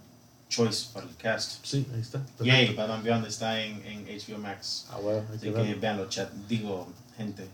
choice 0.49 0.87
para 0.93 1.07
el 1.07 1.17
cast. 1.17 1.65
Sí, 1.65 1.87
ahí 1.93 2.01
está. 2.01 2.21
Yay, 2.41 2.75
Batman 2.75 3.03
Beyond 3.03 3.27
está 3.27 3.61
en, 3.61 3.85
en 3.85 4.05
HBO 4.07 4.39
Max. 4.39 4.87
Ah, 4.91 4.99
bueno. 5.03 5.23
Así 5.35 5.51
que, 5.51 5.75
veanlo, 5.75 6.09
chat. 6.09 6.33
Digo, 6.49 6.89
gente, 7.17 7.47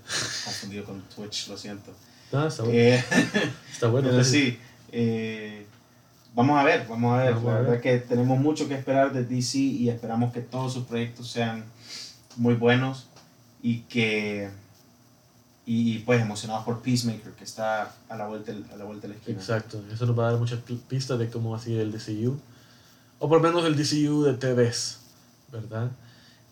confundido 0.45 0.85
con 0.85 1.03
Twitch, 1.15 1.49
lo 1.49 1.57
siento. 1.57 1.93
Ah, 2.33 2.47
está 2.49 2.63
bueno. 2.63 2.79
Eh, 2.79 3.05
está 3.73 3.89
bueno. 3.89 4.09
Pero 4.11 4.25
sí, 4.25 4.59
eh, 4.93 5.67
vamos 6.35 6.59
a 6.59 6.65
ver, 6.65 6.87
vamos 6.87 7.19
a 7.19 7.25
ver. 7.25 7.37
la 7.37 7.61
verdad 7.61 7.81
que 7.81 7.99
tenemos 7.99 8.39
mucho 8.39 8.69
que 8.69 8.75
esperar 8.75 9.13
de 9.13 9.25
DC 9.25 9.59
y 9.59 9.89
esperamos 9.89 10.33
que 10.33 10.41
todos 10.41 10.73
sus 10.73 10.85
proyectos 10.85 11.31
sean 11.31 11.65
muy 12.37 12.55
buenos 12.55 13.07
y 13.63 13.81
que 13.81 14.51
y 15.67 16.01
pues 16.01 16.21
emocionados 16.21 16.65
por 16.65 16.83
Peacemaker 16.83 17.33
que 17.33 17.45
está 17.45 17.95
a 18.09 18.17
la 18.17 18.27
vuelta 18.27 18.53
a 18.73 18.77
la 18.77 18.85
vuelta 18.85 19.09
de 19.09 19.15
la 19.15 19.19
esquina. 19.19 19.39
Exacto, 19.39 19.83
eso 19.93 20.07
nos 20.07 20.19
va 20.19 20.29
a 20.29 20.31
dar 20.33 20.41
muchas 20.41 20.61
pistas 20.89 21.19
de 21.19 21.31
cómo 21.31 21.51
va 21.51 21.57
a 21.57 21.61
ser 21.61 21.81
el 21.81 21.93
DCU 21.93 22.39
o 23.19 23.29
por 23.29 23.41
lo 23.41 23.49
menos 23.49 23.65
el 23.65 23.77
DCU 23.77 24.25
de 24.25 24.35
TVs, 24.35 24.99
¿verdad? 25.51 25.91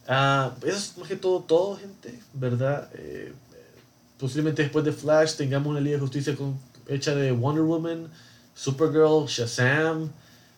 Ah, 0.09 0.53
eso 0.63 0.77
es 0.77 0.99
más 0.99 1.09
que 1.09 1.17
todo 1.17 1.41
todo, 1.41 1.77
gente, 1.77 2.19
¿verdad? 2.33 2.89
Eh, 2.95 3.33
posiblemente 4.19 4.63
después 4.63 4.85
de 4.85 4.93
Flash 4.93 5.35
tengamos 5.35 5.69
una 5.69 5.81
Liga 5.81 5.97
de 5.97 6.01
Justicia 6.01 6.35
con, 6.35 6.59
hecha 6.89 7.15
de 7.15 7.33
Wonder 7.33 7.65
Woman, 7.65 8.09
Supergirl, 8.55 9.27
Shazam, 9.27 10.11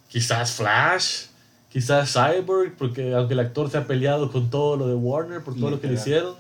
quizás 0.09 0.53
Flash, 0.53 1.27
quizás 1.71 2.13
Cyborg, 2.13 2.77
porque 2.77 3.15
aunque 3.15 3.35
el 3.35 3.41
actor 3.41 3.71
se 3.71 3.79
ha 3.79 3.87
peleado 3.87 4.31
con 4.31 4.51
todo 4.51 4.77
lo 4.77 4.87
de 4.87 4.95
Warner 4.95 5.43
por 5.43 5.57
todo 5.57 5.71
lo 5.71 5.81
que 5.81 5.89
le 5.89 5.95
hicieron, 5.95 6.37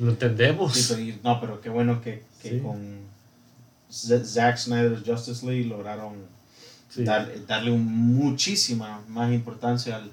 lo 0.00 0.10
entendemos. 0.10 0.96
no, 1.22 1.40
pero 1.40 1.60
qué 1.60 1.68
bueno 1.68 2.00
que, 2.00 2.22
que 2.42 2.60
con 2.60 3.00
Zack 3.90 4.56
Snyder's 4.56 5.02
Justice 5.06 5.46
League 5.46 5.66
lograron 5.66 6.14
darle 7.46 7.70
muchísima 7.72 9.02
más 9.08 9.32
importancia 9.32 9.96
al, 9.96 10.10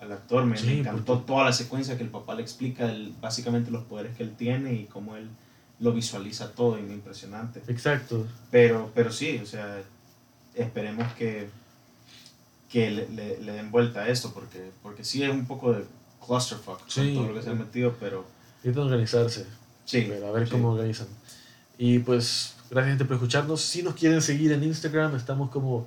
al 0.00 0.12
actor. 0.12 0.44
Me, 0.44 0.58
encantó 0.58 1.18
toda 1.20 1.44
la 1.44 1.52
secuencia 1.52 1.96
que 1.96 2.04
el 2.04 2.10
papá 2.10 2.34
le 2.34 2.42
explica, 2.42 2.90
el, 2.90 3.14
básicamente 3.20 3.70
los 3.70 3.84
poderes 3.84 4.16
que 4.16 4.22
él 4.22 4.34
tiene 4.36 4.74
y 4.74 4.84
cómo 4.84 5.16
él 5.16 5.28
lo 5.80 5.92
visualiza 5.92 6.52
todo 6.52 6.78
y 6.78 6.82
impresionante. 6.82 7.62
Exacto. 7.66 8.26
Pero, 8.50 8.90
pero 8.94 9.10
sí, 9.10 9.40
o 9.42 9.46
sea, 9.46 9.82
esperemos 10.54 11.12
que, 11.14 11.48
que 12.68 12.90
le, 12.90 13.08
le, 13.40 13.52
den 13.52 13.70
vuelta 13.70 14.02
a 14.02 14.08
esto, 14.08 14.32
porque, 14.32 14.70
porque 14.82 15.04
sí 15.04 15.22
es 15.22 15.30
un 15.30 15.46
poco 15.46 15.72
de 15.72 15.84
clusterfuck 16.24 16.82
sí, 16.88 17.14
todo 17.14 17.28
lo 17.28 17.34
que 17.34 17.42
se 17.42 17.50
ha 17.50 17.54
metido, 17.54 17.96
pero... 17.98 18.24
Necesitan 18.64 18.84
organizarse. 18.84 19.46
Sí. 19.84 20.10
a 20.10 20.30
ver 20.30 20.48
cómo 20.48 20.72
organizan. 20.72 21.08
Y 21.78 21.98
pues, 21.98 22.54
gracias 22.70 22.92
gente 22.92 23.04
por 23.04 23.16
escucharnos. 23.16 23.60
Si 23.60 23.82
nos 23.82 23.94
quieren 23.94 24.22
seguir 24.22 24.52
en 24.52 24.62
Instagram, 24.62 25.16
estamos 25.16 25.50
como, 25.50 25.86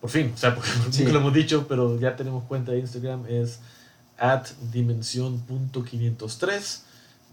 por 0.00 0.10
fin, 0.10 0.30
o 0.34 0.36
sea, 0.36 0.54
porque 0.54 0.68
nunca 0.98 1.12
lo 1.12 1.20
hemos 1.20 1.34
dicho, 1.34 1.66
pero 1.68 1.98
ya 1.98 2.16
tenemos 2.16 2.44
cuenta 2.44 2.72
de 2.72 2.80
Instagram, 2.80 3.24
es 3.28 3.60
at 4.18 4.46
dimensión.503. 4.72 6.80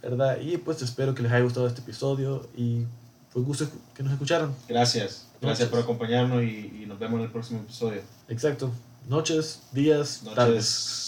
¿verdad? 0.02 0.40
Y 0.42 0.58
pues 0.58 0.82
espero 0.82 1.14
que 1.14 1.24
les 1.24 1.32
haya 1.32 1.44
gustado 1.44 1.68
este 1.68 1.82
episodio 1.82 2.48
y 2.56 2.84
fue 3.30 3.42
gusto 3.42 3.68
que 3.94 4.04
nos 4.04 4.14
escucharan. 4.14 4.54
Gracias, 4.68 5.28
gracias 5.42 5.70
por 5.70 5.80
acompañarnos 5.80 6.44
y, 6.44 6.82
y, 6.82 6.86
nos 6.86 7.00
vemos 7.00 7.20
en 7.20 7.26
el 7.26 7.32
próximo 7.32 7.62
episodio. 7.62 8.02
Exacto. 8.30 8.72
Noches, 9.08 9.62
días, 9.72 10.22
Noches. 10.24 10.36
tardes. 10.36 11.07